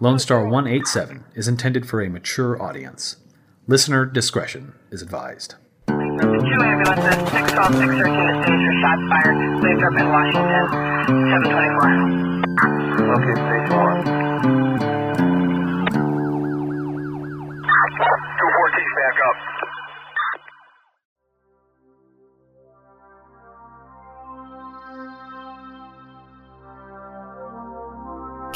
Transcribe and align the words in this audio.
Lone 0.00 0.18
Star 0.18 0.44
187 0.48 1.24
is 1.34 1.48
intended 1.48 1.86
for 1.88 2.02
a 2.02 2.08
mature 2.10 2.60
audience. 2.60 3.16
Listener 3.66 4.04
discretion 4.06 4.74
is 4.90 5.00
advised. 5.02 5.54
Two 5.86 5.94
ambulances, 5.94 7.30
612, 7.30 7.74
613 7.74 8.26
to 8.26 8.34
stage 8.42 8.62
for 8.66 8.74
shot 8.82 8.98
fired. 9.10 9.36
Lathrop 9.62 9.94
and 9.98 10.08
Washington, 10.10 10.66
724. 11.06 13.14
Okay, 13.14 13.34
stage 13.38 13.70
4. 13.70 14.25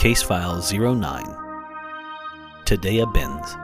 Case 0.00 0.22
File 0.22 0.62
09 0.62 1.26
Tadea 2.64 3.12
Benz. 3.12 3.54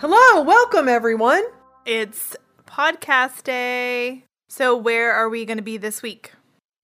Hello, 0.00 0.40
welcome 0.40 0.88
everyone. 0.88 1.44
It's 1.84 2.34
podcast 2.66 3.44
day. 3.44 4.24
So, 4.48 4.74
where 4.74 5.12
are 5.12 5.28
we 5.28 5.44
going 5.44 5.58
to 5.58 5.62
be 5.62 5.76
this 5.76 6.00
week? 6.00 6.32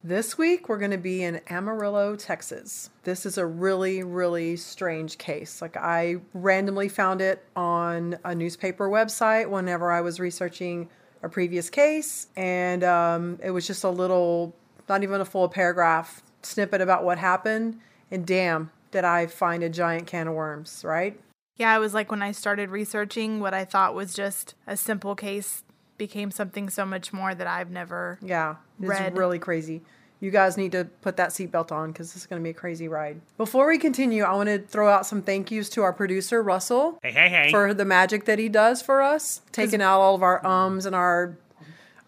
This 0.04 0.36
week 0.36 0.68
we're 0.68 0.76
going 0.76 0.90
to 0.90 0.98
be 0.98 1.22
in 1.22 1.40
Amarillo, 1.48 2.14
Texas. 2.14 2.90
This 3.04 3.24
is 3.24 3.38
a 3.38 3.46
really, 3.46 4.02
really 4.02 4.58
strange 4.58 5.16
case. 5.16 5.62
Like, 5.62 5.78
I 5.78 6.16
randomly 6.34 6.90
found 6.90 7.22
it 7.22 7.42
on 7.56 8.18
a 8.26 8.34
newspaper 8.34 8.90
website 8.90 9.48
whenever 9.48 9.90
I 9.90 10.02
was 10.02 10.20
researching 10.20 10.90
a 11.22 11.28
previous 11.28 11.70
case, 11.70 12.26
and 12.36 12.82
um, 12.84 13.38
it 13.42 13.50
was 13.50 13.66
just 13.66 13.84
a 13.84 13.90
little, 13.90 14.54
not 14.88 15.02
even 15.02 15.20
a 15.20 15.24
full 15.24 15.48
paragraph 15.48 16.22
snippet 16.42 16.80
about 16.80 17.04
what 17.04 17.18
happened. 17.18 17.78
And 18.10 18.26
damn, 18.26 18.70
did 18.90 19.04
I 19.04 19.26
find 19.26 19.62
a 19.62 19.68
giant 19.68 20.06
can 20.06 20.28
of 20.28 20.34
worms, 20.34 20.82
right? 20.84 21.18
Yeah, 21.56 21.76
it 21.76 21.80
was 21.80 21.94
like 21.94 22.10
when 22.10 22.22
I 22.22 22.32
started 22.32 22.70
researching 22.70 23.40
what 23.40 23.54
I 23.54 23.64
thought 23.64 23.94
was 23.94 24.14
just 24.14 24.54
a 24.66 24.76
simple 24.76 25.14
case 25.14 25.62
became 25.98 26.30
something 26.30 26.68
so 26.68 26.84
much 26.84 27.12
more 27.12 27.34
that 27.34 27.46
I've 27.46 27.70
never. 27.70 28.18
Yeah, 28.20 28.56
it's 28.80 28.88
Red. 28.88 29.16
really 29.16 29.38
crazy. 29.38 29.82
You 30.22 30.30
guys 30.30 30.56
need 30.56 30.70
to 30.70 30.84
put 31.00 31.16
that 31.16 31.30
seatbelt 31.30 31.72
on 31.72 31.90
because 31.90 32.12
this 32.12 32.22
is 32.22 32.26
going 32.28 32.40
to 32.40 32.44
be 32.44 32.50
a 32.50 32.54
crazy 32.54 32.86
ride. 32.86 33.20
Before 33.36 33.66
we 33.66 33.76
continue, 33.76 34.22
I 34.22 34.32
want 34.34 34.48
to 34.48 34.60
throw 34.60 34.88
out 34.88 35.04
some 35.04 35.20
thank 35.20 35.50
yous 35.50 35.68
to 35.70 35.82
our 35.82 35.92
producer, 35.92 36.40
Russell, 36.44 37.00
Hey, 37.02 37.10
hey, 37.10 37.28
hey. 37.28 37.50
for 37.50 37.74
the 37.74 37.84
magic 37.84 38.26
that 38.26 38.38
he 38.38 38.48
does 38.48 38.80
for 38.80 39.02
us, 39.02 39.40
taking 39.50 39.82
out 39.82 39.98
all 40.00 40.14
of 40.14 40.22
our 40.22 40.44
ums 40.46 40.86
and 40.86 40.94
our 40.94 41.36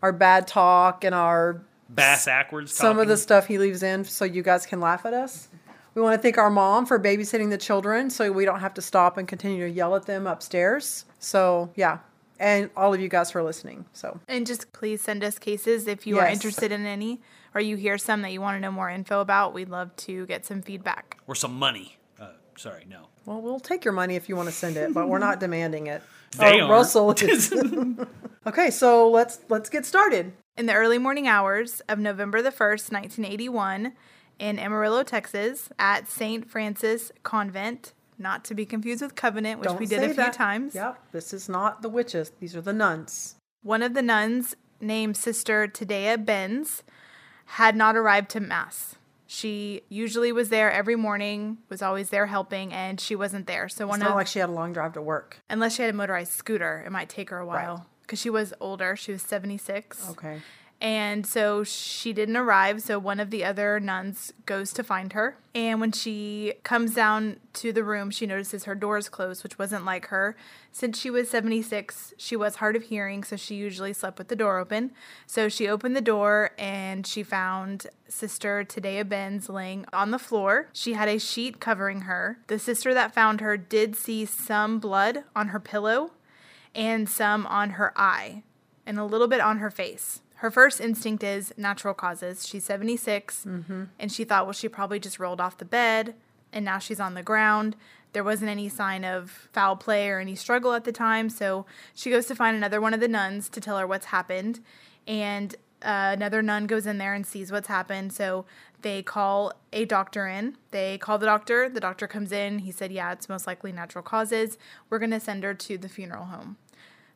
our 0.00 0.12
bad 0.12 0.46
talk 0.46 1.02
and 1.02 1.12
our 1.12 1.60
Bass 1.88 2.26
backwards. 2.26 2.72
some 2.72 3.00
of 3.00 3.08
the 3.08 3.16
stuff 3.16 3.46
he 3.48 3.58
leaves 3.58 3.82
in 3.82 4.04
so 4.04 4.24
you 4.24 4.42
guys 4.42 4.64
can 4.64 4.78
laugh 4.80 5.04
at 5.04 5.12
us. 5.12 5.48
We 5.96 6.02
want 6.02 6.14
to 6.16 6.22
thank 6.22 6.38
our 6.38 6.50
mom 6.50 6.86
for 6.86 7.00
babysitting 7.00 7.50
the 7.50 7.58
children 7.58 8.10
so 8.10 8.30
we 8.30 8.44
don't 8.44 8.60
have 8.60 8.74
to 8.74 8.82
stop 8.82 9.16
and 9.16 9.26
continue 9.26 9.66
to 9.66 9.70
yell 9.70 9.96
at 9.96 10.06
them 10.06 10.28
upstairs. 10.28 11.04
So, 11.18 11.70
yeah. 11.74 11.98
And 12.38 12.68
all 12.76 12.92
of 12.94 13.00
you 13.00 13.08
guys 13.08 13.30
for 13.30 13.42
listening. 13.42 13.86
So, 13.92 14.20
And 14.28 14.46
just 14.46 14.72
please 14.72 15.00
send 15.02 15.24
us 15.24 15.38
cases 15.38 15.88
if 15.88 16.06
you 16.06 16.18
are 16.18 16.26
interested 16.28 16.70
in 16.72 16.84
any 16.86 17.20
or 17.54 17.60
you 17.60 17.76
hear 17.76 17.96
some 17.98 18.22
that 18.22 18.32
you 18.32 18.40
want 18.40 18.56
to 18.56 18.60
know 18.60 18.72
more 18.72 18.90
info 18.90 19.20
about. 19.20 19.54
We'd 19.54 19.68
love 19.68 19.94
to 19.96 20.26
get 20.26 20.44
some 20.44 20.60
feedback. 20.62 21.18
or 21.26 21.34
some 21.34 21.58
money. 21.58 21.96
Uh, 22.20 22.28
sorry, 22.56 22.84
no. 22.88 23.06
Well, 23.24 23.40
we'll 23.40 23.60
take 23.60 23.84
your 23.84 23.92
money 23.94 24.16
if 24.16 24.28
you 24.28 24.36
want 24.36 24.48
to 24.48 24.54
send 24.54 24.76
it, 24.76 24.92
but 24.92 25.08
we're 25.08 25.18
not 25.18 25.40
demanding 25.46 25.86
it. 25.86 26.02
They 26.36 26.60
Oh, 26.60 26.66
are. 26.66 26.70
Russell 26.70 27.14
okay, 28.46 28.70
so 28.70 29.08
let's 29.10 29.38
let's 29.48 29.70
get 29.70 29.86
started. 29.86 30.32
In 30.56 30.66
the 30.66 30.74
early 30.74 30.98
morning 30.98 31.26
hours 31.26 31.80
of 31.88 31.98
November 31.98 32.42
the 32.42 32.50
1st, 32.50 32.92
1981, 32.92 33.92
in 34.38 34.58
Amarillo, 34.58 35.02
Texas, 35.02 35.68
at 35.78 36.08
St. 36.08 36.48
Francis 36.48 37.10
Convent, 37.22 37.92
not 38.18 38.44
to 38.44 38.54
be 38.54 38.64
confused 38.66 39.02
with 39.02 39.14
Covenant, 39.16 39.58
which 39.60 39.68
Don't 39.68 39.80
we 39.80 39.86
did 39.86 40.02
a 40.02 40.06
few 40.06 40.14
that. 40.14 40.32
times. 40.32 40.74
Yep, 40.74 40.98
this 41.12 41.32
is 41.32 41.48
not 41.48 41.82
the 41.82 41.88
witches; 41.88 42.30
these 42.40 42.54
are 42.56 42.60
the 42.60 42.72
nuns. 42.72 43.36
One 43.62 43.82
of 43.82 43.94
the 43.94 44.02
nuns, 44.02 44.54
named 44.80 45.16
Sister 45.16 45.66
Tadea 45.66 46.24
Benz, 46.24 46.82
had 47.46 47.76
not 47.76 47.96
arrived 47.96 48.30
to 48.30 48.40
Mass. 48.40 48.94
She 49.26 49.82
usually 49.88 50.30
was 50.32 50.48
there 50.48 50.70
every 50.70 50.96
morning, 50.96 51.58
was 51.68 51.82
always 51.82 52.10
there 52.10 52.26
helping, 52.26 52.72
and 52.72 53.00
she 53.00 53.16
wasn't 53.16 53.46
there. 53.46 53.68
So 53.68 53.86
one 53.86 53.98
It's 54.00 54.04
of, 54.04 54.10
not 54.10 54.16
like 54.16 54.26
she 54.26 54.38
had 54.38 54.48
a 54.48 54.52
long 54.52 54.72
drive 54.72 54.92
to 54.94 55.02
work. 55.02 55.38
unless 55.50 55.74
she 55.76 55.82
had 55.82 55.90
a 55.92 55.96
motorized 55.96 56.32
scooter, 56.32 56.82
it 56.86 56.90
might 56.92 57.08
take 57.08 57.30
her 57.30 57.38
a 57.38 57.46
while 57.46 57.86
because 58.02 58.20
she 58.20 58.30
was 58.30 58.52
older. 58.60 58.94
She 58.96 59.12
was 59.12 59.22
seventy 59.22 59.58
six. 59.58 60.08
Okay. 60.10 60.40
And 60.84 61.26
so 61.26 61.64
she 61.64 62.12
didn't 62.12 62.36
arrive. 62.36 62.82
So 62.82 62.98
one 62.98 63.18
of 63.18 63.30
the 63.30 63.42
other 63.42 63.80
nuns 63.80 64.34
goes 64.44 64.70
to 64.74 64.84
find 64.84 65.14
her. 65.14 65.38
And 65.54 65.80
when 65.80 65.92
she 65.92 66.52
comes 66.62 66.92
down 66.92 67.40
to 67.54 67.72
the 67.72 67.82
room, 67.82 68.10
she 68.10 68.26
notices 68.26 68.64
her 68.64 68.74
door 68.74 68.98
is 68.98 69.08
closed, 69.08 69.42
which 69.42 69.58
wasn't 69.58 69.86
like 69.86 70.08
her. 70.08 70.36
Since 70.72 71.00
she 71.00 71.08
was 71.08 71.30
76, 71.30 72.12
she 72.18 72.36
was 72.36 72.56
hard 72.56 72.76
of 72.76 72.82
hearing. 72.82 73.24
So 73.24 73.34
she 73.34 73.54
usually 73.54 73.94
slept 73.94 74.18
with 74.18 74.28
the 74.28 74.36
door 74.36 74.58
open. 74.58 74.90
So 75.26 75.48
she 75.48 75.66
opened 75.66 75.96
the 75.96 76.02
door 76.02 76.50
and 76.58 77.06
she 77.06 77.22
found 77.22 77.86
Sister 78.06 78.62
Tadea 78.62 79.08
Benz 79.08 79.48
laying 79.48 79.86
on 79.90 80.10
the 80.10 80.18
floor. 80.18 80.68
She 80.74 80.92
had 80.92 81.08
a 81.08 81.18
sheet 81.18 81.60
covering 81.60 82.02
her. 82.02 82.40
The 82.48 82.58
sister 82.58 82.92
that 82.92 83.14
found 83.14 83.40
her 83.40 83.56
did 83.56 83.96
see 83.96 84.26
some 84.26 84.80
blood 84.80 85.24
on 85.34 85.48
her 85.48 85.60
pillow 85.60 86.10
and 86.74 87.08
some 87.08 87.46
on 87.46 87.70
her 87.70 87.94
eye 87.96 88.42
and 88.84 88.98
a 88.98 89.04
little 89.06 89.28
bit 89.28 89.40
on 89.40 89.60
her 89.60 89.70
face. 89.70 90.20
Her 90.44 90.50
first 90.50 90.78
instinct 90.78 91.24
is 91.24 91.54
natural 91.56 91.94
causes. 91.94 92.46
She's 92.46 92.64
76, 92.64 93.46
and 93.98 94.12
she 94.12 94.24
thought, 94.24 94.44
well, 94.44 94.52
she 94.52 94.68
probably 94.68 95.00
just 95.00 95.18
rolled 95.18 95.40
off 95.40 95.56
the 95.56 95.64
bed, 95.64 96.14
and 96.52 96.66
now 96.66 96.78
she's 96.78 97.00
on 97.00 97.14
the 97.14 97.22
ground. 97.22 97.76
There 98.12 98.22
wasn't 98.22 98.50
any 98.50 98.68
sign 98.68 99.06
of 99.06 99.48
foul 99.54 99.74
play 99.74 100.10
or 100.10 100.18
any 100.20 100.34
struggle 100.34 100.74
at 100.74 100.84
the 100.84 100.92
time, 100.92 101.30
so 101.30 101.64
she 101.94 102.10
goes 102.10 102.26
to 102.26 102.34
find 102.34 102.54
another 102.54 102.78
one 102.78 102.92
of 102.92 103.00
the 103.00 103.08
nuns 103.08 103.48
to 103.48 103.58
tell 103.58 103.78
her 103.78 103.86
what's 103.86 104.04
happened, 104.04 104.60
and 105.08 105.54
uh, 105.80 106.12
another 106.12 106.42
nun 106.42 106.66
goes 106.66 106.86
in 106.86 106.98
there 106.98 107.14
and 107.14 107.26
sees 107.26 107.50
what's 107.50 107.68
happened. 107.68 108.12
So 108.12 108.44
they 108.82 109.02
call 109.02 109.54
a 109.72 109.86
doctor 109.86 110.26
in. 110.28 110.58
They 110.72 110.98
call 110.98 111.16
the 111.16 111.24
doctor. 111.24 111.70
The 111.70 111.80
doctor 111.80 112.06
comes 112.06 112.32
in. 112.32 112.58
He 112.58 112.70
said, 112.70 112.92
yeah, 112.92 113.12
it's 113.12 113.30
most 113.30 113.46
likely 113.46 113.72
natural 113.72 114.02
causes. 114.02 114.58
We're 114.90 114.98
going 114.98 115.10
to 115.10 115.20
send 115.20 115.42
her 115.42 115.54
to 115.54 115.78
the 115.78 115.88
funeral 115.88 116.26
home. 116.26 116.58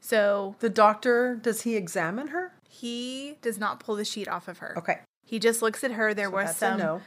So 0.00 0.56
The 0.60 0.70
doctor 0.70 1.34
does 1.34 1.62
he 1.62 1.76
examine 1.76 2.28
her? 2.28 2.52
He 2.68 3.36
does 3.42 3.58
not 3.58 3.80
pull 3.80 3.96
the 3.96 4.04
sheet 4.04 4.28
off 4.28 4.46
of 4.46 4.58
her. 4.58 4.76
Okay. 4.78 4.98
He 5.24 5.38
just 5.38 5.62
looks 5.62 5.82
at 5.82 5.92
her. 5.92 6.14
There 6.14 6.28
So 6.28 6.34
was 6.34 6.56
some 6.56 6.78
no. 6.78 7.02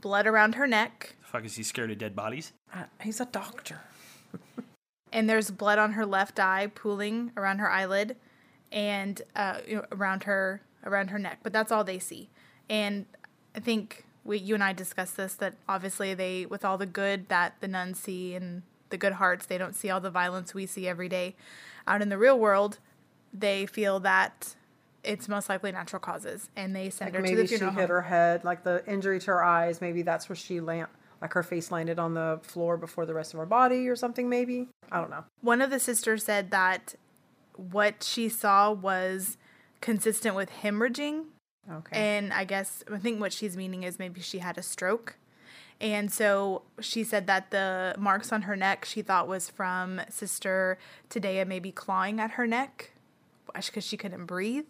blood 0.00 0.26
around 0.26 0.54
her 0.54 0.66
neck, 0.66 1.16
The 1.22 1.26
fuck 1.26 1.44
is 1.44 1.56
he 1.56 1.62
scared 1.62 1.90
of 1.90 1.98
dead 1.98 2.14
bodies? 2.14 2.52
Uh, 2.72 2.84
he's 3.02 3.20
a 3.20 3.26
doctor. 3.26 3.80
and 5.12 5.28
there's 5.28 5.50
blood 5.50 5.78
on 5.78 5.92
her 5.92 6.06
left 6.06 6.38
eye 6.38 6.68
pooling 6.74 7.32
around 7.36 7.58
her 7.58 7.70
eyelid, 7.70 8.16
and 8.70 9.22
uh, 9.34 9.58
you 9.66 9.76
know, 9.76 9.84
around 9.92 10.24
her 10.24 10.62
around 10.84 11.08
her 11.10 11.18
neck. 11.18 11.40
But 11.42 11.52
that's 11.52 11.72
all 11.72 11.82
they 11.84 11.98
see. 11.98 12.28
And 12.68 13.06
I 13.54 13.60
think 13.60 14.04
we, 14.24 14.38
you 14.38 14.54
and 14.54 14.62
I 14.64 14.72
discussed 14.72 15.16
this 15.16 15.34
that 15.34 15.54
obviously 15.68 16.14
they, 16.14 16.46
with 16.46 16.64
all 16.64 16.78
the 16.78 16.86
good 16.86 17.28
that 17.28 17.54
the 17.60 17.68
nuns 17.68 17.98
see 17.98 18.34
and 18.34 18.62
the 18.90 18.96
good 18.96 19.14
hearts, 19.14 19.46
they 19.46 19.58
don't 19.58 19.74
see 19.74 19.90
all 19.90 20.00
the 20.00 20.10
violence 20.10 20.54
we 20.54 20.66
see 20.66 20.86
every 20.88 21.08
day 21.08 21.34
out 21.86 22.02
in 22.02 22.08
the 22.08 22.18
real 22.18 22.38
world. 22.38 22.78
They 23.32 23.66
feel 23.66 24.00
that 24.00 24.54
it's 25.06 25.28
most 25.28 25.48
likely 25.48 25.72
natural 25.72 26.00
causes, 26.00 26.48
and 26.56 26.74
they 26.74 26.90
send 26.90 27.12
Like 27.12 27.20
her 27.22 27.26
to 27.26 27.36
the 27.36 27.46
funeral. 27.46 27.70
maybe 27.70 27.76
she 27.76 27.80
hit 27.80 27.90
her 27.90 28.02
head, 28.02 28.44
like 28.44 28.64
the 28.64 28.82
injury 28.86 29.18
to 29.20 29.26
her 29.26 29.44
eyes. 29.44 29.80
Maybe 29.80 30.02
that's 30.02 30.28
where 30.28 30.36
she 30.36 30.60
land, 30.60 30.88
like 31.22 31.32
her 31.32 31.42
face 31.42 31.70
landed 31.70 31.98
on 31.98 32.14
the 32.14 32.40
floor 32.42 32.76
before 32.76 33.06
the 33.06 33.14
rest 33.14 33.32
of 33.34 33.38
her 33.40 33.46
body, 33.46 33.88
or 33.88 33.96
something. 33.96 34.28
Maybe 34.28 34.68
I 34.90 35.00
don't 35.00 35.10
know. 35.10 35.24
One 35.40 35.60
of 35.62 35.70
the 35.70 35.78
sisters 35.80 36.24
said 36.24 36.50
that 36.50 36.94
what 37.56 38.02
she 38.02 38.28
saw 38.28 38.72
was 38.72 39.38
consistent 39.80 40.34
with 40.34 40.50
hemorrhaging. 40.50 41.24
Okay. 41.70 41.96
And 42.16 42.32
I 42.32 42.44
guess, 42.44 42.84
I 42.92 42.98
think 42.98 43.20
what 43.20 43.32
she's 43.32 43.56
meaning 43.56 43.82
is 43.82 43.98
maybe 43.98 44.20
she 44.20 44.38
had 44.38 44.56
a 44.58 44.62
stroke. 44.62 45.16
And 45.80 46.12
so 46.12 46.62
she 46.80 47.02
said 47.04 47.26
that 47.26 47.50
the 47.50 47.94
marks 47.98 48.32
on 48.32 48.42
her 48.42 48.56
neck 48.56 48.84
she 48.84 49.02
thought 49.02 49.26
was 49.28 49.50
from 49.50 50.00
Sister 50.08 50.78
Tadea 51.10 51.46
maybe 51.46 51.72
clawing 51.72 52.18
at 52.20 52.32
her 52.32 52.46
neck 52.46 52.92
because 53.54 53.84
she 53.84 53.96
couldn't 53.96 54.26
breathe 54.26 54.66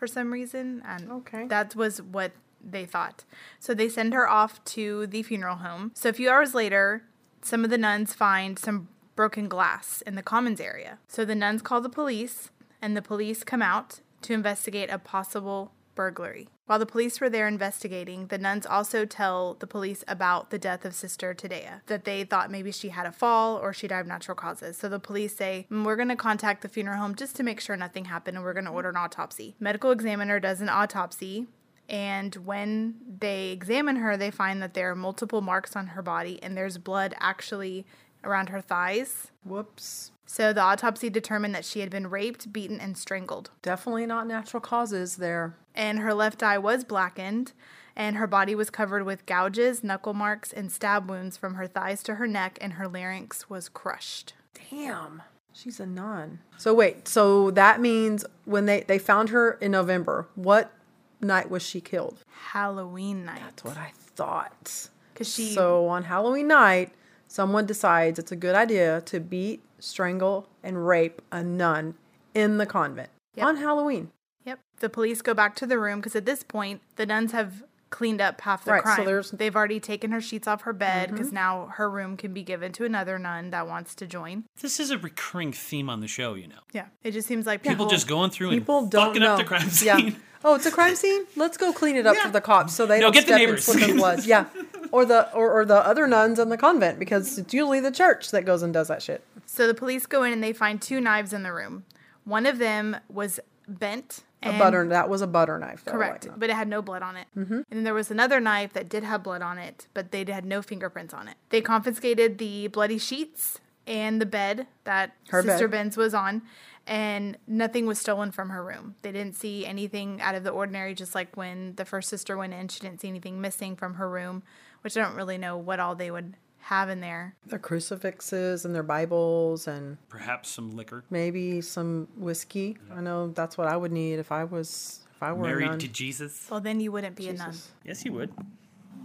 for 0.00 0.06
some 0.08 0.32
reason. 0.32 0.82
And 0.84 1.12
Okay. 1.12 1.46
that 1.46 1.76
was 1.76 2.00
what 2.02 2.32
they 2.74 2.84
thought. 2.86 3.24
So 3.60 3.74
they 3.74 3.88
send 3.88 4.12
her 4.14 4.28
off 4.28 4.62
to 4.76 5.06
the 5.06 5.22
funeral 5.22 5.56
home. 5.56 5.92
So 5.94 6.08
a 6.08 6.12
few 6.12 6.28
hours 6.30 6.54
later, 6.54 7.04
some 7.42 7.62
of 7.64 7.70
the 7.70 7.78
nuns 7.78 8.12
find 8.14 8.58
some 8.58 8.88
broken 9.14 9.46
glass 9.48 10.02
in 10.02 10.14
the 10.14 10.22
commons 10.22 10.60
area. 10.60 10.98
So 11.06 11.24
the 11.24 11.34
nuns 11.34 11.62
call 11.62 11.80
the 11.82 11.88
police, 11.90 12.50
and 12.82 12.96
the 12.96 13.02
police 13.02 13.44
come 13.44 13.62
out 13.62 14.00
to 14.22 14.32
investigate 14.32 14.90
a 14.90 14.98
possible 14.98 15.72
burglary. 15.94 16.48
While 16.70 16.78
the 16.78 16.86
police 16.86 17.20
were 17.20 17.28
there 17.28 17.48
investigating, 17.48 18.28
the 18.28 18.38
nuns 18.38 18.64
also 18.64 19.04
tell 19.04 19.54
the 19.54 19.66
police 19.66 20.04
about 20.06 20.50
the 20.50 20.58
death 20.58 20.84
of 20.84 20.94
Sister 20.94 21.34
Tadea, 21.34 21.80
that 21.86 22.04
they 22.04 22.22
thought 22.22 22.48
maybe 22.48 22.70
she 22.70 22.90
had 22.90 23.06
a 23.06 23.10
fall 23.10 23.56
or 23.56 23.72
she 23.72 23.88
died 23.88 24.02
of 24.02 24.06
natural 24.06 24.36
causes. 24.36 24.76
So 24.76 24.88
the 24.88 25.00
police 25.00 25.34
say, 25.34 25.66
"Mm, 25.68 25.84
We're 25.84 25.96
going 25.96 26.10
to 26.10 26.14
contact 26.14 26.62
the 26.62 26.68
funeral 26.68 26.98
home 26.98 27.16
just 27.16 27.34
to 27.34 27.42
make 27.42 27.60
sure 27.60 27.76
nothing 27.76 28.04
happened 28.04 28.36
and 28.36 28.46
we're 28.46 28.52
going 28.52 28.66
to 28.66 28.70
order 28.70 28.90
an 28.90 28.96
autopsy. 28.96 29.56
Medical 29.58 29.90
examiner 29.90 30.38
does 30.38 30.60
an 30.60 30.68
autopsy. 30.68 31.48
And 31.88 32.36
when 32.36 33.00
they 33.18 33.50
examine 33.50 33.96
her, 33.96 34.16
they 34.16 34.30
find 34.30 34.62
that 34.62 34.74
there 34.74 34.92
are 34.92 34.94
multiple 34.94 35.40
marks 35.40 35.74
on 35.74 35.88
her 35.88 36.02
body 36.02 36.40
and 36.40 36.56
there's 36.56 36.78
blood 36.78 37.16
actually 37.18 37.84
around 38.22 38.50
her 38.50 38.60
thighs. 38.60 39.32
Whoops. 39.42 40.12
So 40.32 40.52
the 40.52 40.60
autopsy 40.60 41.10
determined 41.10 41.56
that 41.56 41.64
she 41.64 41.80
had 41.80 41.90
been 41.90 42.08
raped, 42.08 42.52
beaten, 42.52 42.78
and 42.78 42.96
strangled. 42.96 43.50
Definitely 43.62 44.06
not 44.06 44.28
natural 44.28 44.60
causes 44.60 45.16
there. 45.16 45.56
And 45.74 45.98
her 45.98 46.14
left 46.14 46.40
eye 46.40 46.56
was 46.56 46.84
blackened, 46.84 47.52
and 47.96 48.14
her 48.14 48.28
body 48.28 48.54
was 48.54 48.70
covered 48.70 49.02
with 49.02 49.26
gouges, 49.26 49.82
knuckle 49.82 50.14
marks, 50.14 50.52
and 50.52 50.70
stab 50.70 51.10
wounds 51.10 51.36
from 51.36 51.54
her 51.54 51.66
thighs 51.66 52.04
to 52.04 52.14
her 52.14 52.28
neck, 52.28 52.58
and 52.60 52.74
her 52.74 52.86
larynx 52.86 53.50
was 53.50 53.68
crushed. 53.68 54.34
Damn. 54.70 55.22
She's 55.52 55.80
a 55.80 55.86
nun. 55.86 56.38
So 56.58 56.72
wait, 56.74 57.08
so 57.08 57.50
that 57.50 57.80
means 57.80 58.24
when 58.44 58.66
they 58.66 58.82
they 58.82 59.00
found 59.00 59.30
her 59.30 59.54
in 59.54 59.72
November, 59.72 60.28
what 60.36 60.72
night 61.20 61.50
was 61.50 61.64
she 61.64 61.80
killed? 61.80 62.22
Halloween 62.52 63.24
night. 63.24 63.40
That's 63.40 63.64
what 63.64 63.76
I 63.76 63.90
thought. 63.96 64.90
Because 65.12 65.34
she. 65.34 65.52
So 65.52 65.88
on 65.88 66.04
Halloween 66.04 66.46
night, 66.46 66.92
someone 67.26 67.66
decides 67.66 68.20
it's 68.20 68.30
a 68.30 68.36
good 68.36 68.54
idea 68.54 69.00
to 69.06 69.18
beat, 69.18 69.64
strangle, 69.80 70.48
and 70.62 70.86
rape 70.86 71.20
a 71.32 71.42
nun 71.42 71.94
in 72.34 72.58
the 72.58 72.66
convent 72.66 73.10
Yep. 73.34 73.46
on 73.46 73.56
Halloween. 73.56 74.10
Yep. 74.44 74.60
The 74.80 74.88
police 74.88 75.22
go 75.22 75.34
back 75.34 75.54
to 75.56 75.66
the 75.66 75.78
room 75.78 76.00
because 76.00 76.14
at 76.16 76.24
this 76.26 76.42
point, 76.42 76.80
the 76.96 77.06
nuns 77.06 77.32
have 77.32 77.62
cleaned 77.90 78.20
up 78.20 78.40
half 78.42 78.64
the 78.64 78.70
Right, 78.70 78.82
so 78.82 78.94
crime. 78.94 79.04
there's- 79.04 79.28
Mm-hmm. 79.28 79.36
They've 79.38 79.56
already 79.56 79.80
taken 79.80 80.12
her 80.12 80.20
sheets 80.20 80.46
off 80.46 80.62
her 80.62 80.72
bed 80.72 81.10
because 81.10 81.32
now 81.32 81.66
her 81.74 81.90
room 81.90 82.16
can 82.16 82.32
be 82.32 82.44
given 82.44 82.70
to 82.74 82.84
another 82.84 83.18
nun 83.18 83.50
that 83.50 83.66
wants 83.66 83.96
to 83.96 84.06
join. 84.06 84.44
This 84.60 84.78
is 84.78 84.90
a 84.92 84.98
recurring 84.98 85.52
theme 85.52 85.90
on 85.90 86.00
the 86.00 86.06
show, 86.06 86.34
you 86.34 86.46
know. 86.46 86.60
Yeah. 86.72 86.86
It 87.02 87.10
just 87.10 87.26
seems 87.26 87.46
like 87.46 87.62
People 87.62 87.86
people. 87.86 87.90
just 87.90 88.06
going 88.06 88.30
through 88.30 88.50
People 88.50 88.78
and 88.78 88.90
don't 88.90 89.06
fucking 89.08 89.22
know. 89.22 89.32
up 89.32 89.38
the 89.38 89.44
crime 89.44 89.68
scene. 89.70 89.86
Yeah. 90.08 90.10
Oh, 90.44 90.54
it's 90.54 90.64
a 90.66 90.70
crime 90.70 90.94
scene. 90.96 91.26
Let's 91.36 91.56
go 91.58 91.72
clean 91.72 91.96
it 91.96 92.06
up 92.06 92.16
for 92.16 92.30
the 92.30 92.40
cops 92.40 92.74
so 92.74 92.86
they 92.86 92.98
No, 92.98 93.06
don't 93.06 93.12
get 93.12 93.20
the 93.26 93.32
step 93.32 93.40
in 93.40 93.46
neighbors. 93.46 93.64
slipping 93.64 93.96
blood. 93.98 94.24
Yeah, 94.24 94.46
or 94.92 95.04
the 95.04 95.32
or, 95.34 95.50
or 95.50 95.64
the 95.64 95.76
other 95.86 96.06
nuns 96.06 96.38
in 96.38 96.48
the 96.48 96.56
convent 96.56 96.98
because 96.98 97.38
it's 97.38 97.52
usually 97.54 97.80
the 97.80 97.90
church 97.90 98.30
that 98.30 98.44
goes 98.44 98.62
and 98.62 98.72
does 98.72 98.88
that 98.88 99.02
shit. 99.02 99.24
So 99.46 99.66
the 99.66 99.74
police 99.74 100.06
go 100.06 100.22
in 100.22 100.32
and 100.32 100.42
they 100.42 100.52
find 100.52 100.80
two 100.80 101.00
knives 101.00 101.32
in 101.32 101.42
the 101.42 101.52
room. 101.52 101.84
One 102.24 102.46
of 102.46 102.58
them 102.58 102.96
was 103.08 103.40
bent. 103.66 104.20
A 104.42 104.58
butter 104.58 104.86
that 104.88 105.10
was 105.10 105.20
a 105.20 105.26
butter 105.26 105.58
knife. 105.58 105.84
Correct, 105.84 106.26
like, 106.26 106.38
but 106.38 106.48
it 106.48 106.56
had 106.56 106.66
no 106.66 106.80
blood 106.80 107.02
on 107.02 107.16
it. 107.16 107.26
Mm-hmm. 107.36 107.52
And 107.52 107.64
then 107.70 107.84
there 107.84 107.92
was 107.92 108.10
another 108.10 108.40
knife 108.40 108.72
that 108.72 108.88
did 108.88 109.04
have 109.04 109.22
blood 109.22 109.42
on 109.42 109.58
it, 109.58 109.86
but 109.92 110.12
they 110.12 110.24
had 110.24 110.46
no 110.46 110.62
fingerprints 110.62 111.12
on 111.12 111.28
it. 111.28 111.36
They 111.50 111.60
confiscated 111.60 112.38
the 112.38 112.68
bloody 112.68 112.96
sheets 112.96 113.58
and 113.86 114.18
the 114.18 114.26
bed 114.26 114.66
that 114.84 115.14
Her 115.28 115.42
Sister 115.42 115.68
bed. 115.68 115.76
Benz 115.76 115.96
was 115.98 116.14
on, 116.14 116.40
and 116.86 117.36
nothing 117.46 117.84
was 117.84 117.98
stolen 117.98 118.30
from 118.30 118.48
her 118.48 118.64
room. 118.64 118.94
They 119.02 119.12
didn't 119.12 119.36
see 119.36 119.66
anything 119.66 120.20
out 120.22 120.34
of 120.34 120.42
the 120.42 120.50
ordinary, 120.50 120.94
just 120.94 121.14
like 121.14 121.36
when 121.36 121.74
the 121.76 121.84
first 121.84 122.08
sister 122.08 122.36
went 122.36 122.54
in, 122.54 122.68
she 122.68 122.80
didn't 122.80 123.00
see 123.00 123.08
anything 123.08 123.40
missing 123.40 123.76
from 123.76 123.94
her 123.94 124.08
room, 124.08 124.42
which 124.82 124.96
I 124.96 125.02
don't 125.02 125.14
really 125.14 125.38
know 125.38 125.56
what 125.56 125.80
all 125.80 125.94
they 125.94 126.10
would 126.10 126.34
have 126.62 126.88
in 126.90 127.00
there. 127.00 127.34
their 127.46 127.58
crucifixes 127.58 128.64
and 128.64 128.74
their 128.74 128.82
Bibles 128.82 129.66
and 129.66 129.96
Perhaps 130.08 130.50
some 130.50 130.76
liquor. 130.76 131.04
maybe 131.10 131.60
some 131.60 132.06
whiskey. 132.16 132.76
I 132.94 133.00
know 133.00 133.28
that's 133.28 133.56
what 133.58 133.66
I 133.66 133.76
would 133.76 133.92
need 133.92 134.18
if 134.18 134.30
I 134.30 134.44
was 134.44 135.00
if 135.16 135.22
I 135.22 135.32
were 135.32 135.44
a 135.44 135.48
Married 135.48 135.66
nun. 135.70 135.78
to 135.80 135.88
Jesus. 135.88 136.46
Well, 136.50 136.60
then 136.60 136.80
you 136.80 136.92
wouldn't 136.92 137.16
be 137.16 137.28
a 137.28 137.32
nun. 137.32 137.54
Yes, 137.84 138.04
you 138.04 138.12
would. 138.12 138.30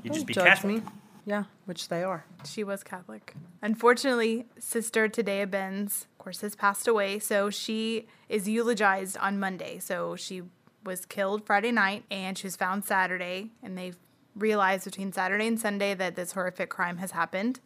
You'd 0.03 0.11
Don't 0.11 0.13
just 0.13 0.25
be 0.27 0.33
judge 0.33 0.45
Catholic. 0.47 0.83
me. 0.85 0.91
Yeah, 1.25 1.45
which 1.65 1.87
they 1.89 2.03
are. 2.03 2.23
She 2.45 2.63
was 2.63 2.83
Catholic. 2.83 3.33
Unfortunately, 3.63 4.45
Sister 4.59 5.09
Tadea 5.09 5.49
Benz, 5.49 6.05
of 6.13 6.17
course, 6.19 6.41
has 6.41 6.55
passed 6.55 6.87
away. 6.87 7.17
So 7.19 7.49
she 7.49 8.05
is 8.29 8.47
eulogized 8.47 9.17
on 9.17 9.39
Monday. 9.39 9.79
So 9.79 10.15
she 10.15 10.43
was 10.85 11.05
killed 11.05 11.45
Friday 11.45 11.71
night 11.71 12.03
and 12.11 12.37
she 12.37 12.45
was 12.45 12.55
found 12.55 12.85
Saturday. 12.85 13.49
And 13.63 13.75
they 13.75 13.93
realized 14.35 14.85
between 14.85 15.11
Saturday 15.13 15.47
and 15.47 15.59
Sunday 15.59 15.93
that 15.93 16.15
this 16.15 16.33
horrific 16.33 16.69
crime 16.69 16.97
has 16.97 17.11
happened. 17.11 17.59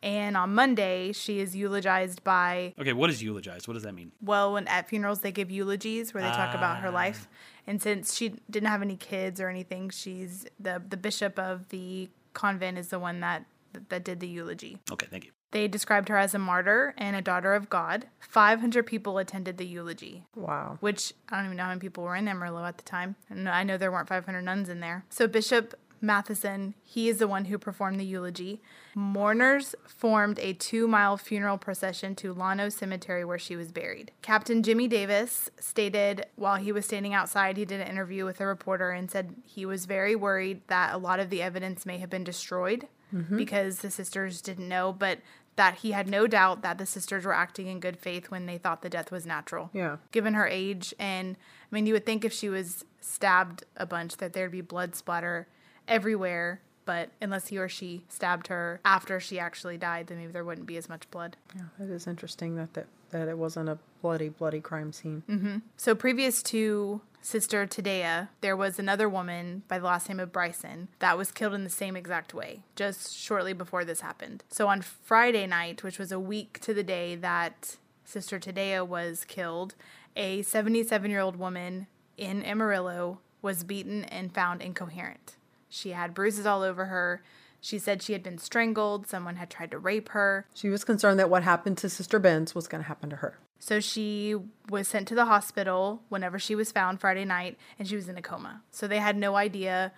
And 0.00 0.36
on 0.36 0.54
Monday, 0.54 1.12
she 1.12 1.40
is 1.40 1.56
eulogized 1.56 2.22
by, 2.22 2.74
Okay, 2.80 2.92
what 2.92 3.10
is 3.10 3.20
eulogized? 3.20 3.66
What 3.66 3.74
does 3.74 3.82
that 3.82 3.94
mean? 3.94 4.12
well, 4.22 4.52
when 4.52 4.68
at 4.68 4.88
funerals 4.88 5.20
they 5.20 5.32
give 5.32 5.50
eulogies 5.50 6.14
where 6.14 6.22
they 6.22 6.30
talk 6.30 6.54
about 6.54 6.78
her 6.78 6.88
ah. 6.88 6.92
life. 6.92 7.28
And 7.66 7.82
since 7.82 8.14
she 8.14 8.34
didn't 8.48 8.68
have 8.68 8.80
any 8.80 8.96
kids 8.96 9.40
or 9.40 9.48
anything, 9.48 9.90
she's 9.90 10.46
the 10.58 10.80
the 10.88 10.96
bishop 10.96 11.38
of 11.38 11.68
the 11.68 12.08
convent 12.32 12.78
is 12.78 12.88
the 12.88 12.98
one 12.98 13.20
that 13.20 13.44
that 13.88 14.04
did 14.04 14.20
the 14.20 14.28
eulogy. 14.28 14.78
Okay, 14.90 15.06
thank 15.10 15.24
you. 15.24 15.32
They 15.50 15.66
described 15.66 16.08
her 16.10 16.16
as 16.18 16.34
a 16.34 16.38
martyr 16.38 16.94
and 16.98 17.16
a 17.16 17.22
daughter 17.22 17.54
of 17.54 17.70
God. 17.70 18.06
500 18.20 18.84
people 18.84 19.16
attended 19.18 19.56
the 19.56 19.66
eulogy, 19.66 20.26
Wow. 20.36 20.76
which 20.80 21.14
I 21.30 21.36
don't 21.36 21.46
even 21.46 21.56
know 21.56 21.62
how 21.64 21.68
many 21.70 21.80
people 21.80 22.04
were 22.04 22.14
in 22.14 22.28
Amarillo 22.28 22.64
at 22.64 22.76
the 22.76 22.84
time. 22.84 23.16
And 23.30 23.48
I 23.48 23.62
know 23.64 23.78
there 23.78 23.90
weren't 23.90 24.08
500 24.08 24.42
nuns 24.42 24.68
in 24.68 24.80
there. 24.80 25.04
So 25.08 25.26
Bishop 25.26 25.74
Matthiesen, 26.02 26.74
he 26.82 27.08
is 27.08 27.18
the 27.18 27.28
one 27.28 27.46
who 27.46 27.58
performed 27.58 27.98
the 27.98 28.04
eulogy. 28.04 28.60
Mourners 28.94 29.74
formed 29.86 30.38
a 30.38 30.52
two 30.52 30.86
mile 30.86 31.16
funeral 31.16 31.58
procession 31.58 32.14
to 32.16 32.32
Llano 32.32 32.68
Cemetery 32.68 33.24
where 33.24 33.38
she 33.38 33.56
was 33.56 33.72
buried. 33.72 34.12
Captain 34.22 34.62
Jimmy 34.62 34.88
Davis 34.88 35.50
stated 35.58 36.26
while 36.36 36.56
he 36.56 36.72
was 36.72 36.86
standing 36.86 37.14
outside, 37.14 37.56
he 37.56 37.64
did 37.64 37.80
an 37.80 37.88
interview 37.88 38.24
with 38.24 38.40
a 38.40 38.46
reporter 38.46 38.90
and 38.90 39.10
said 39.10 39.34
he 39.44 39.66
was 39.66 39.86
very 39.86 40.14
worried 40.14 40.62
that 40.68 40.94
a 40.94 40.98
lot 40.98 41.20
of 41.20 41.30
the 41.30 41.42
evidence 41.42 41.84
may 41.84 41.98
have 41.98 42.10
been 42.10 42.24
destroyed 42.24 42.86
mm-hmm. 43.14 43.36
because 43.36 43.78
the 43.78 43.90
sisters 43.90 44.40
didn't 44.40 44.68
know, 44.68 44.92
but 44.92 45.18
that 45.56 45.78
he 45.78 45.90
had 45.90 46.08
no 46.08 46.28
doubt 46.28 46.62
that 46.62 46.78
the 46.78 46.86
sisters 46.86 47.24
were 47.24 47.34
acting 47.34 47.66
in 47.66 47.80
good 47.80 47.98
faith 47.98 48.30
when 48.30 48.46
they 48.46 48.58
thought 48.58 48.80
the 48.80 48.88
death 48.88 49.10
was 49.10 49.26
natural. 49.26 49.70
Yeah. 49.72 49.96
Given 50.12 50.34
her 50.34 50.46
age, 50.46 50.94
and 51.00 51.36
I 51.36 51.74
mean, 51.74 51.84
you 51.84 51.94
would 51.94 52.06
think 52.06 52.24
if 52.24 52.32
she 52.32 52.48
was 52.48 52.84
stabbed 53.00 53.64
a 53.76 53.84
bunch 53.84 54.18
that 54.18 54.34
there'd 54.34 54.52
be 54.52 54.60
blood 54.60 54.94
splatter 54.94 55.48
everywhere, 55.88 56.60
but 56.84 57.10
unless 57.20 57.48
he 57.48 57.58
or 57.58 57.68
she 57.68 58.04
stabbed 58.08 58.46
her 58.46 58.80
after 58.84 59.20
she 59.20 59.38
actually 59.38 59.76
died, 59.76 60.06
then 60.06 60.18
maybe 60.18 60.32
there 60.32 60.44
wouldn't 60.44 60.66
be 60.66 60.76
as 60.76 60.88
much 60.88 61.10
blood. 61.10 61.36
Yeah, 61.54 61.84
it 61.84 61.90
is 61.90 62.06
interesting 62.06 62.56
that 62.56 62.74
that, 62.74 62.86
that 63.10 63.28
it 63.28 63.36
wasn't 63.36 63.68
a 63.68 63.78
bloody 64.00 64.28
bloody 64.28 64.60
crime 64.60 64.92
scene. 64.92 65.22
Mm-hmm. 65.28 65.56
So 65.76 65.94
previous 65.94 66.42
to 66.44 67.00
Sister 67.20 67.66
Tadea, 67.66 68.28
there 68.40 68.56
was 68.56 68.78
another 68.78 69.08
woman 69.08 69.62
by 69.68 69.78
the 69.78 69.84
last 69.84 70.08
name 70.08 70.20
of 70.20 70.32
Bryson 70.32 70.88
that 71.00 71.18
was 71.18 71.32
killed 71.32 71.54
in 71.54 71.64
the 71.64 71.70
same 71.70 71.96
exact 71.96 72.32
way, 72.32 72.62
just 72.76 73.14
shortly 73.14 73.52
before 73.52 73.84
this 73.84 74.00
happened. 74.00 74.44
So 74.48 74.68
on 74.68 74.82
Friday 74.82 75.46
night, 75.46 75.82
which 75.82 75.98
was 75.98 76.12
a 76.12 76.20
week 76.20 76.60
to 76.60 76.72
the 76.72 76.84
day 76.84 77.16
that 77.16 77.76
Sister 78.04 78.38
Tadea 78.38 78.86
was 78.86 79.24
killed, 79.24 79.74
a 80.16 80.42
77 80.42 81.10
year 81.10 81.20
old 81.20 81.36
woman 81.36 81.86
in 82.16 82.42
Amarillo 82.44 83.20
was 83.42 83.62
beaten 83.62 84.04
and 84.04 84.32
found 84.32 84.62
incoherent. 84.62 85.36
She 85.68 85.90
had 85.90 86.14
bruises 86.14 86.46
all 86.46 86.62
over 86.62 86.86
her. 86.86 87.22
She 87.60 87.78
said 87.78 88.02
she 88.02 88.12
had 88.12 88.22
been 88.22 88.38
strangled, 88.38 89.08
someone 89.08 89.36
had 89.36 89.50
tried 89.50 89.72
to 89.72 89.78
rape 89.78 90.10
her. 90.10 90.46
She 90.54 90.68
was 90.68 90.84
concerned 90.84 91.18
that 91.18 91.28
what 91.28 91.42
happened 91.42 91.78
to 91.78 91.88
Sister 91.88 92.18
Benz 92.18 92.54
was 92.54 92.68
going 92.68 92.82
to 92.82 92.88
happen 92.88 93.10
to 93.10 93.16
her. 93.16 93.38
So 93.58 93.80
she 93.80 94.36
was 94.70 94.86
sent 94.86 95.08
to 95.08 95.14
the 95.14 95.24
hospital 95.24 96.02
whenever 96.08 96.38
she 96.38 96.54
was 96.54 96.70
found 96.70 97.00
Friday 97.00 97.24
night 97.24 97.58
and 97.78 97.88
she 97.88 97.96
was 97.96 98.08
in 98.08 98.16
a 98.16 98.22
coma. 98.22 98.62
So 98.70 98.86
they 98.86 98.98
had 98.98 99.16
no 99.16 99.34
idea 99.34 99.92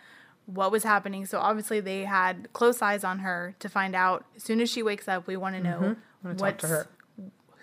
what 0.47 0.73
was 0.73 0.85
happening. 0.85 1.27
So 1.27 1.39
obviously 1.39 1.81
they 1.81 2.05
had 2.05 2.49
close 2.53 2.81
eyes 2.81 3.05
on 3.05 3.21
her 3.21 3.55
to 3.59 3.69
find 3.69 3.95
out 3.95 4.25
as 4.37 4.43
soon 4.43 4.61
as 4.61 4.71
she 4.71 4.83
wakes 4.83 5.09
up, 5.09 5.27
we 5.27 5.37
want 5.37 5.57
to 5.57 5.63
know 5.63 5.97
mm-hmm. 6.25 6.57
to 6.57 6.67
her. 6.67 6.89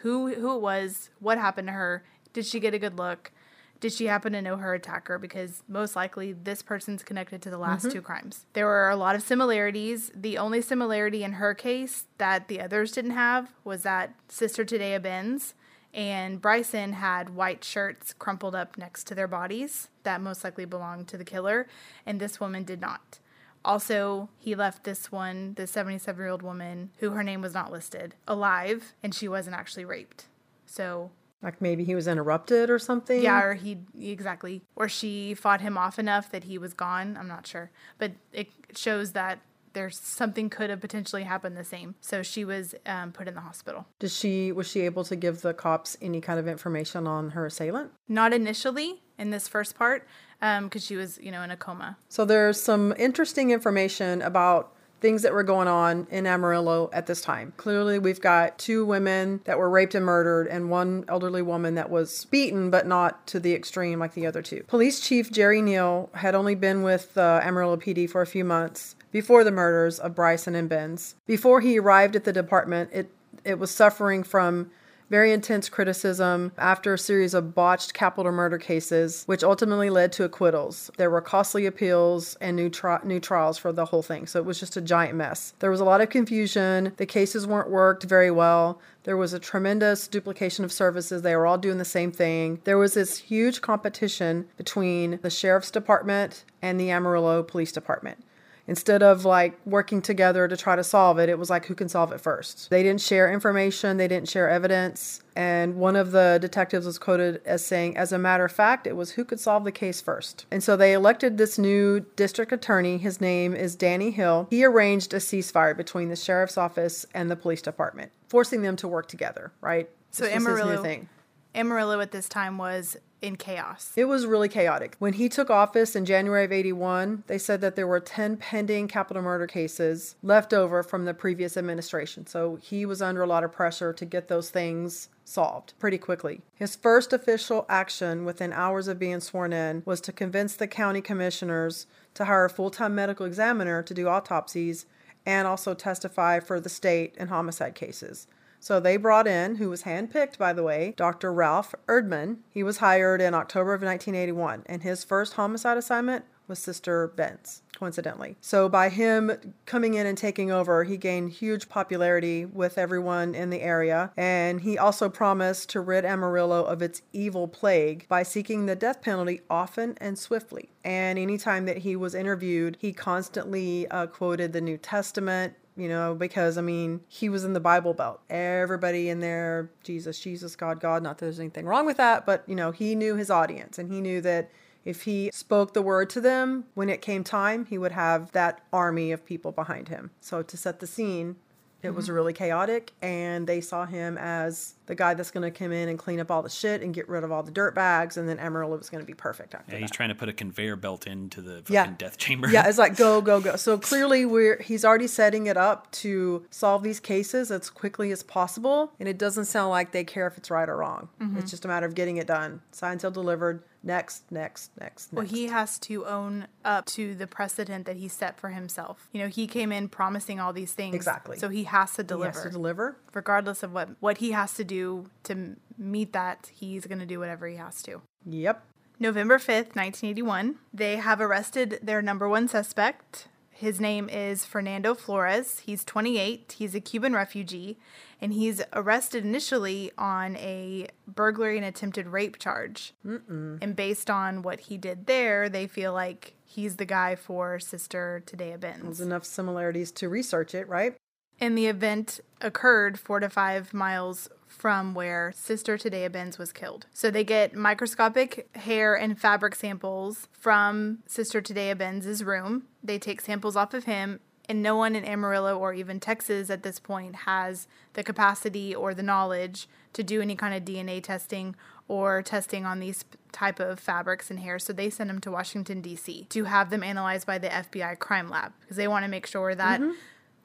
who 0.01 0.33
who 0.33 0.55
it 0.55 0.61
was, 0.61 1.09
what 1.19 1.37
happened 1.37 1.67
to 1.67 1.73
her, 1.73 2.03
did 2.33 2.45
she 2.45 2.59
get 2.59 2.73
a 2.73 2.79
good 2.79 2.97
look? 2.97 3.31
Did 3.79 3.93
she 3.93 4.07
happen 4.07 4.33
to 4.33 4.41
know 4.41 4.57
her 4.57 4.73
attacker? 4.73 5.19
Because 5.19 5.63
most 5.67 5.95
likely 5.95 6.33
this 6.33 6.61
person's 6.61 7.03
connected 7.03 7.41
to 7.43 7.49
the 7.49 7.57
last 7.57 7.83
mm-hmm. 7.83 7.93
two 7.93 8.01
crimes. 8.01 8.45
There 8.53 8.65
were 8.65 8.89
a 8.89 8.95
lot 8.95 9.15
of 9.15 9.21
similarities. 9.21 10.11
The 10.15 10.37
only 10.37 10.61
similarity 10.61 11.23
in 11.23 11.33
her 11.33 11.53
case 11.53 12.05
that 12.17 12.47
the 12.47 12.59
others 12.61 12.91
didn't 12.91 13.11
have 13.11 13.51
was 13.63 13.83
that 13.83 14.15
Sister 14.29 14.65
Tadea 14.65 15.01
Benz 15.01 15.53
and 15.93 16.41
Bryson 16.41 16.93
had 16.93 17.31
white 17.31 17.63
shirts 17.63 18.13
crumpled 18.13 18.55
up 18.55 18.77
next 18.77 19.05
to 19.07 19.15
their 19.15 19.27
bodies 19.27 19.89
that 20.03 20.21
most 20.21 20.43
likely 20.43 20.65
belonged 20.65 21.07
to 21.09 21.17
the 21.17 21.25
killer, 21.25 21.67
and 22.05 22.19
this 22.19 22.39
woman 22.39 22.63
did 22.63 22.81
not. 22.81 23.19
Also, 23.65 24.29
he 24.37 24.55
left 24.55 24.83
this 24.83 25.11
one, 25.11 25.53
the 25.55 25.67
77 25.67 26.21
year 26.21 26.29
old 26.29 26.41
woman, 26.41 26.91
who 26.99 27.11
her 27.11 27.23
name 27.23 27.41
was 27.41 27.53
not 27.53 27.71
listed, 27.71 28.15
alive, 28.27 28.93
and 29.03 29.13
she 29.13 29.27
wasn't 29.27 29.55
actually 29.55 29.85
raped. 29.85 30.27
So, 30.65 31.11
Like 31.41 31.61
maybe 31.61 31.83
he 31.83 31.93
was 31.95 32.07
interrupted 32.07 32.69
or 32.69 32.79
something. 32.79 33.21
yeah, 33.21 33.41
or 33.41 33.53
he, 33.53 33.79
exactly. 33.99 34.63
Or 34.75 34.89
she 34.89 35.33
fought 35.33 35.61
him 35.61 35.77
off 35.77 35.99
enough 35.99 36.31
that 36.31 36.45
he 36.45 36.57
was 36.57 36.73
gone. 36.73 37.15
I'm 37.17 37.27
not 37.27 37.45
sure. 37.45 37.71
But 37.97 38.13
it 38.33 38.47
shows 38.75 39.11
that 39.11 39.39
there's 39.73 39.99
something 39.99 40.49
could 40.49 40.71
have 40.71 40.81
potentially 40.81 41.23
happened 41.23 41.55
the 41.55 41.63
same. 41.63 41.93
So 42.01 42.23
she 42.23 42.43
was 42.43 42.73
um, 42.87 43.11
put 43.11 43.27
in 43.27 43.35
the 43.35 43.41
hospital. 43.41 43.85
Did 43.99 44.09
she 44.09 44.51
was 44.51 44.67
she 44.67 44.81
able 44.81 45.03
to 45.03 45.15
give 45.15 45.41
the 45.41 45.53
cops 45.53 45.95
any 46.01 46.19
kind 46.19 46.39
of 46.39 46.47
information 46.47 47.05
on 47.05 47.31
her 47.31 47.45
assailant? 47.45 47.91
Not 48.07 48.33
initially 48.33 49.03
in 49.19 49.29
this 49.29 49.47
first 49.47 49.75
part. 49.77 50.07
because 50.39 50.83
she 50.83 50.95
was, 50.95 51.19
you 51.21 51.31
know, 51.31 51.43
in 51.43 51.51
a 51.51 51.57
coma. 51.57 51.97
So 52.09 52.25
there's 52.25 52.59
some 52.59 52.93
interesting 52.97 53.51
information 53.51 54.21
about 54.23 54.73
things 54.99 55.21
that 55.21 55.33
were 55.33 55.43
going 55.43 55.67
on 55.67 56.07
in 56.09 56.25
Amarillo 56.25 56.89
at 56.91 57.05
this 57.07 57.21
time. 57.21 57.53
Clearly, 57.57 57.99
we've 57.99 58.21
got 58.21 58.57
two 58.57 58.85
women 58.85 59.41
that 59.45 59.57
were 59.57 59.69
raped 59.69 59.95
and 59.95 60.05
murdered, 60.05 60.47
and 60.47 60.69
one 60.69 61.05
elderly 61.07 61.41
woman 61.41 61.75
that 61.75 61.89
was 61.89 62.25
beaten, 62.25 62.69
but 62.69 62.87
not 62.87 63.25
to 63.27 63.39
the 63.39 63.53
extreme 63.53 63.99
like 63.99 64.13
the 64.13 64.25
other 64.25 64.41
two. 64.41 64.63
Police 64.67 64.99
Chief 64.99 65.31
Jerry 65.31 65.61
Neal 65.61 66.09
had 66.13 66.35
only 66.35 66.55
been 66.55 66.83
with 66.83 67.17
uh, 67.17 67.41
Amarillo 67.43 67.77
PD 67.77 68.09
for 68.09 68.21
a 68.21 68.27
few 68.27 68.43
months 68.43 68.95
before 69.11 69.43
the 69.43 69.51
murders 69.51 69.99
of 69.99 70.15
Bryson 70.15 70.55
and 70.55 70.69
Benz. 70.69 71.15
Before 71.25 71.61
he 71.61 71.79
arrived 71.79 72.15
at 72.15 72.23
the 72.23 72.33
department, 72.33 72.89
it 72.93 73.11
it 73.43 73.59
was 73.59 73.71
suffering 73.71 74.23
from 74.23 74.71
very 75.09 75.31
intense 75.31 75.69
criticism 75.69 76.51
after 76.57 76.93
a 76.93 76.99
series 76.99 77.33
of 77.33 77.55
botched 77.55 77.93
capital 77.93 78.31
murder 78.31 78.57
cases, 78.57 79.23
which 79.25 79.43
ultimately 79.43 79.89
led 79.89 80.11
to 80.13 80.23
acquittals. 80.23 80.91
There 80.97 81.09
were 81.09 81.21
costly 81.21 81.65
appeals 81.65 82.35
and 82.41 82.55
new, 82.55 82.69
tri- 82.69 82.99
new 83.03 83.19
trials 83.19 83.57
for 83.57 83.71
the 83.71 83.85
whole 83.85 84.01
thing, 84.01 84.27
so 84.27 84.39
it 84.39 84.45
was 84.45 84.59
just 84.59 84.77
a 84.77 84.81
giant 84.81 85.15
mess. 85.15 85.53
There 85.59 85.71
was 85.71 85.79
a 85.79 85.85
lot 85.85 86.01
of 86.01 86.09
confusion. 86.09 86.93
The 86.97 87.05
cases 87.05 87.47
weren't 87.47 87.69
worked 87.69 88.03
very 88.03 88.31
well. 88.31 88.81
There 89.03 89.17
was 89.17 89.33
a 89.33 89.39
tremendous 89.39 90.07
duplication 90.07 90.65
of 90.65 90.71
services. 90.71 91.21
They 91.21 91.35
were 91.35 91.47
all 91.47 91.57
doing 91.57 91.77
the 91.77 91.85
same 91.85 92.11
thing. 92.11 92.59
There 92.65 92.77
was 92.77 92.93
this 92.93 93.17
huge 93.17 93.61
competition 93.61 94.47
between 94.57 95.19
the 95.21 95.29
sheriff's 95.29 95.71
department 95.71 96.43
and 96.61 96.79
the 96.79 96.91
Amarillo 96.91 97.43
Police 97.43 97.71
Department 97.71 98.23
instead 98.67 99.01
of 99.01 99.25
like 99.25 99.57
working 99.65 100.01
together 100.01 100.47
to 100.47 100.57
try 100.57 100.75
to 100.75 100.83
solve 100.83 101.17
it, 101.17 101.29
it 101.29 101.39
was 101.39 101.49
like 101.49 101.65
who 101.65 101.75
can 101.75 101.89
solve 101.89 102.11
it 102.11 102.21
first. 102.21 102.69
They 102.69 102.83
didn't 102.83 103.01
share 103.01 103.31
information, 103.31 103.97
they 103.97 104.07
didn't 104.07 104.29
share 104.29 104.49
evidence. 104.49 105.21
And 105.35 105.75
one 105.75 105.95
of 105.95 106.11
the 106.11 106.39
detectives 106.41 106.85
was 106.85 106.97
quoted 106.97 107.41
as 107.45 107.63
saying, 107.65 107.95
as 107.95 108.11
a 108.11 108.17
matter 108.17 108.45
of 108.45 108.51
fact, 108.51 108.87
it 108.87 108.95
was 108.95 109.11
who 109.11 109.23
could 109.23 109.39
solve 109.39 109.63
the 109.63 109.71
case 109.71 110.01
first. 110.01 110.45
And 110.51 110.63
so 110.63 110.75
they 110.75 110.93
elected 110.93 111.37
this 111.37 111.57
new 111.59 112.01
district 112.15 112.51
attorney. 112.51 112.97
His 112.97 113.21
name 113.21 113.53
is 113.53 113.75
Danny 113.75 114.11
Hill. 114.11 114.47
He 114.49 114.65
arranged 114.65 115.13
a 115.13 115.17
ceasefire 115.17 115.77
between 115.77 116.09
the 116.09 116.15
sheriff's 116.15 116.57
office 116.57 117.05
and 117.13 117.29
the 117.29 117.35
police 117.35 117.61
department, 117.61 118.11
forcing 118.27 118.63
them 118.63 118.75
to 118.77 118.87
work 118.87 119.07
together, 119.07 119.51
right? 119.61 119.89
So 120.11 120.23
This 120.23 120.33
was 120.33 120.43
his 120.43 120.45
new 120.47 120.51
Amarillo- 120.61 120.83
thing. 120.83 121.09
Amarillo 121.53 121.99
at 122.01 122.11
this 122.11 122.29
time 122.29 122.57
was 122.57 122.97
in 123.21 123.35
chaos. 123.35 123.93
It 123.95 124.05
was 124.05 124.25
really 124.25 124.49
chaotic. 124.49 124.95
When 124.99 125.13
he 125.13 125.29
took 125.29 125.49
office 125.49 125.95
in 125.95 126.05
January 126.05 126.45
of 126.45 126.51
81, 126.51 127.23
they 127.27 127.37
said 127.37 127.61
that 127.61 127.75
there 127.75 127.87
were 127.87 127.99
10 127.99 128.37
pending 128.37 128.87
capital 128.87 129.23
murder 129.23 129.47
cases 129.47 130.15
left 130.21 130.53
over 130.53 130.83
from 130.83 131.05
the 131.05 131.13
previous 131.13 131.57
administration. 131.57 132.27
So 132.27 132.57
he 132.57 132.85
was 132.85 133.01
under 133.01 133.23
a 133.23 133.27
lot 133.27 133.43
of 133.43 133.51
pressure 133.51 133.91
to 133.93 134.05
get 134.05 134.27
those 134.27 134.49
things 134.49 135.09
solved 135.25 135.73
pretty 135.79 135.97
quickly. 135.97 136.41
His 136.53 136.75
first 136.75 137.11
official 137.11 137.65
action 137.67 138.23
within 138.23 138.53
hours 138.53 138.87
of 138.87 138.99
being 138.99 139.19
sworn 139.19 139.51
in 139.51 139.83
was 139.85 139.99
to 140.01 140.13
convince 140.13 140.55
the 140.55 140.67
county 140.67 141.01
commissioners 141.01 141.87
to 142.13 142.25
hire 142.25 142.45
a 142.45 142.49
full 142.49 142.69
time 142.69 142.95
medical 142.95 143.25
examiner 143.25 143.81
to 143.83 143.93
do 143.93 144.07
autopsies 144.07 144.85
and 145.25 145.45
also 145.45 145.73
testify 145.73 146.39
for 146.39 146.59
the 146.59 146.69
state 146.69 147.13
in 147.17 147.27
homicide 147.27 147.75
cases. 147.75 148.27
So 148.59 148.79
they 148.79 148.97
brought 148.97 149.27
in, 149.27 149.55
who 149.55 149.69
was 149.69 149.83
handpicked, 149.83 150.37
by 150.37 150.53
the 150.53 150.63
way, 150.63 150.93
Dr. 150.97 151.31
Ralph 151.31 151.73
Erdmann. 151.87 152.37
He 152.49 152.63
was 152.63 152.77
hired 152.77 153.21
in 153.21 153.33
October 153.33 153.73
of 153.73 153.81
1981, 153.81 154.63
and 154.65 154.83
his 154.83 155.03
first 155.03 155.33
homicide 155.33 155.77
assignment 155.77 156.25
was 156.47 156.59
Sister 156.59 157.07
Benz, 157.09 157.61
coincidentally. 157.75 158.37
So 158.41 158.69
by 158.69 158.89
him 158.89 159.53
coming 159.65 159.93
in 159.93 160.05
and 160.05 160.17
taking 160.17 160.51
over, 160.51 160.83
he 160.83 160.97
gained 160.97 161.31
huge 161.31 161.69
popularity 161.69 162.45
with 162.45 162.77
everyone 162.77 163.35
in 163.35 163.49
the 163.49 163.61
area, 163.61 164.11
and 164.15 164.61
he 164.61 164.77
also 164.77 165.09
promised 165.09 165.69
to 165.71 165.81
rid 165.81 166.05
Amarillo 166.05 166.63
of 166.63 166.81
its 166.81 167.01
evil 167.13 167.47
plague 167.47 168.05
by 168.07 168.23
seeking 168.23 168.65
the 168.65 168.75
death 168.75 169.01
penalty 169.01 169.41
often 169.49 169.97
and 169.99 170.17
swiftly. 170.17 170.69
And 170.83 171.19
anytime 171.19 171.65
that 171.65 171.79
he 171.79 171.95
was 171.95 172.15
interviewed, 172.15 172.77
he 172.79 172.93
constantly 172.93 173.87
uh, 173.89 174.07
quoted 174.07 174.53
the 174.53 174.61
New 174.61 174.77
Testament, 174.77 175.53
you 175.77 175.87
know, 175.87 176.15
because 176.15 176.57
I 176.57 176.61
mean, 176.61 177.01
he 177.07 177.29
was 177.29 177.45
in 177.45 177.53
the 177.53 177.59
Bible 177.59 177.93
Belt. 177.93 178.19
Everybody 178.29 179.09
in 179.09 179.19
there, 179.19 179.69
Jesus, 179.83 180.19
Jesus, 180.19 180.55
God, 180.55 180.79
God. 180.79 181.03
Not 181.03 181.19
that 181.19 181.25
there's 181.25 181.39
anything 181.39 181.65
wrong 181.65 181.85
with 181.85 181.97
that, 181.97 182.25
but 182.25 182.43
you 182.47 182.55
know, 182.55 182.71
he 182.71 182.95
knew 182.95 183.15
his 183.15 183.29
audience 183.29 183.77
and 183.77 183.91
he 183.91 184.01
knew 184.01 184.19
that 184.21 184.49
if 184.83 185.03
he 185.03 185.29
spoke 185.33 185.73
the 185.73 185.81
word 185.81 186.09
to 186.11 186.21
them 186.21 186.63
when 186.73 186.89
it 186.89 187.01
came 187.01 187.23
time, 187.23 187.65
he 187.65 187.77
would 187.77 187.91
have 187.91 188.31
that 188.31 188.61
army 188.71 189.11
of 189.11 189.25
people 189.25 189.51
behind 189.51 189.89
him. 189.89 190.11
So 190.21 190.41
to 190.41 190.57
set 190.57 190.79
the 190.79 190.87
scene, 190.87 191.35
it 191.83 191.91
was 191.93 192.05
mm-hmm. 192.05 192.15
really 192.15 192.33
chaotic, 192.33 192.91
and 193.01 193.45
they 193.45 193.61
saw 193.61 193.85
him 193.85 194.17
as 194.17 194.73
the 194.87 194.95
guy 194.95 195.13
that's 195.13 195.31
going 195.31 195.43
to 195.43 195.55
come 195.55 195.71
in 195.71 195.89
and 195.89 195.99
clean 195.99 196.19
up 196.19 196.31
all 196.31 196.41
the 196.41 196.49
shit 196.49 196.81
and 196.81 196.93
get 196.93 197.07
rid 197.07 197.23
of 197.23 197.31
all 197.31 197.43
the 197.43 197.51
dirt 197.51 197.75
bags, 197.75 198.17
and 198.17 198.27
then 198.27 198.39
Amarillo 198.39 198.77
was 198.77 198.89
going 198.89 199.01
to 199.01 199.05
be 199.05 199.13
perfect 199.13 199.53
after 199.53 199.73
Yeah, 199.73 199.79
he's 199.79 199.89
that. 199.89 199.95
trying 199.95 200.09
to 200.09 200.15
put 200.15 200.27
a 200.27 200.33
conveyor 200.33 200.77
belt 200.77 201.05
into 201.05 201.41
the 201.41 201.57
fucking 201.59 201.73
Yeah. 201.73 201.93
death 201.97 202.17
chamber. 202.17 202.49
Yeah, 202.49 202.67
it's 202.67 202.77
like 202.77 202.95
go, 202.95 203.21
go, 203.21 203.39
go. 203.39 203.55
So 203.57 203.77
clearly, 203.89 204.25
we're 204.25 204.61
he's 204.61 204.83
already 204.83 205.07
setting 205.07 205.45
it 205.47 205.57
up 205.57 205.91
to 205.91 206.45
solve 206.49 206.83
these 206.83 206.99
cases 206.99 207.51
as 207.51 207.69
quickly 207.69 208.11
as 208.11 208.23
possible, 208.23 208.91
and 208.99 209.07
it 209.07 209.17
doesn't 209.17 209.45
sound 209.45 209.69
like 209.69 209.91
they 209.91 210.03
care 210.03 210.25
if 210.25 210.37
it's 210.37 210.49
right 210.49 210.67
or 210.67 210.77
wrong. 210.77 211.09
Mm-hmm. 211.21 211.37
It's 211.37 211.51
just 211.51 211.63
a 211.65 211.67
matter 211.67 211.85
of 211.85 211.93
getting 211.93 212.17
it 212.17 212.27
done. 212.27 212.61
Signed, 212.71 213.01
sealed, 213.01 213.13
delivered. 213.13 213.63
Next, 213.87 214.29
next, 214.29 214.71
next. 214.79 215.13
Well, 215.13 215.25
he 215.25 215.47
has 215.47 215.79
to 215.79 216.05
own 216.05 216.47
up 216.65 216.85
to 216.87 217.15
the 217.15 217.25
precedent 217.25 217.85
that 217.85 217.95
he 217.95 218.09
set 218.09 218.37
for 218.37 218.49
himself. 218.49 219.07
You 219.13 219.21
know, 219.21 219.27
he 219.29 219.47
came 219.47 219.71
in 219.71 219.87
promising 219.87 220.41
all 220.41 220.51
these 220.51 220.73
things. 220.73 220.93
Exactly. 220.93 221.37
So 221.37 221.47
he 221.47 221.63
has 221.63 221.93
to 221.93 222.01
He 222.01 222.07
deliver. 222.07 222.33
has 222.33 222.43
to 222.43 222.49
deliver. 222.49 222.97
Regardless 223.13 223.63
of 223.63 223.71
what, 223.73 223.89
what 224.01 224.17
he 224.17 224.31
has 224.31 224.53
to 224.55 224.65
do 224.65 225.09
to 225.23 225.55
meet 225.77 226.11
that, 226.11 226.51
he's 226.53 226.85
going 226.85 226.99
to 226.99 227.05
do 227.05 227.17
whatever 227.19 227.47
he 227.47 227.55
has 227.55 227.81
to. 227.83 228.01
Yep. 228.25 228.61
November 228.99 229.37
5th, 229.37 229.75
1981, 229.75 230.55
they 230.73 230.97
have 230.97 231.21
arrested 231.21 231.79
their 231.81 232.01
number 232.01 232.27
one 232.27 232.47
suspect. 232.47 233.27
His 233.57 233.81
name 233.81 234.07
is 234.07 234.45
Fernando 234.45 234.93
Flores. 234.93 235.63
He's 235.65 235.83
28. 235.83 236.53
He's 236.59 236.75
a 236.75 236.79
Cuban 236.79 237.13
refugee, 237.13 237.79
and 238.21 238.31
he's 238.31 238.61
arrested 238.71 239.25
initially 239.25 239.91
on 239.97 240.35
a 240.35 240.89
burglary 241.07 241.57
and 241.57 241.65
attempted 241.65 242.05
rape 242.05 242.37
charge. 242.37 242.93
Mm-mm. 243.03 243.57
And 243.59 243.75
based 243.75 244.11
on 244.11 244.43
what 244.43 244.59
he 244.59 244.77
did 244.77 245.07
there, 245.07 245.49
they 245.49 245.65
feel 245.65 245.91
like 245.91 246.35
he's 246.45 246.75
the 246.75 246.85
guy 246.85 247.15
for 247.15 247.57
Sister 247.57 248.21
Tadea 248.27 248.59
Benz. 248.59 248.83
There's 248.83 249.01
enough 249.01 249.25
similarities 249.25 249.91
to 249.93 250.07
research 250.07 250.53
it, 250.53 250.69
right? 250.69 250.95
And 251.39 251.57
the 251.57 251.65
event 251.65 252.19
occurred 252.41 252.99
four 252.99 253.19
to 253.19 253.29
five 253.29 253.73
miles 253.73 254.29
from 254.47 254.93
where 254.93 255.31
Sister 255.35 255.77
Tadea 255.77 256.11
Benz 256.11 256.37
was 256.37 256.51
killed. 256.51 256.87
So 256.93 257.11
they 257.11 257.23
get 257.23 257.53
microscopic 257.53 258.55
hair 258.55 258.95
and 258.95 259.19
fabric 259.19 259.55
samples 259.55 260.27
from 260.31 260.99
Sister 261.05 261.41
Tadea 261.41 261.77
Benz's 261.77 262.23
room. 262.23 262.63
They 262.83 262.97
take 262.97 263.21
samples 263.21 263.55
off 263.55 263.73
of 263.73 263.83
him, 263.83 264.19
and 264.49 264.63
no 264.63 264.75
one 264.75 264.95
in 264.95 265.03
Amarillo 265.03 265.57
or 265.57 265.73
even 265.73 265.99
Texas 265.99 266.49
at 266.49 266.63
this 266.63 266.79
point 266.79 267.15
has 267.15 267.67
the 267.93 268.03
capacity 268.03 268.73
or 268.73 268.93
the 268.93 269.03
knowledge 269.03 269.67
to 269.93 270.03
do 270.03 270.21
any 270.21 270.35
kind 270.35 270.55
of 270.55 270.63
DNA 270.63 271.03
testing 271.03 271.55
or 271.87 272.21
testing 272.21 272.65
on 272.65 272.79
these 272.79 273.05
type 273.31 273.59
of 273.59 273.79
fabrics 273.79 274.29
and 274.29 274.39
hair. 274.39 274.59
So 274.59 274.73
they 274.73 274.89
send 274.89 275.09
them 275.09 275.21
to 275.21 275.31
Washington 275.31 275.81
D.C. 275.81 276.25
to 276.29 276.43
have 276.45 276.69
them 276.69 276.83
analyzed 276.83 277.27
by 277.27 277.37
the 277.37 277.47
FBI 277.49 277.99
crime 277.99 278.29
lab 278.29 278.53
because 278.61 278.77
they 278.77 278.87
want 278.87 279.03
to 279.05 279.09
make 279.09 279.25
sure 279.25 279.55
that 279.55 279.81
mm-hmm. 279.81 279.91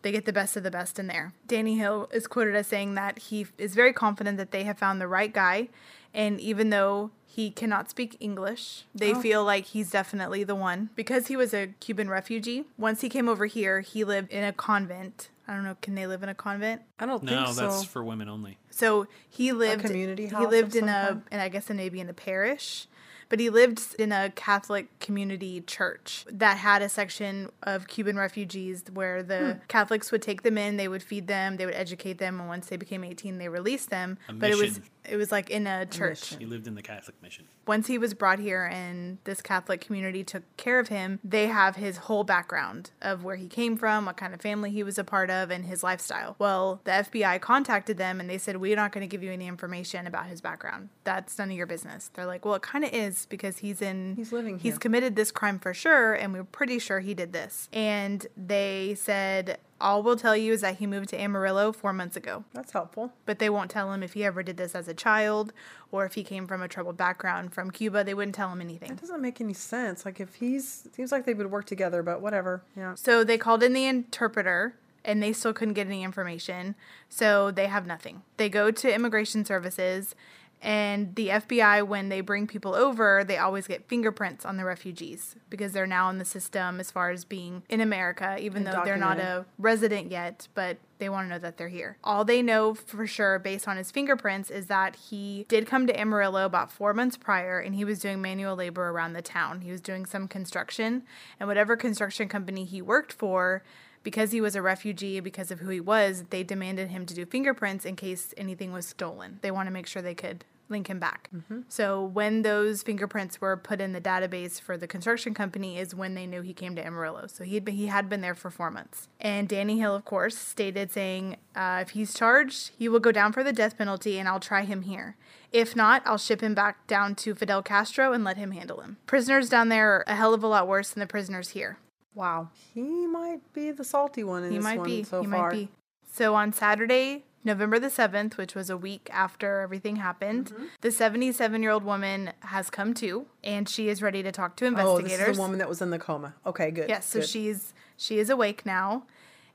They 0.02 0.12
get 0.12 0.25
the 0.25 0.32
best 0.32 0.56
of 0.56 0.62
the 0.62 0.71
best 0.71 0.99
in 0.99 1.06
there. 1.06 1.32
Danny 1.47 1.78
Hill 1.78 2.09
is 2.12 2.26
quoted 2.26 2.54
as 2.54 2.66
saying 2.66 2.94
that 2.94 3.18
he 3.18 3.47
is 3.59 3.75
very 3.75 3.92
confident 3.92 4.37
that 4.38 4.50
they 4.50 4.64
have 4.64 4.78
found 4.78 5.00
the 5.00 5.09
right 5.09 5.32
guy, 5.32 5.68
and 6.12 6.40
even 6.40 6.71
though 6.71 7.11
he 7.25 7.50
cannot 7.50 7.88
speak 7.88 8.16
English, 8.21 8.85
they 8.94 9.14
oh. 9.14 9.21
feel 9.21 9.44
like 9.44 9.66
he's 9.66 9.90
definitely 9.90 10.44
the 10.44 10.54
one. 10.54 10.90
Because 10.94 11.28
he 11.28 11.37
was 11.37 11.54
a 11.54 11.68
Cuban 11.80 12.11
refugee, 12.11 12.66
once 12.76 13.00
he 13.00 13.09
came 13.09 13.28
over 13.28 13.47
here, 13.47 13.80
he 13.80 14.04
lived 14.04 14.30
in 14.30 14.44
a 14.44 14.52
convent. 14.52 15.30
I 15.49 15.54
don't 15.54 15.64
know, 15.64 15.76
can 15.80 15.94
they 15.94 16.06
live 16.06 16.23
in 16.23 16.28
a 16.28 16.35
convent? 16.35 16.82
I 16.99 17.06
don't 17.06 17.23
No, 17.23 17.47
think 17.47 17.56
that's 17.56 17.85
for 17.85 18.04
women 18.04 18.28
only. 18.28 18.59
So 18.71 19.06
he 19.28 19.52
lived 19.52 19.85
a 19.85 19.88
community 19.88 20.26
House 20.26 20.40
He 20.40 20.47
lived 20.47 20.76
in 20.76 20.88
a, 20.88 21.23
and 21.30 21.40
I 21.40 21.49
guess 21.49 21.71
in 21.71 21.76
maybe 21.76 22.00
in 22.00 22.09
a 22.09 22.14
parish, 22.14 22.87
but 23.33 23.41
he 23.41 23.49
lived 23.49 23.81
in 23.99 24.12
a 24.12 24.29
Catholic 24.37 24.87
community 25.01 25.62
church 25.62 26.27
that 26.31 26.59
had 26.59 26.83
a 26.83 26.89
section 26.91 27.49
of 27.62 27.89
Cuban 27.89 28.19
refugees 28.19 28.85
where 28.93 29.23
the 29.23 29.55
Hmm. 29.55 29.59
Catholics 29.69 30.12
would 30.12 30.21
take 30.21 30.43
them 30.43 30.59
in, 30.59 30.77
they 30.77 30.87
would 30.87 31.03
feed 31.03 31.29
them, 31.29 31.57
they 31.57 31.65
would 31.65 31.75
educate 31.75 32.19
them, 32.19 32.39
and 32.41 32.47
once 32.47 32.67
they 32.67 32.77
became 32.77 33.03
eighteen, 33.05 33.39
they 33.39 33.49
released 33.49 33.89
them. 33.89 34.19
but 34.29 34.51
it 34.51 34.57
was 34.59 34.81
mission. 34.81 34.83
It 35.09 35.16
was 35.16 35.32
like 35.32 35.50
in 35.50 35.66
a 35.66 35.85
church 35.87 36.37
He 36.37 36.47
lived 36.47 36.66
in 36.66 36.75
the 36.75 36.82
Catholic 36.82 37.21
mission. 37.23 37.47
once 37.66 37.87
he 37.88 37.99
was 37.99 38.14
brought 38.14 38.38
here 38.38 38.64
and 38.64 39.18
this 39.25 39.40
Catholic 39.40 39.80
community 39.80 40.23
took 40.25 40.42
care 40.56 40.78
of 40.78 40.88
him, 40.88 41.18
they 41.25 41.49
have 41.49 41.76
his 41.76 41.97
whole 41.99 42.25
background 42.25 42.90
of 43.00 43.25
where 43.25 43.37
he 43.37 43.49
came 43.49 43.76
from, 43.76 44.06
what 44.06 44.16
kind 44.16 44.32
of 44.35 44.40
family 44.40 44.71
he 44.71 44.82
was 44.82 44.99
a 44.99 45.04
part 45.04 45.30
of, 45.30 45.50
and 45.50 45.64
his 45.64 45.82
lifestyle. 45.82 46.37
Well, 46.38 46.80
the 46.85 46.92
FBI 46.92 47.40
contacted 47.40 47.99
them 47.99 48.21
and 48.21 48.28
they 48.30 48.38
said, 48.38 48.56
We're 48.59 48.76
not 48.76 48.92
going 48.92 49.02
to 49.02 49.09
give 49.09 49.23
you 49.23 49.32
any 49.32 49.47
information 49.49 50.06
about 50.06 50.26
his 50.26 50.40
background. 50.40 50.88
That's 51.04 51.38
none 51.38 51.50
of 51.50 51.56
your 51.56 51.66
business. 51.66 52.11
They're 52.14 52.26
like, 52.26 52.44
Well, 52.44 52.54
it 52.54 52.62
kind 52.62 52.85
of 52.85 52.92
is 52.92 53.26
because 53.26 53.59
he's 53.59 53.82
in, 53.82 54.14
He's 54.16 54.32
living 54.32 54.59
he's 54.59 54.78
committed 54.78 55.16
this 55.16 55.30
crime 55.30 55.59
for 55.59 55.75
sure, 55.75 56.14
and 56.14 56.32
we're 56.32 56.44
pretty 56.44 56.78
sure 56.78 57.00
he 57.00 57.14
did 57.14 57.32
this. 57.32 57.68
And 57.73 58.26
they 58.37 58.94
said, 58.97 59.59
All 59.83 60.03
we'll 60.03 60.17
tell 60.17 60.37
you 60.37 60.53
is 60.53 60.61
that 60.61 60.77
he 60.77 60.87
moved 60.87 61.09
to 61.11 61.21
Amarillo 61.21 61.73
four 61.73 61.93
months 61.93 62.17
ago, 62.17 62.45
That's 62.55 62.73
helpful. 62.73 63.12
but 63.27 63.39
they 63.41 63.51
won't 63.51 63.71
tell 63.71 63.93
him 63.93 64.03
if 64.03 64.12
he 64.12 64.25
ever 64.25 64.43
did 64.43 64.57
this 64.57 64.75
as 64.77 64.87
a 64.87 64.95
child 64.95 65.53
or 65.91 66.07
if 66.07 66.15
he 66.15 66.23
came 66.23 66.47
from 66.47 66.62
a 66.62 66.69
troubled 66.69 66.97
background 66.97 67.53
from 67.53 67.71
Cuba. 67.71 68.05
They 68.05 68.15
wouldn't 68.15 68.35
tell 68.37 68.51
him 68.53 68.61
anything. 68.61 68.93
It 68.93 69.01
doesn't 69.01 69.21
make 69.21 69.41
any 69.41 69.55
sense. 69.55 70.05
Like 70.05 70.21
if 70.21 70.37
he's 70.37 70.89
seems 70.95 71.11
like 71.11 71.27
they 71.27 71.35
would 71.35 71.51
work 71.51 71.67
together, 71.67 72.03
but 72.03 72.23
whatever. 72.23 72.62
Yeah. 72.77 72.95
So 72.95 73.25
they 73.25 73.37
called 73.37 73.62
in 73.62 73.73
the 73.73 73.85
interpreter 73.87 74.77
and 75.05 75.21
they 75.21 75.33
still 75.33 75.53
couldn't 75.53 75.75
get 75.75 75.89
any 75.89 76.05
information. 76.05 76.77
So 77.09 77.51
they 77.51 77.67
have 77.67 77.85
nothing. 77.87 78.23
They 78.37 78.49
go 78.49 78.71
to 78.71 78.95
immigration 78.95 79.45
services 79.45 80.15
and 80.62 81.14
the 81.16 81.28
FBI 81.28 81.87
when 81.87 82.09
they 82.09 82.21
bring 82.21 82.47
people 82.47 82.75
over, 82.75 83.25
they 83.25 83.37
always 83.37 83.66
get 83.66 83.88
fingerprints 83.88 84.45
on 84.45 84.57
the 84.57 84.64
refugees 84.64 85.35
because 85.50 85.73
they're 85.73 85.87
now 85.87 86.09
in 86.09 86.19
the 86.19 86.25
system 86.25 86.78
as 86.78 86.90
far 86.90 87.11
as 87.11 87.25
being 87.25 87.64
in 87.69 87.81
America 87.81 88.37
even 88.40 88.62
though 88.62 88.83
they're 88.85 88.97
not 88.97 89.19
a 89.19 89.45
resident 89.59 90.11
yet, 90.11 90.47
but 90.54 90.78
they 90.99 91.09
want 91.09 91.26
to 91.26 91.31
know 91.31 91.38
that 91.40 91.57
they're 91.57 91.69
here. 91.69 91.99
All 92.04 92.25
they 92.25 92.42
know 92.42 92.75
for 92.75 93.09
sure 93.09 93.40
based 93.40 93.66
on 93.66 93.76
his 93.76 93.90
fingerprints 93.90 94.50
is 94.50 94.66
that 94.66 94.95
he 94.95 95.45
did 95.49 95.66
come 95.66 95.88
to 95.88 96.00
Amarillo 96.00 96.47
about 96.47 96.71
4 96.71 96.95
months 96.95 97.16
prior 97.16 97.59
and 97.59 97.75
he 97.75 97.85
was 97.85 97.99
doing 97.99 98.23
manual 98.23 98.54
labor 98.54 98.88
around 98.88 99.14
the 99.14 99.23
town. 99.23 99.62
He 99.62 99.73
was 99.73 99.81
doing 99.81 100.07
some 100.07 100.28
construction 100.28 101.02
and 101.40 101.49
whatever 101.49 101.76
construction 101.76 102.28
company 102.28 102.64
he 102.64 102.81
worked 102.81 103.12
for 103.12 103.64
because 104.04 104.33
he 104.33 104.40
was 104.40 104.57
a 104.57 104.62
refugee, 104.62 105.21
because 105.21 105.50
of 105.52 105.61
who 105.61 105.69
he 105.69 105.81
was, 105.81 106.25
they 106.31 106.42
demanded 106.42 106.90
him 106.90 107.07
to 107.07 107.14
do 107.14 107.25
fingerprints 107.25 107.85
in 107.85 107.95
case 107.95 108.35
anything 108.37 108.73
was 108.73 108.87
stolen. 108.87 109.38
They 109.42 109.50
want 109.52 109.69
to 109.69 109.73
make 109.73 109.87
sure 109.87 110.02
they 110.02 110.14
could 110.14 110.45
link 110.73 110.88
him 110.88 110.99
back. 110.99 111.31
So 111.69 112.02
when 112.02 112.43
those 112.43 112.83
fingerprints 112.83 113.41
were 113.41 113.57
put 113.57 113.81
in 113.81 113.93
the 113.93 114.00
database 114.00 114.61
for 114.61 114.76
the 114.76 114.88
construction 114.88 115.35
company 115.35 115.79
is 115.79 115.95
when 115.95 116.14
they 116.14 116.26
knew 116.26 116.41
he 116.43 116.52
came 116.55 116.75
to 116.75 116.85
Amarillo. 116.85 117.29
So 117.29 117.45
he 117.45 117.55
had 117.55 117.64
been, 117.64 117.76
he 117.76 117.87
had 117.87 118.09
been 118.09 118.21
there 118.23 118.35
for 118.35 118.50
four 118.50 118.71
months. 118.73 119.09
And 119.21 119.49
Danny 119.49 119.79
Hill, 119.79 119.95
of 119.95 120.05
course, 120.05 120.37
stated 120.37 120.91
saying, 120.91 121.37
uh, 121.55 121.79
if 121.83 121.91
he's 121.91 122.12
charged, 122.14 122.73
he 122.76 122.88
will 122.88 122.99
go 122.99 123.12
down 123.12 123.33
for 123.33 123.45
the 123.45 123.52
death 123.52 123.79
penalty, 123.79 124.19
and 124.19 124.29
I'll 124.29 124.41
try 124.41 124.62
him 124.64 124.83
here. 124.83 125.17
If 125.52 125.76
not, 125.76 126.02
I'll 126.07 126.19
ship 126.19 126.41
him 126.41 126.55
back 126.55 126.87
down 126.88 127.14
to 127.17 127.35
Fidel 127.35 127.62
Castro 127.62 128.12
and 128.12 128.25
let 128.25 128.38
him 128.38 128.50
handle 128.52 128.81
him. 128.81 128.97
Prisoners 129.07 129.49
down 129.50 129.69
there 129.69 129.91
are 129.97 130.05
a 130.07 130.17
hell 130.17 130.33
of 130.35 130.43
a 130.43 130.47
lot 130.49 130.67
worse 130.67 130.91
than 130.91 131.00
the 131.00 131.07
prisoners 131.07 131.50
here. 131.50 131.79
Wow. 132.14 132.49
He 132.75 133.07
might 133.07 133.41
be 133.52 133.71
the 133.71 133.85
salty 133.85 134.25
one 134.25 134.45
in 134.45 134.50
He 134.50 134.57
this 134.57 134.64
might 134.64 134.79
one 134.79 134.88
be. 134.88 135.02
so 135.05 135.21
he 135.23 135.29
far. 135.29 135.49
might 135.50 135.57
be. 135.57 135.69
So 136.11 136.35
on 136.35 136.52
Saturday, 136.52 137.25
November 137.45 137.79
the 137.79 137.89
7th, 137.89 138.37
which 138.37 138.55
was 138.55 138.71
a 138.71 138.77
week 138.77 139.09
after 139.13 139.61
everything 139.61 139.97
happened, 139.97 140.47
Mm-hmm. 140.53 140.65
the 140.81 140.91
77 140.93 141.63
year 141.63 141.71
old 141.73 141.85
woman 141.85 142.33
has 142.41 142.71
come 142.71 142.95
to 142.95 143.27
and 143.43 143.69
she 143.69 143.89
is 143.89 144.01
ready 144.03 144.23
to 144.23 144.31
talk 144.33 144.57
to 144.57 144.65
investigators. 144.67 145.13
Oh, 145.13 145.19
this 145.19 145.29
is 145.29 145.37
the 145.37 145.43
woman 145.43 145.59
that 145.59 145.69
was 145.69 145.83
in 145.83 145.91
the 145.91 145.99
coma. 145.99 146.35
Okay, 146.47 146.71
good. 146.71 146.89
Yes, 146.89 147.07
so 147.07 147.21
good. 147.21 147.29
she's 147.29 147.75
she 147.97 148.19
is 148.19 148.31
awake 148.31 148.65
now. 148.67 149.05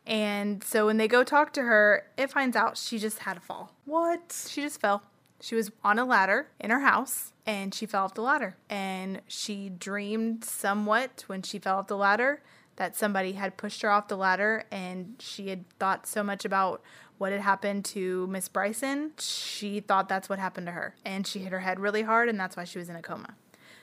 And 0.05 0.63
so 0.63 0.85
when 0.85 0.97
they 0.97 1.07
go 1.07 1.23
talk 1.23 1.51
to 1.53 1.63
her, 1.63 2.05
it 2.17 2.31
finds 2.31 2.55
out 2.55 2.77
she 2.77 2.97
just 2.97 3.19
had 3.19 3.37
a 3.37 3.41
fall. 3.41 3.73
What? 3.85 4.45
She 4.49 4.61
just 4.61 4.79
fell. 4.79 5.03
She 5.41 5.53
was 5.55 5.69
on 5.83 5.99
a 5.99 6.05
ladder 6.05 6.47
in 6.59 6.69
her 6.71 6.79
house 6.79 7.33
and 7.45 7.73
she 7.75 7.85
fell 7.85 8.05
off 8.05 8.13
the 8.13 8.21
ladder. 8.21 8.55
And 8.69 9.21
she 9.27 9.69
dreamed 9.69 10.43
somewhat 10.45 11.23
when 11.27 11.41
she 11.41 11.59
fell 11.59 11.79
off 11.79 11.87
the 11.87 11.97
ladder 11.97 12.41
that 12.77 12.95
somebody 12.95 13.33
had 13.33 13.57
pushed 13.57 13.81
her 13.81 13.89
off 13.89 14.07
the 14.07 14.15
ladder 14.17 14.63
and 14.71 15.15
she 15.19 15.49
had 15.49 15.65
thought 15.79 16.07
so 16.07 16.23
much 16.23 16.45
about 16.45 16.81
what 17.17 17.31
had 17.31 17.41
happened 17.41 17.85
to 17.85 18.27
Miss 18.27 18.47
Bryson. 18.47 19.11
She 19.19 19.79
thought 19.79 20.07
that's 20.09 20.29
what 20.29 20.39
happened 20.39 20.67
to 20.67 20.71
her. 20.73 20.95
And 21.05 21.25
she 21.25 21.39
hit 21.39 21.51
her 21.51 21.59
head 21.61 21.79
really 21.79 22.03
hard 22.03 22.29
and 22.29 22.39
that's 22.39 22.55
why 22.57 22.63
she 22.63 22.77
was 22.79 22.89
in 22.89 22.95
a 22.95 23.01
coma. 23.01 23.35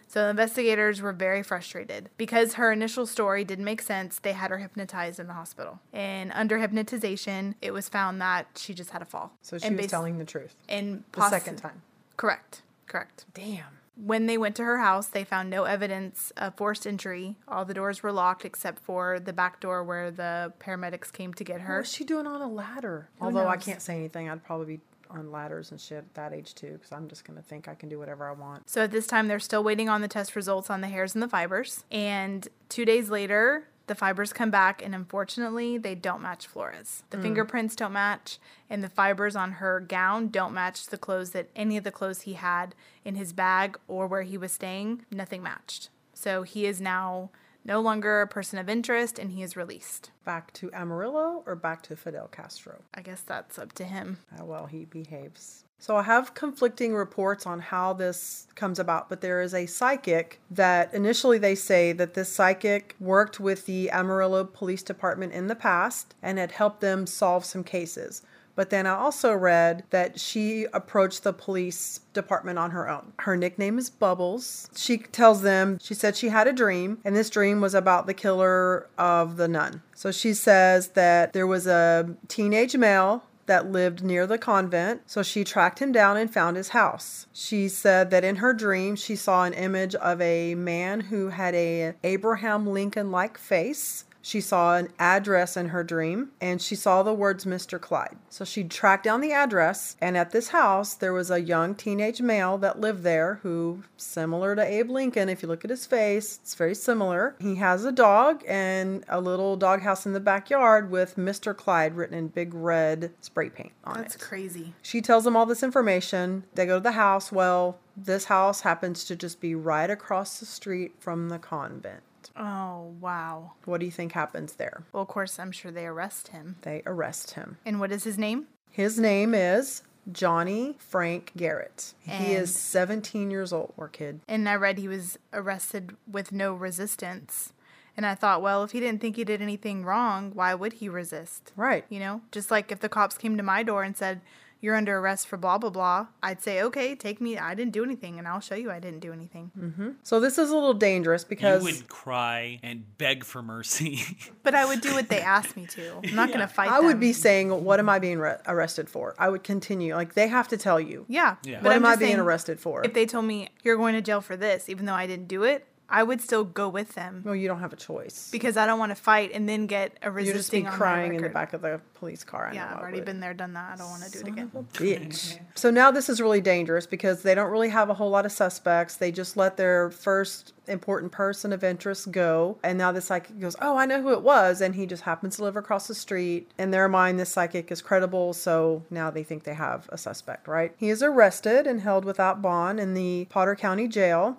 So 0.06 0.22
the 0.24 0.30
investigators 0.30 1.00
were 1.00 1.12
very 1.14 1.42
frustrated. 1.42 2.10
Because 2.18 2.54
her 2.54 2.70
initial 2.70 3.06
story 3.06 3.42
didn't 3.42 3.64
make 3.64 3.80
sense, 3.82 4.18
they 4.18 4.32
had 4.34 4.50
her 4.50 4.58
hypnotized 4.58 5.18
in 5.18 5.26
the 5.26 5.32
hospital. 5.32 5.80
And 5.92 6.30
under 6.34 6.58
hypnotization, 6.58 7.54
it 7.62 7.72
was 7.72 7.88
found 7.88 8.20
that 8.20 8.46
she 8.56 8.74
just 8.74 8.90
had 8.90 9.02
a 9.02 9.06
fall. 9.06 9.32
So 9.42 9.58
she 9.58 9.66
And 9.66 9.76
was 9.76 9.86
basi- 9.86 9.90
telling 9.90 10.18
the 10.18 10.24
truth. 10.26 10.54
and 10.68 11.04
The 11.12 11.28
second 11.30 11.56
time. 11.56 11.82
Correct. 12.16 12.62
Correct. 12.86 13.24
Damn. 13.34 13.78
When 13.96 14.26
they 14.26 14.36
went 14.36 14.56
to 14.56 14.64
her 14.64 14.78
house, 14.78 15.06
they 15.06 15.22
found 15.24 15.50
no 15.50 15.64
evidence 15.64 16.32
of 16.36 16.56
forced 16.56 16.86
entry. 16.86 17.36
All 17.46 17.64
the 17.64 17.74
doors 17.74 18.02
were 18.02 18.12
locked 18.12 18.44
except 18.44 18.80
for 18.82 19.20
the 19.20 19.32
back 19.32 19.60
door 19.60 19.84
where 19.84 20.10
the 20.10 20.52
paramedics 20.58 21.12
came 21.12 21.32
to 21.34 21.44
get 21.44 21.54
What 21.60 21.62
her. 21.62 21.78
was 21.78 21.92
she 21.92 22.04
doing 22.04 22.26
on 22.26 22.40
a 22.42 22.48
ladder? 22.48 23.08
Although 23.20 23.46
I 23.48 23.56
can't 23.56 23.80
say 23.80 23.94
anything, 23.94 24.28
I'd 24.28 24.42
probably 24.44 24.76
be 24.76 24.80
on 25.10 25.30
ladders 25.30 25.70
and 25.70 25.80
shit 25.80 25.98
at 25.98 26.14
that 26.14 26.32
age 26.32 26.54
too, 26.56 26.72
because 26.72 26.90
I'm 26.90 27.08
just 27.08 27.24
gonna 27.24 27.42
think 27.42 27.68
I 27.68 27.74
can 27.76 27.88
do 27.88 27.98
whatever 27.98 28.28
I 28.28 28.32
want. 28.32 28.68
So 28.68 28.82
at 28.82 28.90
this 28.90 29.06
time, 29.06 29.28
they're 29.28 29.38
still 29.38 29.62
waiting 29.62 29.88
on 29.88 30.00
the 30.00 30.08
test 30.08 30.34
results 30.34 30.70
on 30.70 30.80
the 30.80 30.88
hairs 30.88 31.14
and 31.14 31.22
the 31.22 31.28
fibers. 31.28 31.84
And 31.92 32.48
two 32.68 32.84
days 32.84 33.10
later, 33.10 33.68
the 33.86 33.94
fibers 33.94 34.32
come 34.32 34.50
back, 34.50 34.82
and 34.82 34.94
unfortunately, 34.94 35.76
they 35.78 35.94
don't 35.94 36.22
match 36.22 36.46
Flores. 36.46 37.02
The 37.10 37.18
mm. 37.18 37.22
fingerprints 37.22 37.76
don't 37.76 37.92
match, 37.92 38.38
and 38.70 38.82
the 38.82 38.88
fibers 38.88 39.36
on 39.36 39.52
her 39.52 39.80
gown 39.80 40.28
don't 40.28 40.54
match 40.54 40.86
the 40.86 40.98
clothes 40.98 41.30
that 41.30 41.50
any 41.54 41.76
of 41.76 41.84
the 41.84 41.90
clothes 41.90 42.22
he 42.22 42.34
had 42.34 42.74
in 43.04 43.14
his 43.14 43.32
bag 43.32 43.78
or 43.86 44.06
where 44.06 44.22
he 44.22 44.38
was 44.38 44.52
staying. 44.52 45.04
Nothing 45.10 45.42
matched. 45.42 45.90
So 46.14 46.42
he 46.42 46.66
is 46.66 46.80
now 46.80 47.30
no 47.64 47.80
longer 47.80 48.20
a 48.20 48.26
person 48.26 48.58
of 48.58 48.68
interest, 48.68 49.18
and 49.18 49.32
he 49.32 49.42
is 49.42 49.56
released. 49.56 50.10
Back 50.24 50.52
to 50.54 50.70
Amarillo 50.72 51.42
or 51.46 51.56
back 51.56 51.82
to 51.84 51.96
Fidel 51.96 52.28
Castro? 52.28 52.82
I 52.94 53.00
guess 53.02 53.22
that's 53.22 53.58
up 53.58 53.72
to 53.74 53.84
him. 53.84 54.18
how 54.36 54.44
well 54.44 54.66
he 54.66 54.84
behaves. 54.84 55.64
So 55.78 55.96
I 55.96 56.02
have 56.02 56.32
conflicting 56.32 56.94
reports 56.94 57.46
on 57.46 57.60
how 57.60 57.92
this 57.92 58.46
comes 58.54 58.78
about, 58.78 59.10
but 59.10 59.20
there 59.20 59.42
is 59.42 59.52
a 59.52 59.66
psychic 59.66 60.40
that 60.50 60.94
initially 60.94 61.36
they 61.36 61.54
say 61.54 61.92
that 61.92 62.14
this 62.14 62.30
psychic 62.30 62.96
worked 62.98 63.38
with 63.38 63.66
the 63.66 63.90
Amarillo 63.90 64.44
Police 64.44 64.82
Department 64.82 65.34
in 65.34 65.48
the 65.48 65.54
past 65.54 66.14
and 66.22 66.38
had 66.38 66.52
helped 66.52 66.80
them 66.80 67.06
solve 67.06 67.44
some 67.44 67.64
cases. 67.64 68.22
But 68.56 68.70
then 68.70 68.86
I 68.86 68.94
also 68.94 69.32
read 69.32 69.84
that 69.90 70.20
she 70.20 70.66
approached 70.72 71.24
the 71.24 71.32
police 71.32 72.00
department 72.12 72.58
on 72.58 72.70
her 72.70 72.88
own. 72.88 73.12
Her 73.20 73.36
nickname 73.36 73.78
is 73.78 73.90
Bubbles. 73.90 74.68
She 74.76 74.98
tells 74.98 75.42
them, 75.42 75.78
she 75.82 75.94
said 75.94 76.16
she 76.16 76.28
had 76.28 76.46
a 76.46 76.52
dream, 76.52 76.98
and 77.04 77.16
this 77.16 77.30
dream 77.30 77.60
was 77.60 77.74
about 77.74 78.06
the 78.06 78.14
killer 78.14 78.88
of 78.96 79.36
the 79.36 79.48
nun. 79.48 79.82
So 79.94 80.12
she 80.12 80.34
says 80.34 80.88
that 80.88 81.32
there 81.32 81.46
was 81.46 81.66
a 81.66 82.14
teenage 82.28 82.76
male 82.76 83.24
that 83.46 83.70
lived 83.70 84.02
near 84.02 84.26
the 84.26 84.38
convent. 84.38 85.02
So 85.06 85.22
she 85.22 85.44
tracked 85.44 85.78
him 85.78 85.92
down 85.92 86.16
and 86.16 86.32
found 86.32 86.56
his 86.56 86.70
house. 86.70 87.26
She 87.32 87.68
said 87.68 88.10
that 88.10 88.24
in 88.24 88.36
her 88.36 88.54
dream 88.54 88.96
she 88.96 89.16
saw 89.16 89.44
an 89.44 89.52
image 89.52 89.94
of 89.96 90.20
a 90.20 90.54
man 90.54 91.00
who 91.00 91.28
had 91.28 91.54
a 91.54 91.94
Abraham 92.02 92.66
Lincoln 92.66 93.10
like 93.10 93.36
face. 93.36 94.04
She 94.24 94.40
saw 94.40 94.76
an 94.76 94.88
address 94.98 95.54
in 95.54 95.68
her 95.68 95.84
dream 95.84 96.30
and 96.40 96.60
she 96.60 96.74
saw 96.74 97.02
the 97.02 97.12
words 97.12 97.44
Mr. 97.44 97.78
Clyde. 97.78 98.16
So 98.30 98.42
she 98.46 98.64
tracked 98.64 99.04
down 99.04 99.20
the 99.20 99.32
address 99.32 99.96
and 100.00 100.16
at 100.16 100.30
this 100.30 100.48
house 100.48 100.94
there 100.94 101.12
was 101.12 101.30
a 101.30 101.42
young 101.42 101.74
teenage 101.74 102.22
male 102.22 102.56
that 102.58 102.80
lived 102.80 103.02
there 103.02 103.40
who 103.42 103.82
similar 103.98 104.56
to 104.56 104.64
Abe 104.64 104.88
Lincoln 104.88 105.28
if 105.28 105.42
you 105.42 105.48
look 105.48 105.62
at 105.62 105.68
his 105.68 105.84
face 105.84 106.40
it's 106.42 106.54
very 106.54 106.74
similar. 106.74 107.36
He 107.38 107.56
has 107.56 107.84
a 107.84 107.92
dog 107.92 108.42
and 108.48 109.04
a 109.10 109.20
little 109.20 109.58
doghouse 109.58 110.06
in 110.06 110.14
the 110.14 110.20
backyard 110.20 110.90
with 110.90 111.16
Mr. 111.16 111.54
Clyde 111.54 111.94
written 111.94 112.16
in 112.16 112.28
big 112.28 112.54
red 112.54 113.12
spray 113.20 113.50
paint 113.50 113.72
on 113.84 113.98
That's 113.98 114.14
it. 114.14 114.18
That's 114.18 114.28
crazy. 114.28 114.72
She 114.80 115.02
tells 115.02 115.24
them 115.24 115.36
all 115.36 115.44
this 115.44 115.62
information. 115.62 116.44
They 116.54 116.64
go 116.64 116.78
to 116.78 116.82
the 116.82 116.92
house. 116.92 117.30
Well, 117.30 117.78
this 117.94 118.24
house 118.24 118.62
happens 118.62 119.04
to 119.04 119.16
just 119.16 119.38
be 119.42 119.54
right 119.54 119.90
across 119.90 120.40
the 120.40 120.46
street 120.46 120.94
from 120.98 121.28
the 121.28 121.38
convent. 121.38 122.02
Oh, 122.36 122.94
wow. 123.00 123.52
What 123.64 123.80
do 123.80 123.86
you 123.86 123.92
think 123.92 124.12
happens 124.12 124.54
there? 124.54 124.84
Well, 124.92 125.02
of 125.02 125.08
course, 125.08 125.38
I'm 125.38 125.52
sure 125.52 125.70
they 125.70 125.86
arrest 125.86 126.28
him. 126.28 126.56
They 126.62 126.82
arrest 126.84 127.32
him. 127.32 127.58
And 127.64 127.80
what 127.80 127.92
is 127.92 128.04
his 128.04 128.18
name? 128.18 128.46
His 128.70 128.98
name 128.98 129.34
is 129.34 129.82
Johnny 130.10 130.76
Frank 130.78 131.32
Garrett. 131.36 131.94
he 132.00 132.32
is 132.32 132.54
17 132.54 133.30
years 133.30 133.52
old, 133.52 133.72
or 133.76 133.88
kid. 133.88 134.20
And 134.28 134.48
I 134.48 134.56
read 134.56 134.78
he 134.78 134.88
was 134.88 135.18
arrested 135.32 135.96
with 136.10 136.32
no 136.32 136.54
resistance. 136.54 137.52
And 137.96 138.04
I 138.04 138.16
thought, 138.16 138.42
well, 138.42 138.64
if 138.64 138.72
he 138.72 138.80
didn't 138.80 139.00
think 139.00 139.14
he 139.14 139.22
did 139.24 139.40
anything 139.40 139.84
wrong, 139.84 140.32
why 140.34 140.54
would 140.54 140.74
he 140.74 140.88
resist? 140.88 141.52
Right. 141.54 141.84
You 141.88 142.00
know, 142.00 142.22
just 142.32 142.50
like 142.50 142.72
if 142.72 142.80
the 142.80 142.88
cops 142.88 143.16
came 143.16 143.36
to 143.36 143.42
my 143.44 143.62
door 143.62 143.84
and 143.84 143.96
said, 143.96 144.20
you're 144.64 144.74
under 144.74 144.96
arrest 144.96 145.26
for 145.26 145.36
blah, 145.36 145.58
blah, 145.58 145.68
blah, 145.68 146.06
I'd 146.22 146.40
say, 146.42 146.62
okay, 146.62 146.94
take 146.94 147.20
me. 147.20 147.36
I 147.36 147.54
didn't 147.54 147.72
do 147.72 147.84
anything. 147.84 148.18
And 148.18 148.26
I'll 148.26 148.40
show 148.40 148.54
you 148.54 148.70
I 148.70 148.80
didn't 148.80 149.00
do 149.00 149.12
anything. 149.12 149.50
mm-hmm. 149.58 149.90
So 150.02 150.20
this 150.20 150.38
is 150.38 150.50
a 150.50 150.54
little 150.54 150.72
dangerous 150.72 151.22
because 151.22 151.62
you 151.62 151.66
would 151.66 151.86
cry 151.88 152.58
and 152.62 152.84
beg 152.96 153.24
for 153.24 153.42
mercy. 153.42 154.00
But 154.42 154.54
I 154.54 154.64
would 154.66 154.80
do 154.82 154.92
what 154.94 155.08
they 155.08 155.20
asked 155.20 155.56
me 155.56 155.66
to. 155.68 156.00
I'm 156.04 156.14
not 156.14 156.28
going 156.28 156.40
to 156.40 156.46
fight 156.46 156.68
I 156.68 156.80
would 156.80 157.00
be 157.00 157.12
saying, 157.14 157.48
"What 157.64 157.78
am 157.78 157.88
I 157.88 157.98
being 157.98 158.18
re- 158.18 158.36
arrested 158.46 158.90
for?" 158.90 159.14
I 159.18 159.28
would 159.30 159.42
continue. 159.42 159.94
Like 159.94 160.12
they 160.14 160.28
have 160.28 160.48
to 160.48 160.58
tell 160.58 160.78
you. 160.78 161.06
Yeah. 161.08 161.36
Yeah. 161.44 161.60
But 161.62 161.64
What 161.64 161.76
I'm 161.76 161.84
am 161.84 161.92
I 161.92 161.96
being 161.96 162.10
saying, 162.10 162.20
arrested 162.20 162.60
for? 162.60 162.84
If 162.84 162.92
they 162.92 163.06
told 163.06 163.24
me 163.24 163.48
you're 163.62 163.76
going 163.78 163.94
to 163.94 164.02
jail 164.02 164.20
for 164.20 164.36
this, 164.36 164.68
even 164.68 164.84
though 164.86 164.94
I 164.94 165.06
didn't 165.06 165.28
do 165.28 165.44
it, 165.44 165.66
I 165.88 166.02
would 166.02 166.20
still 166.20 166.44
go 166.44 166.68
with 166.68 166.94
them 166.94 167.22
Well, 167.24 167.36
you 167.36 167.46
don't 167.46 167.60
have 167.60 167.72
a 167.72 167.76
choice. 167.76 168.28
because 168.32 168.56
I 168.56 168.66
don't 168.66 168.78
want 168.78 168.90
to 168.90 168.96
fight 168.96 169.30
and 169.34 169.48
then 169.48 169.66
get 169.66 169.98
a 170.02 170.06
You'll 170.06 170.14
just 170.14 170.50
be 170.50 170.58
resisting 170.62 170.64
crying 170.66 171.14
in 171.14 171.22
the 171.22 171.28
back 171.28 171.52
of 171.52 171.60
the 171.62 171.80
police 171.94 172.24
car. 172.24 172.48
I 172.48 172.54
Yeah, 172.54 172.72
I've 172.72 172.80
already 172.80 173.00
been 173.00 173.20
there, 173.20 173.34
done 173.34 173.52
that. 173.52 173.74
I 173.74 173.76
don't 173.76 173.90
want 173.90 174.02
to 174.04 174.10
do 174.10 174.18
it 174.20 174.28
again. 174.28 174.50
bitch. 174.72 175.38
So 175.54 175.70
now 175.70 175.90
this 175.90 176.08
is 176.08 176.20
really 176.20 176.40
dangerous 176.40 176.86
because 176.86 177.22
they 177.22 177.34
don't 177.34 177.50
really 177.50 177.68
have 177.68 177.90
a 177.90 177.94
whole 177.94 178.10
lot 178.10 178.26
of 178.26 178.32
suspects. 178.32 178.96
They 178.96 179.12
just 179.12 179.36
let 179.36 179.56
their 179.56 179.90
first 179.90 180.52
important 180.66 181.12
person 181.12 181.52
of 181.52 181.62
interest 181.62 182.10
go. 182.10 182.58
And 182.64 182.78
now 182.78 182.90
the 182.90 183.00
psychic 183.02 183.38
goes, 183.38 183.54
Oh, 183.60 183.76
I 183.76 183.84
know 183.86 184.00
who 184.00 184.12
it 184.12 184.22
was. 184.22 184.60
And 184.62 184.74
he 184.74 184.86
just 184.86 185.02
happens 185.02 185.36
to 185.36 185.44
live 185.44 185.56
across 185.56 185.86
the 185.86 185.94
street. 185.94 186.50
In 186.58 186.70
their 186.70 186.88
mind, 186.88 187.20
this 187.20 187.30
psychic 187.30 187.70
is 187.70 187.82
credible. 187.82 188.32
So 188.32 188.82
now 188.90 189.10
they 189.10 189.22
think 189.22 189.44
they 189.44 189.54
have 189.54 189.88
a 189.92 189.98
suspect, 189.98 190.48
right? 190.48 190.72
He 190.78 190.88
is 190.88 191.02
arrested 191.02 191.66
and 191.66 191.80
held 191.82 192.04
without 192.04 192.40
bond 192.40 192.80
in 192.80 192.94
the 192.94 193.26
Potter 193.30 193.54
County 193.54 193.86
Jail. 193.88 194.38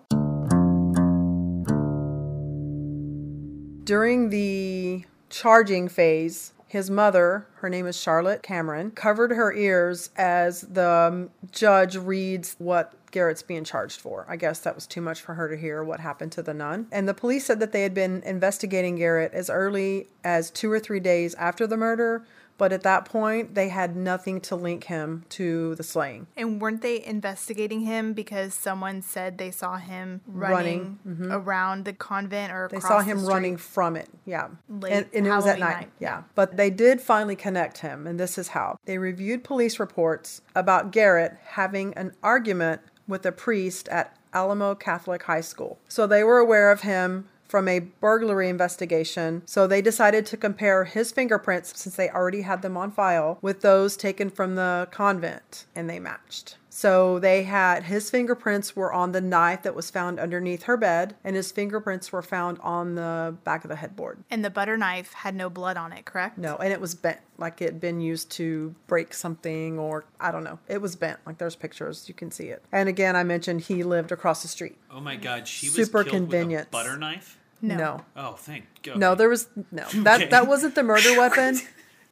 During 3.85 4.31
the 4.31 5.05
charging 5.29 5.89
phase, 5.89 6.53
his 6.65 6.89
mother, 6.89 7.45
her 7.57 7.69
name 7.69 7.85
is 7.85 7.95
Charlotte 7.95 8.41
Cameron, 8.41 8.89
covered 8.89 9.29
her 9.29 9.53
ears 9.53 10.09
as 10.17 10.61
the 10.61 11.29
judge 11.51 11.95
reads 11.95 12.55
what 12.57 12.95
Garrett's 13.11 13.43
being 13.43 13.63
charged 13.63 14.01
for. 14.01 14.25
I 14.27 14.37
guess 14.37 14.59
that 14.61 14.73
was 14.73 14.87
too 14.87 15.01
much 15.01 15.21
for 15.21 15.35
her 15.35 15.47
to 15.49 15.55
hear 15.55 15.83
what 15.83 15.99
happened 15.99 16.31
to 16.31 16.41
the 16.41 16.53
nun. 16.55 16.87
And 16.91 17.07
the 17.07 17.13
police 17.13 17.45
said 17.45 17.59
that 17.59 17.73
they 17.73 17.83
had 17.83 17.93
been 17.93 18.23
investigating 18.23 18.95
Garrett 18.95 19.33
as 19.33 19.51
early 19.51 20.07
as 20.23 20.49
two 20.49 20.71
or 20.71 20.79
three 20.79 20.99
days 20.99 21.35
after 21.35 21.67
the 21.67 21.77
murder, 21.77 22.25
but 22.57 22.71
at 22.71 22.83
that 22.83 23.05
point, 23.05 23.55
they 23.55 23.69
had 23.69 23.95
nothing 23.95 24.39
to 24.41 24.55
link 24.55 24.85
him 24.85 25.25
to 25.29 25.75
the 25.75 25.83
slaying. 25.83 26.27
And 26.37 26.61
weren't 26.61 26.81
they 26.81 27.03
investigating 27.03 27.81
him 27.81 28.13
because 28.13 28.53
someone 28.53 29.01
said 29.01 29.37
they 29.37 29.51
saw 29.51 29.77
him 29.77 30.21
running, 30.25 30.55
Running, 30.55 30.99
mm-hmm. 31.05 31.31
around 31.31 31.85
the 31.85 31.93
convent 31.93 32.53
or 32.53 32.69
They 32.71 32.79
saw 32.79 33.01
him 33.01 33.19
street? 33.19 33.33
running 33.33 33.57
from 33.57 33.95
it. 33.95 34.09
Yeah. 34.25 34.49
Late 34.69 34.93
and, 34.93 35.05
and 35.13 35.27
it 35.27 35.29
was 35.29 35.45
at 35.45 35.59
night. 35.59 35.75
night. 35.75 35.89
Yeah. 35.99 36.23
But 36.33 36.57
they 36.57 36.69
did 36.69 37.01
finally 37.01 37.35
connect 37.35 37.79
him, 37.79 38.07
and 38.07 38.19
this 38.19 38.37
is 38.37 38.49
how. 38.49 38.77
They 38.85 38.97
reviewed 38.97 39.43
police 39.43 39.79
reports 39.79 40.41
about 40.55 40.91
Garrett 40.91 41.37
having 41.43 41.93
an 41.95 42.13
argument 42.23 42.81
with 43.07 43.25
a 43.25 43.31
priest 43.31 43.87
at 43.89 44.17
Alamo 44.33 44.75
Catholic 44.75 45.23
High 45.23 45.41
School. 45.41 45.79
So 45.87 46.07
they 46.07 46.23
were 46.23 46.39
aware 46.39 46.71
of 46.71 46.81
him 46.81 47.27
from 47.47 47.67
a 47.67 47.79
burglary 47.79 48.49
investigation. 48.49 49.43
So 49.45 49.67
they 49.67 49.81
decided 49.81 50.25
to 50.27 50.37
compare 50.37 50.85
his 50.85 51.11
fingerprints, 51.11 51.79
since 51.79 51.95
they 51.95 52.09
already 52.09 52.41
had 52.41 52.61
them 52.61 52.77
on 52.77 52.91
file, 52.91 53.37
with 53.41 53.61
those 53.61 53.95
taken 53.95 54.29
from 54.29 54.55
the 54.55 54.87
convent, 54.91 55.65
and 55.75 55.89
they 55.89 55.99
matched. 55.99 56.57
So 56.75 57.19
they 57.19 57.43
had 57.43 57.83
his 57.85 58.09
fingerprints 58.09 58.75
were 58.75 58.91
on 58.91 59.13
the 59.13 59.21
knife 59.21 59.61
that 59.63 59.73
was 59.73 59.89
found 59.89 60.19
underneath 60.19 60.63
her 60.63 60.75
bed, 60.75 61.15
and 61.23 61.33
his 61.33 61.49
fingerprints 61.49 62.11
were 62.11 62.21
found 62.21 62.59
on 62.59 62.95
the 62.95 63.33
back 63.45 63.63
of 63.63 63.69
the 63.69 63.77
headboard. 63.77 64.19
And 64.29 64.43
the 64.43 64.49
butter 64.49 64.75
knife 64.75 65.13
had 65.13 65.35
no 65.35 65.49
blood 65.49 65.77
on 65.77 65.93
it, 65.93 66.03
correct? 66.03 66.37
No, 66.37 66.57
and 66.57 66.73
it 66.73 66.81
was 66.81 66.93
bent, 66.93 67.19
like 67.37 67.61
it 67.61 67.65
had 67.65 67.79
been 67.79 68.01
used 68.01 68.29
to 68.31 68.75
break 68.87 69.13
something, 69.13 69.79
or 69.79 70.03
I 70.19 70.31
don't 70.33 70.43
know. 70.43 70.59
It 70.67 70.81
was 70.81 70.97
bent. 70.97 71.17
Like 71.25 71.37
there's 71.37 71.55
pictures, 71.55 72.09
you 72.09 72.13
can 72.13 72.29
see 72.29 72.47
it. 72.49 72.61
And 72.73 72.89
again, 72.89 73.15
I 73.15 73.23
mentioned 73.23 73.61
he 73.61 73.81
lived 73.83 74.11
across 74.11 74.41
the 74.41 74.49
street. 74.49 74.77
Oh 74.91 74.99
my 74.99 75.15
god, 75.15 75.47
she 75.47 75.67
was 75.67 75.75
Super 75.75 76.03
convenient. 76.03 76.71
butter 76.71 76.97
knife? 76.97 77.39
No. 77.61 77.77
No, 77.77 78.05
Oh, 78.17 78.33
thank 78.33 78.65
God. 78.83 78.97
no, 78.97 79.15
there 79.15 79.29
was 79.29 79.47
no. 79.71 79.85
That 80.03 80.19
Okay. 80.19 80.29
that 80.29 80.45
wasn't 80.45 80.75
the 80.75 80.83
murder 80.83 81.17
weapon. 81.17 81.57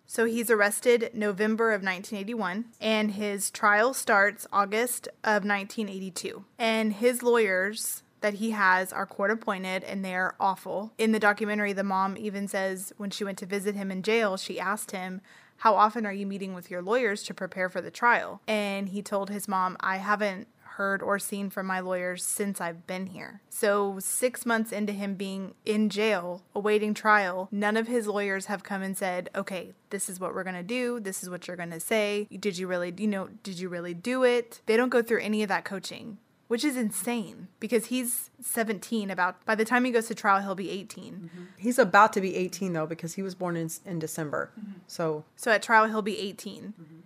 So 0.06 0.26
he's 0.26 0.52
arrested 0.52 1.12
November 1.14 1.72
of 1.72 1.82
1981, 1.82 2.66
and 2.80 3.12
his 3.12 3.50
trial 3.50 3.94
starts 3.94 4.46
August 4.52 5.08
of 5.24 5.46
1982. 5.46 6.46
And 6.60 6.94
his 6.94 7.24
lawyers 7.24 8.04
that 8.24 8.36
he 8.36 8.52
has 8.52 8.94
are 8.94 9.06
court 9.06 9.30
appointed 9.30 9.84
and 9.84 10.04
they're 10.04 10.34
awful. 10.40 10.94
In 10.98 11.12
the 11.12 11.20
documentary, 11.20 11.74
the 11.74 11.84
mom 11.84 12.16
even 12.18 12.48
says 12.48 12.94
when 12.98 13.10
she 13.10 13.24
went 13.24 13.38
to 13.40 13.46
visit 13.46 13.76
him 13.76 13.92
in 13.92 14.02
jail, 14.02 14.38
she 14.38 14.60
asked 14.60 14.92
him, 14.92 15.22
How 15.58 15.76
often 15.76 16.06
are 16.06 16.14
you 16.14 16.26
meeting 16.26 16.54
with 16.54 16.72
your 16.72 16.82
lawyers 16.82 17.22
to 17.24 17.34
prepare 17.34 17.68
for 17.68 17.82
the 17.82 17.92
trial? 17.92 18.42
And 18.48 18.90
he 18.90 19.02
told 19.02 19.30
his 19.30 19.48
mom, 19.48 19.76
I 19.82 19.98
haven't 19.98 20.48
heard 20.76 21.02
or 21.02 21.20
seen 21.20 21.50
from 21.50 21.66
my 21.66 21.80
lawyers 21.80 22.24
since 22.24 22.60
I've 22.60 22.86
been 22.88 23.08
here. 23.08 23.42
So, 23.50 23.98
six 24.00 24.46
months 24.46 24.72
into 24.72 24.94
him 24.94 25.16
being 25.16 25.54
in 25.66 25.90
jail, 25.90 26.44
awaiting 26.56 26.94
trial, 26.94 27.48
none 27.52 27.78
of 27.78 27.88
his 27.88 28.08
lawyers 28.08 28.48
have 28.48 28.64
come 28.64 28.82
and 28.82 28.98
said, 28.98 29.30
okay, 29.36 29.74
this 29.90 30.10
is 30.10 30.20
what 30.20 30.34
we're 30.34 30.44
going 30.44 30.56
to 30.56 30.64
do. 30.64 31.00
This 31.00 31.24
is 31.24 31.30
what 31.30 31.48
you're 31.48 31.58
going 31.58 31.72
to 31.72 31.80
say. 31.80 32.28
Did 32.32 32.58
you 32.58 32.68
really, 32.68 32.94
you 32.98 33.08
know, 33.08 33.30
did 33.44 33.60
you 33.60 33.70
really 33.70 33.94
do 33.94 34.24
it? 34.24 34.62
They 34.66 34.78
don't 34.78 34.90
go 34.90 35.02
through 35.02 35.22
any 35.22 35.44
of 35.44 35.50
that 35.50 35.66
coaching. 35.66 36.18
Which 36.50 36.66
is 36.66 36.78
insane 36.78 37.48
because 37.60 37.86
he's 37.86 38.30
17. 38.42 39.10
About 39.10 39.44
by 39.46 39.56
the 39.56 39.66
time 39.66 39.86
he 39.86 39.92
goes 39.92 40.08
to 40.08 40.14
trial, 40.14 40.42
he'll 40.42 40.54
be 40.54 40.70
18. 40.70 41.14
Mm-hmm. 41.14 41.44
He's 41.58 41.80
about 41.80 42.14
to 42.14 42.22
be 42.22 42.36
18 42.36 42.74
though 42.74 42.86
because 42.86 43.16
he 43.16 43.24
was 43.24 43.34
born 43.34 43.56
in 43.56 43.72
in 43.86 43.98
December. 43.98 44.52
Mm-hmm. 44.60 44.80
So 44.86 45.24
So 45.36 45.52
at 45.52 45.64
trial, 45.64 45.88
he'll 45.88 46.04
be 46.04 46.20
18. 46.20 46.74
Mm-hmm. 46.80 47.00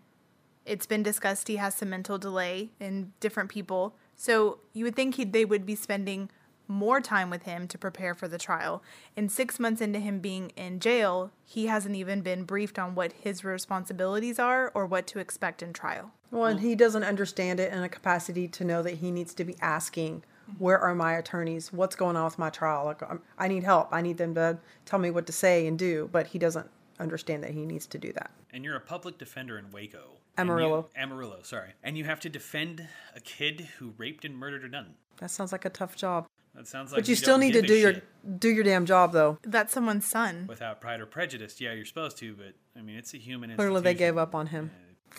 It's 0.68 0.86
been 0.86 1.04
discussed 1.04 1.48
he 1.48 1.56
has 1.56 1.76
some 1.76 1.90
mental 1.90 2.18
delay 2.18 2.70
in 2.80 3.14
different 3.20 3.50
people. 3.50 3.96
So 4.16 4.60
you 4.74 4.84
would 4.86 4.96
think 4.96 5.16
he, 5.16 5.24
they 5.24 5.46
would 5.46 5.66
be 5.66 5.76
spending 5.76 6.30
more 6.68 7.00
time 7.00 7.30
with 7.30 7.44
him 7.44 7.68
to 7.68 7.78
prepare 7.78 8.14
for 8.14 8.28
the 8.28 8.38
trial. 8.38 8.84
And 9.16 9.32
six 9.32 9.60
months 9.60 9.82
into 9.82 10.00
him 10.00 10.20
being 10.20 10.52
in 10.56 10.80
jail, 10.80 11.32
he 11.46 11.68
hasn't 11.68 11.96
even 11.96 12.22
been 12.22 12.44
briefed 12.44 12.78
on 12.78 12.96
what 12.96 13.14
his 13.14 13.44
responsibilities 13.44 14.40
are 14.40 14.72
or 14.74 14.86
what 14.86 15.08
to 15.08 15.20
expect 15.20 15.64
in 15.64 15.74
trial. 15.74 16.12
well, 16.32 16.46
and 16.46 16.60
he 16.60 16.76
doesn't 16.76 17.04
understand 17.04 17.60
it 17.60 17.72
in 17.72 17.84
a 17.84 17.90
capacity 17.90 18.48
to 18.50 18.66
know 18.66 18.84
that 18.84 18.96
he 18.96 19.12
needs 19.12 19.34
to 19.36 19.46
be 19.46 19.56
asking. 19.62 20.24
Where 20.58 20.80
are 20.80 20.96
my 20.96 21.14
attorneys? 21.14 21.74
What's 21.74 21.96
going 21.96 22.16
on 22.16 22.26
with 22.26 22.40
my 22.40 22.50
trial? 22.50 22.86
Like, 22.86 23.04
I'm, 23.04 23.22
I 23.38 23.48
need 23.48 23.64
help. 23.64 23.90
I 23.92 24.02
need 24.02 24.18
them 24.18 24.34
to 24.36 24.58
tell 24.86 25.00
me 25.00 25.10
what 25.10 25.26
to 25.28 25.34
say 25.34 25.68
and 25.68 25.78
do. 25.78 26.10
But 26.12 26.28
he 26.28 26.40
doesn't 26.40 26.70
understand 27.00 27.44
that 27.44 27.52
he 27.52 27.66
needs 27.66 27.86
to 27.88 27.98
do 27.98 28.14
that. 28.14 28.32
And 28.54 28.64
you're 28.64 28.78
a 28.78 28.82
public 28.82 29.18
defender 29.18 29.58
in 29.58 29.72
Waco. 29.72 30.18
And 30.38 30.50
Amarillo. 30.50 30.90
you- 30.96 31.02
Amarillo, 31.02 31.40
sorry. 31.44 31.72
And 31.84 31.98
you 31.98 32.04
have 32.06 32.20
to 32.22 32.30
defend 32.30 32.88
a 33.16 33.20
kid 33.20 33.62
who 33.80 33.94
raped 33.98 34.24
and 34.26 34.38
murdered 34.38 34.64
a 34.64 34.70
nun. 34.70 34.96
That 35.18 35.32
sounds 35.32 35.52
like 35.52 35.66
a 35.66 35.70
tough 35.70 35.96
job. 35.96 36.28
That 36.54 36.68
sounds 36.68 36.92
like 36.92 37.02
But 37.02 37.08
you 37.10 37.16
still 37.16 37.34
don't 37.34 37.42
need 37.42 37.54
to 37.54 37.62
give 37.62 37.66
a 37.66 37.68
do 37.68 37.76
your 37.76 37.94
shit. 37.94 38.40
do 38.40 38.50
your 38.50 38.64
damn 38.64 38.86
job 38.86 39.14
though. 39.14 39.38
That's 39.44 39.74
someone's 39.74 40.06
son. 40.06 40.46
without 40.48 40.82
pride 40.82 41.00
or 41.02 41.06
prejudice. 41.06 41.60
Yeah, 41.62 41.74
you're 41.74 41.86
supposed 41.86 42.18
to, 42.18 42.34
but 42.36 42.54
I 42.76 42.82
mean, 42.82 42.96
it's 42.98 43.14
a 43.14 43.18
human. 43.18 43.56
Clearly, 43.56 43.82
they 43.82 43.94
gave 43.94 44.18
up 44.18 44.34
on 44.34 44.48
him. 44.48 44.72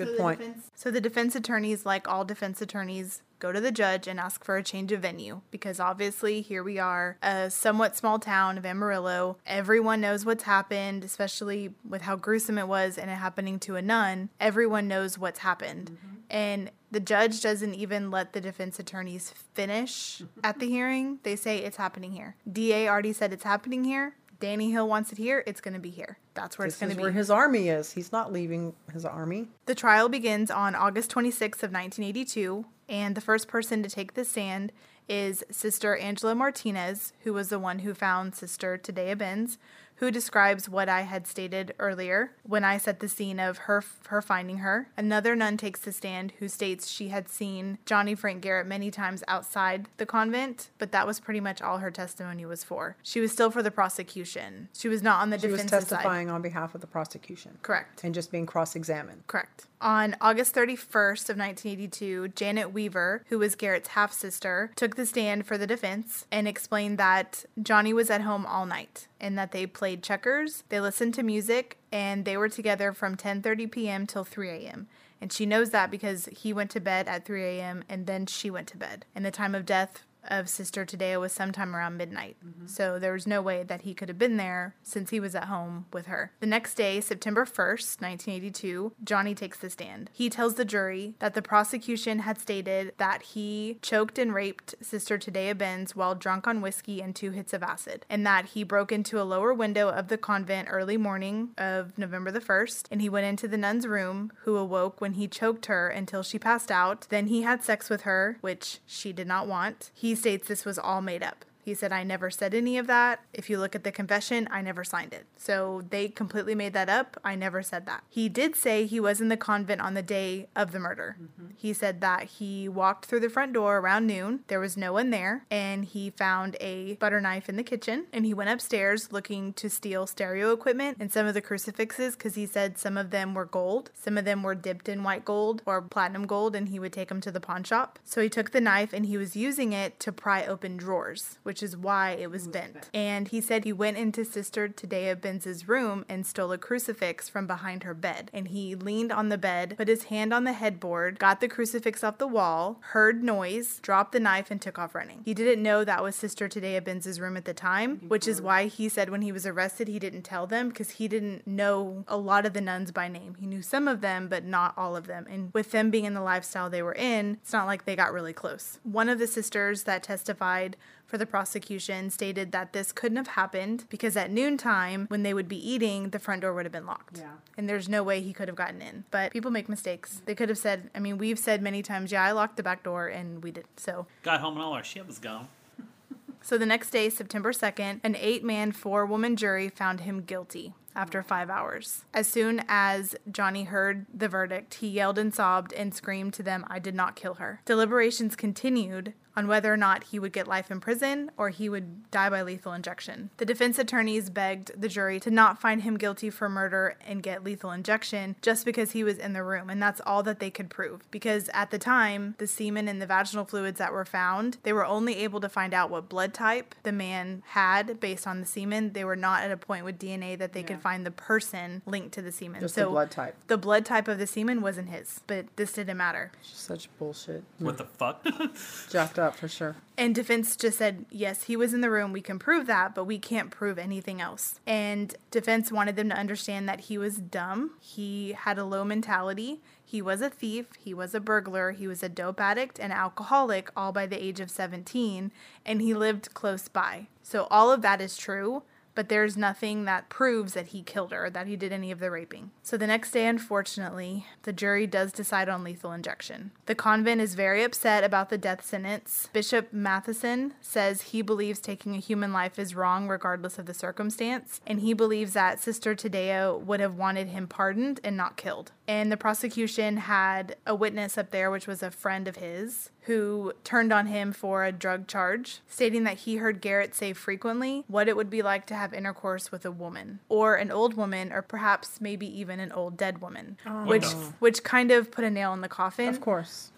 Good 0.06 0.18
point. 0.18 0.40
So 0.74 0.90
the 0.90 1.00
defense 1.00 1.34
attorneys, 1.34 1.84
like 1.84 2.08
all 2.08 2.24
defense 2.24 2.62
attorneys, 2.62 3.22
go 3.38 3.52
to 3.52 3.60
the 3.60 3.72
judge 3.72 4.06
and 4.06 4.18
ask 4.18 4.44
for 4.44 4.56
a 4.56 4.62
change 4.62 4.92
of 4.92 5.00
venue 5.00 5.40
because 5.50 5.80
obviously 5.80 6.40
here 6.40 6.62
we 6.62 6.78
are, 6.78 7.16
a 7.22 7.50
somewhat 7.50 7.96
small 7.96 8.18
town 8.18 8.58
of 8.58 8.66
Amarillo. 8.66 9.38
Everyone 9.46 10.00
knows 10.00 10.24
what's 10.24 10.44
happened, 10.44 11.04
especially 11.04 11.74
with 11.88 12.02
how 12.02 12.16
gruesome 12.16 12.58
it 12.58 12.68
was 12.68 12.98
and 12.98 13.10
it 13.10 13.14
happening 13.14 13.58
to 13.60 13.76
a 13.76 13.82
nun. 13.82 14.30
Everyone 14.40 14.88
knows 14.88 15.18
what's 15.18 15.40
happened. 15.40 15.90
Mm-hmm. 15.90 16.14
And 16.30 16.70
the 16.90 17.00
judge 17.00 17.40
doesn't 17.40 17.74
even 17.74 18.10
let 18.10 18.32
the 18.32 18.40
defense 18.40 18.78
attorneys 18.78 19.32
finish 19.54 20.22
at 20.42 20.58
the 20.58 20.68
hearing. 20.68 21.18
They 21.22 21.36
say 21.36 21.58
it's 21.58 21.76
happening 21.76 22.12
here. 22.12 22.36
DA 22.50 22.88
already 22.88 23.12
said 23.12 23.32
it's 23.32 23.44
happening 23.44 23.84
here. 23.84 24.14
Danny 24.40 24.70
Hill 24.70 24.88
wants 24.88 25.10
it 25.12 25.18
here. 25.18 25.42
It's 25.46 25.60
going 25.60 25.74
to 25.74 25.80
be 25.80 25.90
here. 25.90 26.18
That's 26.34 26.58
where 26.58 26.66
This 26.66 26.74
it's 26.74 26.80
going 26.80 26.90
to 26.90 26.96
be. 26.96 27.02
where 27.02 27.10
his 27.12 27.30
army 27.30 27.68
is. 27.68 27.92
He's 27.92 28.12
not 28.12 28.32
leaving 28.32 28.74
his 28.92 29.04
army. 29.04 29.48
The 29.66 29.74
trial 29.74 30.08
begins 30.08 30.50
on 30.50 30.74
August 30.74 31.12
26th 31.12 31.62
of 31.64 31.72
1982, 31.72 32.64
and 32.88 33.14
the 33.14 33.20
first 33.20 33.48
person 33.48 33.82
to 33.82 33.88
take 33.90 34.14
the 34.14 34.24
stand 34.24 34.72
is 35.08 35.42
Sister 35.50 35.96
Angela 35.96 36.34
Martinez, 36.34 37.12
who 37.24 37.32
was 37.32 37.48
the 37.48 37.58
one 37.58 37.80
who 37.80 37.94
found 37.94 38.34
Sister 38.34 38.78
Tadea 38.78 39.16
Benz, 39.18 39.58
who 39.98 40.10
describes 40.10 40.68
what 40.68 40.88
I 40.88 41.02
had 41.02 41.26
stated 41.26 41.74
earlier 41.78 42.32
when 42.42 42.64
I 42.64 42.78
set 42.78 43.00
the 43.00 43.08
scene 43.08 43.38
of 43.40 43.58
her 43.58 43.82
her 44.08 44.22
finding 44.22 44.58
her. 44.58 44.88
Another 44.96 45.34
nun 45.36 45.56
takes 45.56 45.80
the 45.80 45.92
stand 45.92 46.32
who 46.38 46.48
states 46.48 46.88
she 46.88 47.08
had 47.08 47.28
seen 47.28 47.78
Johnny 47.86 48.14
Frank 48.14 48.40
Garrett 48.42 48.66
many 48.66 48.90
times 48.90 49.22
outside 49.28 49.88
the 49.96 50.06
convent, 50.06 50.70
but 50.78 50.92
that 50.92 51.06
was 51.06 51.20
pretty 51.20 51.40
much 51.40 51.60
all 51.60 51.78
her 51.78 51.90
testimony 51.90 52.46
was 52.46 52.64
for. 52.64 52.96
She 53.02 53.20
was 53.20 53.32
still 53.32 53.50
for 53.50 53.62
the 53.62 53.70
prosecution. 53.70 54.68
She 54.72 54.88
was 54.88 55.02
not 55.02 55.20
on 55.20 55.30
the 55.30 55.38
She 55.38 55.48
was 55.48 55.62
defense's 55.62 55.88
side. 55.88 55.96
testifying 55.96 56.30
on 56.30 56.42
behalf 56.42 56.74
of 56.74 56.80
the 56.80 56.86
prosecution. 56.86 57.58
Correct. 57.62 58.04
And 58.04 58.14
just 58.14 58.30
being 58.32 58.46
cross-examined. 58.46 59.26
Correct. 59.26 59.66
On 59.80 60.16
August 60.20 60.56
31st 60.56 61.30
of 61.30 61.36
1982, 61.36 62.28
Janet 62.28 62.72
Weaver, 62.72 63.24
who 63.28 63.38
was 63.38 63.54
Garrett's 63.54 63.90
half 63.90 64.12
sister, 64.12 64.72
took 64.74 64.96
the 64.96 65.06
stand 65.06 65.46
for 65.46 65.56
the 65.56 65.68
defense 65.68 66.26
and 66.32 66.48
explained 66.48 66.98
that 66.98 67.44
Johnny 67.62 67.92
was 67.92 68.10
at 68.10 68.22
home 68.22 68.44
all 68.44 68.66
night 68.66 69.06
and 69.20 69.38
that 69.38 69.52
they 69.52 69.66
played 69.66 70.02
checkers, 70.02 70.64
they 70.68 70.80
listened 70.80 71.14
to 71.14 71.22
music, 71.22 71.78
and 71.92 72.24
they 72.24 72.36
were 72.36 72.48
together 72.48 72.92
from 72.92 73.16
10:30 73.16 73.70
p.m. 73.70 74.06
till 74.06 74.24
3 74.24 74.50
a.m. 74.50 74.88
And 75.20 75.32
she 75.32 75.46
knows 75.46 75.70
that 75.70 75.90
because 75.90 76.26
he 76.26 76.52
went 76.52 76.70
to 76.72 76.80
bed 76.80 77.06
at 77.06 77.24
3 77.24 77.42
a.m. 77.42 77.84
and 77.88 78.06
then 78.06 78.26
she 78.26 78.50
went 78.50 78.68
to 78.68 78.76
bed. 78.76 79.04
And 79.14 79.24
the 79.24 79.30
time 79.30 79.54
of 79.54 79.66
death 79.66 80.04
of 80.28 80.48
Sister 80.48 80.84
Tadeo 80.84 81.20
was 81.20 81.32
sometime 81.32 81.74
around 81.74 81.96
midnight. 81.96 82.36
Mm-hmm. 82.44 82.66
So 82.66 82.98
there 82.98 83.12
was 83.12 83.26
no 83.26 83.40
way 83.40 83.62
that 83.62 83.82
he 83.82 83.94
could 83.94 84.08
have 84.08 84.18
been 84.18 84.36
there 84.36 84.74
since 84.82 85.10
he 85.10 85.20
was 85.20 85.34
at 85.34 85.44
home 85.44 85.86
with 85.92 86.06
her. 86.06 86.32
The 86.40 86.46
next 86.46 86.74
day, 86.74 87.00
September 87.00 87.44
1st, 87.44 88.00
1982, 88.00 88.92
Johnny 89.04 89.34
takes 89.34 89.58
the 89.58 89.70
stand. 89.70 90.10
He 90.12 90.28
tells 90.28 90.54
the 90.54 90.64
jury 90.64 91.14
that 91.18 91.34
the 91.34 91.42
prosecution 91.42 92.20
had 92.20 92.40
stated 92.40 92.92
that 92.98 93.22
he 93.22 93.78
choked 93.82 94.18
and 94.18 94.34
raped 94.34 94.74
Sister 94.80 95.18
Tadea 95.18 95.56
Benz 95.56 95.96
while 95.96 96.14
drunk 96.14 96.46
on 96.46 96.60
whiskey 96.60 97.00
and 97.00 97.14
two 97.14 97.30
hits 97.30 97.52
of 97.52 97.62
acid, 97.62 98.04
and 98.08 98.26
that 98.26 98.46
he 98.46 98.62
broke 98.62 98.92
into 98.92 99.20
a 99.20 99.24
lower 99.24 99.54
window 99.54 99.88
of 99.88 100.08
the 100.08 100.18
convent 100.18 100.68
early 100.70 100.96
morning 100.96 101.50
of 101.56 101.96
November 101.96 102.30
the 102.30 102.40
1st, 102.40 102.86
and 102.90 103.00
he 103.00 103.08
went 103.08 103.26
into 103.26 103.48
the 103.48 103.56
nun's 103.56 103.86
room, 103.86 104.32
who 104.44 104.56
awoke 104.56 105.00
when 105.00 105.12
he 105.12 105.28
choked 105.28 105.66
her 105.66 105.88
until 105.88 106.22
she 106.22 106.38
passed 106.38 106.70
out. 106.70 107.06
Then 107.08 107.28
he 107.28 107.42
had 107.42 107.64
sex 107.64 107.88
with 107.88 108.02
her, 108.02 108.38
which 108.40 108.78
she 108.86 109.12
did 109.12 109.26
not 109.26 109.46
want. 109.46 109.90
He 109.94 110.07
states 110.14 110.48
this 110.48 110.64
was 110.64 110.78
all 110.78 111.00
made 111.00 111.22
up. 111.22 111.44
He 111.68 111.74
said, 111.74 111.92
I 111.92 112.02
never 112.02 112.30
said 112.30 112.54
any 112.54 112.78
of 112.78 112.86
that. 112.86 113.20
If 113.34 113.50
you 113.50 113.58
look 113.58 113.74
at 113.74 113.84
the 113.84 113.92
confession, 113.92 114.48
I 114.50 114.62
never 114.62 114.84
signed 114.84 115.12
it. 115.12 115.26
So 115.36 115.82
they 115.90 116.08
completely 116.08 116.54
made 116.54 116.72
that 116.72 116.88
up. 116.88 117.20
I 117.22 117.34
never 117.34 117.62
said 117.62 117.84
that. 117.84 118.04
He 118.08 118.30
did 118.30 118.56
say 118.56 118.86
he 118.86 118.98
was 118.98 119.20
in 119.20 119.28
the 119.28 119.36
convent 119.36 119.82
on 119.82 119.92
the 119.92 120.02
day 120.02 120.48
of 120.56 120.72
the 120.72 120.80
murder. 120.80 121.18
Mm-hmm. 121.20 121.48
He 121.58 121.74
said 121.74 122.00
that 122.00 122.22
he 122.22 122.70
walked 122.70 123.04
through 123.04 123.20
the 123.20 123.28
front 123.28 123.52
door 123.52 123.76
around 123.76 124.06
noon. 124.06 124.44
There 124.46 124.60
was 124.60 124.78
no 124.78 124.94
one 124.94 125.10
there. 125.10 125.44
And 125.50 125.84
he 125.84 126.08
found 126.08 126.56
a 126.58 126.94
butter 126.94 127.20
knife 127.20 127.50
in 127.50 127.56
the 127.56 127.62
kitchen. 127.62 128.06
And 128.14 128.24
he 128.24 128.32
went 128.32 128.48
upstairs 128.48 129.12
looking 129.12 129.52
to 129.52 129.68
steal 129.68 130.06
stereo 130.06 130.54
equipment 130.54 130.96
and 130.98 131.12
some 131.12 131.26
of 131.26 131.34
the 131.34 131.42
crucifixes 131.42 132.16
because 132.16 132.34
he 132.34 132.46
said 132.46 132.78
some 132.78 132.96
of 132.96 133.10
them 133.10 133.34
were 133.34 133.44
gold. 133.44 133.90
Some 133.92 134.16
of 134.16 134.24
them 134.24 134.42
were 134.42 134.54
dipped 134.54 134.88
in 134.88 135.02
white 135.02 135.26
gold 135.26 135.60
or 135.66 135.82
platinum 135.82 136.26
gold. 136.26 136.56
And 136.56 136.70
he 136.70 136.78
would 136.78 136.94
take 136.94 137.10
them 137.10 137.20
to 137.20 137.30
the 137.30 137.40
pawn 137.40 137.62
shop. 137.62 137.98
So 138.06 138.22
he 138.22 138.30
took 138.30 138.52
the 138.52 138.60
knife 138.62 138.94
and 138.94 139.04
he 139.04 139.18
was 139.18 139.36
using 139.36 139.74
it 139.74 140.00
to 140.00 140.12
pry 140.12 140.46
open 140.46 140.78
drawers, 140.78 141.38
which 141.42 141.57
is 141.62 141.76
why 141.76 142.12
it 142.12 142.30
was 142.30 142.48
bent. 142.48 142.88
And 142.92 143.28
he 143.28 143.40
said 143.40 143.64
he 143.64 143.72
went 143.72 143.96
into 143.96 144.24
Sister 144.24 144.68
Tadea 144.68 145.20
Benz's 145.20 145.68
room 145.68 146.04
and 146.08 146.26
stole 146.26 146.52
a 146.52 146.58
crucifix 146.58 147.28
from 147.28 147.46
behind 147.46 147.82
her 147.82 147.94
bed. 147.94 148.30
And 148.32 148.48
he 148.48 148.74
leaned 148.74 149.12
on 149.12 149.28
the 149.28 149.38
bed, 149.38 149.74
put 149.76 149.88
his 149.88 150.04
hand 150.04 150.32
on 150.32 150.44
the 150.44 150.52
headboard, 150.52 151.18
got 151.18 151.40
the 151.40 151.48
crucifix 151.48 152.02
off 152.04 152.18
the 152.18 152.26
wall, 152.26 152.78
heard 152.80 153.22
noise, 153.22 153.80
dropped 153.80 154.12
the 154.12 154.20
knife, 154.20 154.50
and 154.50 154.60
took 154.60 154.78
off 154.78 154.94
running. 154.94 155.22
He 155.24 155.34
didn't 155.34 155.62
know 155.62 155.84
that 155.84 156.02
was 156.02 156.16
Sister 156.16 156.48
Tadea 156.48 156.84
Benz's 156.84 157.20
room 157.20 157.36
at 157.36 157.44
the 157.44 157.54
time, 157.54 158.00
which 158.08 158.28
is 158.28 158.40
why 158.40 158.66
he 158.66 158.88
said 158.88 159.10
when 159.10 159.22
he 159.22 159.32
was 159.32 159.46
arrested 159.46 159.88
he 159.88 159.98
didn't 159.98 160.22
tell 160.22 160.46
them 160.46 160.68
because 160.68 160.90
he 160.92 161.08
didn't 161.08 161.46
know 161.46 162.04
a 162.08 162.16
lot 162.16 162.46
of 162.46 162.52
the 162.52 162.60
nuns 162.60 162.90
by 162.90 163.08
name. 163.08 163.36
He 163.38 163.46
knew 163.46 163.62
some 163.62 163.88
of 163.88 164.00
them, 164.00 164.28
but 164.28 164.44
not 164.44 164.74
all 164.76 164.96
of 164.96 165.06
them. 165.06 165.26
And 165.28 165.52
with 165.52 165.70
them 165.70 165.90
being 165.90 166.04
in 166.04 166.14
the 166.14 166.20
lifestyle 166.20 166.70
they 166.70 166.82
were 166.82 166.94
in, 166.94 167.38
it's 167.42 167.52
not 167.52 167.66
like 167.66 167.84
they 167.84 167.96
got 167.96 168.12
really 168.12 168.32
close. 168.32 168.78
One 168.82 169.08
of 169.08 169.18
the 169.18 169.26
sisters 169.26 169.84
that 169.84 170.02
testified 170.02 170.76
for 171.08 171.18
the 171.18 171.26
prosecution 171.26 172.10
stated 172.10 172.52
that 172.52 172.72
this 172.72 172.92
couldn't 172.92 173.16
have 173.16 173.28
happened 173.28 173.86
because 173.88 174.16
at 174.16 174.30
noontime, 174.30 175.06
when 175.08 175.22
they 175.22 175.32
would 175.32 175.48
be 175.48 175.56
eating, 175.56 176.10
the 176.10 176.18
front 176.18 176.42
door 176.42 176.52
would 176.52 176.66
have 176.66 176.72
been 176.72 176.86
locked. 176.86 177.18
Yeah. 177.18 177.30
And 177.56 177.68
there's 177.68 177.88
no 177.88 178.02
way 178.02 178.20
he 178.20 178.34
could 178.34 178.46
have 178.46 178.56
gotten 178.56 178.82
in. 178.82 179.04
But 179.10 179.32
people 179.32 179.50
make 179.50 179.68
mistakes. 179.68 180.20
They 180.26 180.34
could 180.34 180.50
have 180.50 180.58
said, 180.58 180.90
I 180.94 181.00
mean, 181.00 181.16
we've 181.16 181.38
said 181.38 181.62
many 181.62 181.82
times, 181.82 182.12
yeah, 182.12 182.22
I 182.22 182.32
locked 182.32 182.58
the 182.58 182.62
back 182.62 182.82
door 182.84 183.08
and 183.08 183.42
we 183.42 183.50
did. 183.50 183.64
So 183.78 184.06
Got 184.22 184.40
home 184.40 184.54
and 184.54 184.62
all 184.62 184.74
our 184.74 184.84
shit 184.84 185.06
was 185.06 185.18
gone. 185.18 185.48
so 186.42 186.58
the 186.58 186.66
next 186.66 186.90
day, 186.90 187.08
September 187.08 187.52
2nd, 187.52 188.00
an 188.04 188.14
eight 188.14 188.44
man, 188.44 188.72
four 188.72 189.06
woman 189.06 189.34
jury 189.34 189.70
found 189.70 190.00
him 190.00 190.20
guilty 190.22 190.74
after 190.98 191.22
mm. 191.22 191.26
five 191.26 191.48
hours. 191.48 192.04
As 192.12 192.28
soon 192.28 192.62
as 192.68 193.16
Johnny 193.30 193.64
heard 193.64 194.06
the 194.12 194.28
verdict, 194.28 194.74
he 194.74 194.88
yelled 194.88 195.18
and 195.18 195.32
sobbed 195.32 195.72
and 195.72 195.94
screamed 195.94 196.34
to 196.34 196.42
them, 196.42 196.66
I 196.68 196.78
did 196.78 196.94
not 196.94 197.16
kill 197.16 197.34
her. 197.34 197.60
Deliberations 197.64 198.36
continued 198.36 199.14
on 199.38 199.46
whether 199.46 199.72
or 199.72 199.76
not 199.76 200.02
he 200.02 200.18
would 200.18 200.32
get 200.32 200.48
life 200.48 200.68
in 200.68 200.80
prison 200.80 201.30
or 201.36 201.50
he 201.50 201.68
would 201.68 202.10
die 202.10 202.28
by 202.28 202.42
lethal 202.42 202.72
injection. 202.72 203.30
The 203.36 203.44
defense 203.44 203.78
attorneys 203.78 204.30
begged 204.30 204.72
the 204.78 204.88
jury 204.88 205.20
to 205.20 205.30
not 205.30 205.60
find 205.60 205.82
him 205.82 205.96
guilty 205.96 206.28
for 206.28 206.48
murder 206.48 206.96
and 207.06 207.22
get 207.22 207.44
lethal 207.44 207.70
injection 207.70 208.34
just 208.42 208.64
because 208.64 208.90
he 208.90 209.04
was 209.04 209.16
in 209.16 209.34
the 209.34 209.44
room, 209.44 209.70
and 209.70 209.80
that's 209.80 210.00
all 210.04 210.24
that 210.24 210.40
they 210.40 210.50
could 210.50 210.70
prove. 210.70 211.08
Because 211.12 211.48
at 211.54 211.70
the 211.70 211.78
time, 211.78 212.34
the 212.38 212.48
semen 212.48 212.88
and 212.88 213.00
the 213.00 213.06
vaginal 213.06 213.44
fluids 213.44 213.78
that 213.78 213.92
were 213.92 214.04
found, 214.04 214.58
they 214.64 214.72
were 214.72 214.84
only 214.84 215.14
able 215.18 215.40
to 215.40 215.48
find 215.48 215.72
out 215.72 215.88
what 215.88 216.08
blood 216.08 216.34
type 216.34 216.74
the 216.82 216.90
man 216.90 217.44
had 217.46 218.00
based 218.00 218.26
on 218.26 218.40
the 218.40 218.46
semen. 218.46 218.92
They 218.92 219.04
were 219.04 219.14
not 219.14 219.44
at 219.44 219.52
a 219.52 219.56
point 219.56 219.84
with 219.84 220.00
DNA 220.00 220.36
that 220.38 220.52
they 220.52 220.64
could 220.64 220.80
find 220.80 220.87
the 220.96 221.10
person 221.10 221.82
linked 221.84 222.14
to 222.14 222.22
the 222.22 222.32
semen. 222.32 222.60
Just 222.60 222.76
the 222.76 222.86
blood 222.86 223.10
type. 223.10 223.36
The 223.48 223.58
blood 223.58 223.84
type 223.84 224.08
of 224.08 224.18
the 224.18 224.26
semen 224.26 224.62
wasn't 224.62 224.88
his, 224.88 225.20
but 225.26 225.46
this 225.56 225.72
didn't 225.72 225.96
matter. 225.96 226.32
Such 226.42 226.88
bullshit. 226.98 227.44
What 227.58 227.76
the 227.76 227.84
fuck? 227.84 228.24
Jacked 228.90 229.18
up 229.18 229.36
for 229.36 229.48
sure. 229.48 229.76
And 229.96 230.14
defense 230.14 230.54
just 230.56 230.78
said, 230.78 231.06
yes, 231.10 231.44
he 231.44 231.56
was 231.56 231.74
in 231.74 231.80
the 231.80 231.90
room. 231.90 232.12
We 232.12 232.20
can 232.20 232.38
prove 232.38 232.66
that, 232.66 232.94
but 232.94 233.04
we 233.04 233.18
can't 233.18 233.50
prove 233.50 233.78
anything 233.78 234.20
else. 234.20 234.60
And 234.66 235.14
defense 235.30 235.72
wanted 235.72 235.96
them 235.96 236.08
to 236.10 236.16
understand 236.16 236.68
that 236.68 236.82
he 236.82 236.96
was 236.96 237.16
dumb. 237.16 237.72
He 237.80 238.32
had 238.32 238.58
a 238.58 238.64
low 238.64 238.84
mentality. 238.84 239.60
He 239.84 240.00
was 240.00 240.20
a 240.20 240.30
thief. 240.30 240.66
He 240.78 240.94
was 240.94 241.14
a 241.14 241.20
burglar. 241.20 241.72
He 241.72 241.88
was 241.88 242.02
a 242.02 242.08
dope 242.08 242.40
addict 242.40 242.78
and 242.78 242.92
alcoholic, 242.92 243.70
all 243.76 243.90
by 243.90 244.06
the 244.06 244.22
age 244.22 244.38
of 244.38 244.50
17. 244.50 245.32
And 245.64 245.80
he 245.80 245.94
lived 245.94 246.34
close 246.34 246.68
by. 246.68 247.08
So 247.22 247.48
all 247.50 247.72
of 247.72 247.82
that 247.82 248.00
is 248.00 248.16
true. 248.16 248.62
But 248.98 249.10
there's 249.10 249.36
nothing 249.36 249.84
that 249.84 250.08
proves 250.08 250.54
that 250.54 250.66
he 250.66 250.82
killed 250.82 251.12
her, 251.12 251.30
that 251.30 251.46
he 251.46 251.54
did 251.54 251.72
any 251.72 251.92
of 251.92 252.00
the 252.00 252.10
raping. 252.10 252.50
So 252.64 252.76
the 252.76 252.88
next 252.88 253.12
day, 253.12 253.28
unfortunately, 253.28 254.26
the 254.42 254.52
jury 254.52 254.88
does 254.88 255.12
decide 255.12 255.48
on 255.48 255.62
lethal 255.62 255.92
injection. 255.92 256.50
The 256.66 256.74
convent 256.74 257.20
is 257.20 257.36
very 257.36 257.62
upset 257.62 258.02
about 258.02 258.28
the 258.28 258.38
death 258.38 258.64
sentence. 258.64 259.28
Bishop 259.32 259.72
Matthiesen 259.72 260.50
says 260.60 261.02
he 261.02 261.22
believes 261.22 261.60
taking 261.60 261.94
a 261.94 262.00
human 262.00 262.32
life 262.32 262.58
is 262.58 262.74
wrong 262.74 263.06
regardless 263.06 263.56
of 263.56 263.66
the 263.66 263.72
circumstance, 263.72 264.60
and 264.66 264.80
he 264.80 264.94
believes 264.94 265.32
that 265.32 265.60
Sister 265.60 265.94
Tadeo 265.94 266.58
would 266.58 266.80
have 266.80 266.96
wanted 266.96 267.28
him 267.28 267.46
pardoned 267.46 268.00
and 268.02 268.16
not 268.16 268.36
killed. 268.36 268.72
And 268.88 269.12
the 269.12 269.18
prosecution 269.18 269.98
had 269.98 270.56
a 270.66 270.74
witness 270.74 271.18
up 271.18 271.30
there, 271.30 271.50
which 271.50 271.66
was 271.66 271.82
a 271.82 271.90
friend 271.90 272.26
of 272.26 272.36
his, 272.36 272.88
who 273.02 273.52
turned 273.62 273.92
on 273.92 274.06
him 274.06 274.32
for 274.32 274.64
a 274.64 274.72
drug 274.72 275.06
charge, 275.06 275.60
stating 275.68 276.04
that 276.04 276.20
he 276.20 276.36
heard 276.36 276.62
Garrett 276.62 276.94
say 276.94 277.12
frequently 277.12 277.84
what 277.86 278.08
it 278.08 278.16
would 278.16 278.30
be 278.30 278.40
like 278.40 278.64
to 278.68 278.74
have 278.74 278.94
intercourse 278.94 279.52
with 279.52 279.66
a 279.66 279.70
woman, 279.70 280.20
or 280.30 280.54
an 280.54 280.70
old 280.70 280.94
woman, 280.94 281.34
or 281.34 281.42
perhaps 281.42 282.00
maybe 282.00 282.26
even 282.26 282.60
an 282.60 282.72
old 282.72 282.96
dead 282.96 283.20
woman, 283.20 283.58
oh, 283.66 283.84
which 283.84 284.06
which 284.38 284.64
kind 284.64 284.90
of 284.90 285.10
put 285.10 285.22
a 285.22 285.30
nail 285.30 285.52
in 285.52 285.60
the 285.60 285.68
coffin. 285.68 286.08
Of 286.08 286.22
course. 286.22 286.72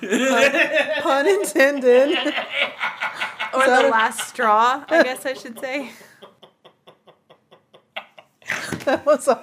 pun, 0.00 0.52
pun 1.02 1.26
intended. 1.26 2.16
or 3.54 3.66
the 3.66 3.88
last 3.90 4.28
straw, 4.28 4.84
I 4.88 5.02
guess 5.02 5.26
I 5.26 5.34
should 5.34 5.58
say. 5.58 5.90
That 8.84 9.06
was 9.06 9.28
a, 9.28 9.40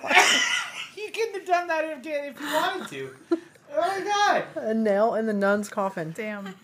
you 1.10 1.24
couldn't 1.24 1.40
have 1.40 1.48
done 1.48 1.68
that 1.68 1.86
if, 1.86 2.06
if 2.06 2.40
you 2.40 2.48
wanted 2.48 2.88
to. 2.90 3.16
Oh 3.72 3.78
my 3.78 4.04
god. 4.04 4.46
a 4.64 4.74
nail 4.74 5.16
in 5.16 5.26
the 5.26 5.34
nun's 5.34 5.70
coffin. 5.70 6.14
Damn. 6.16 6.56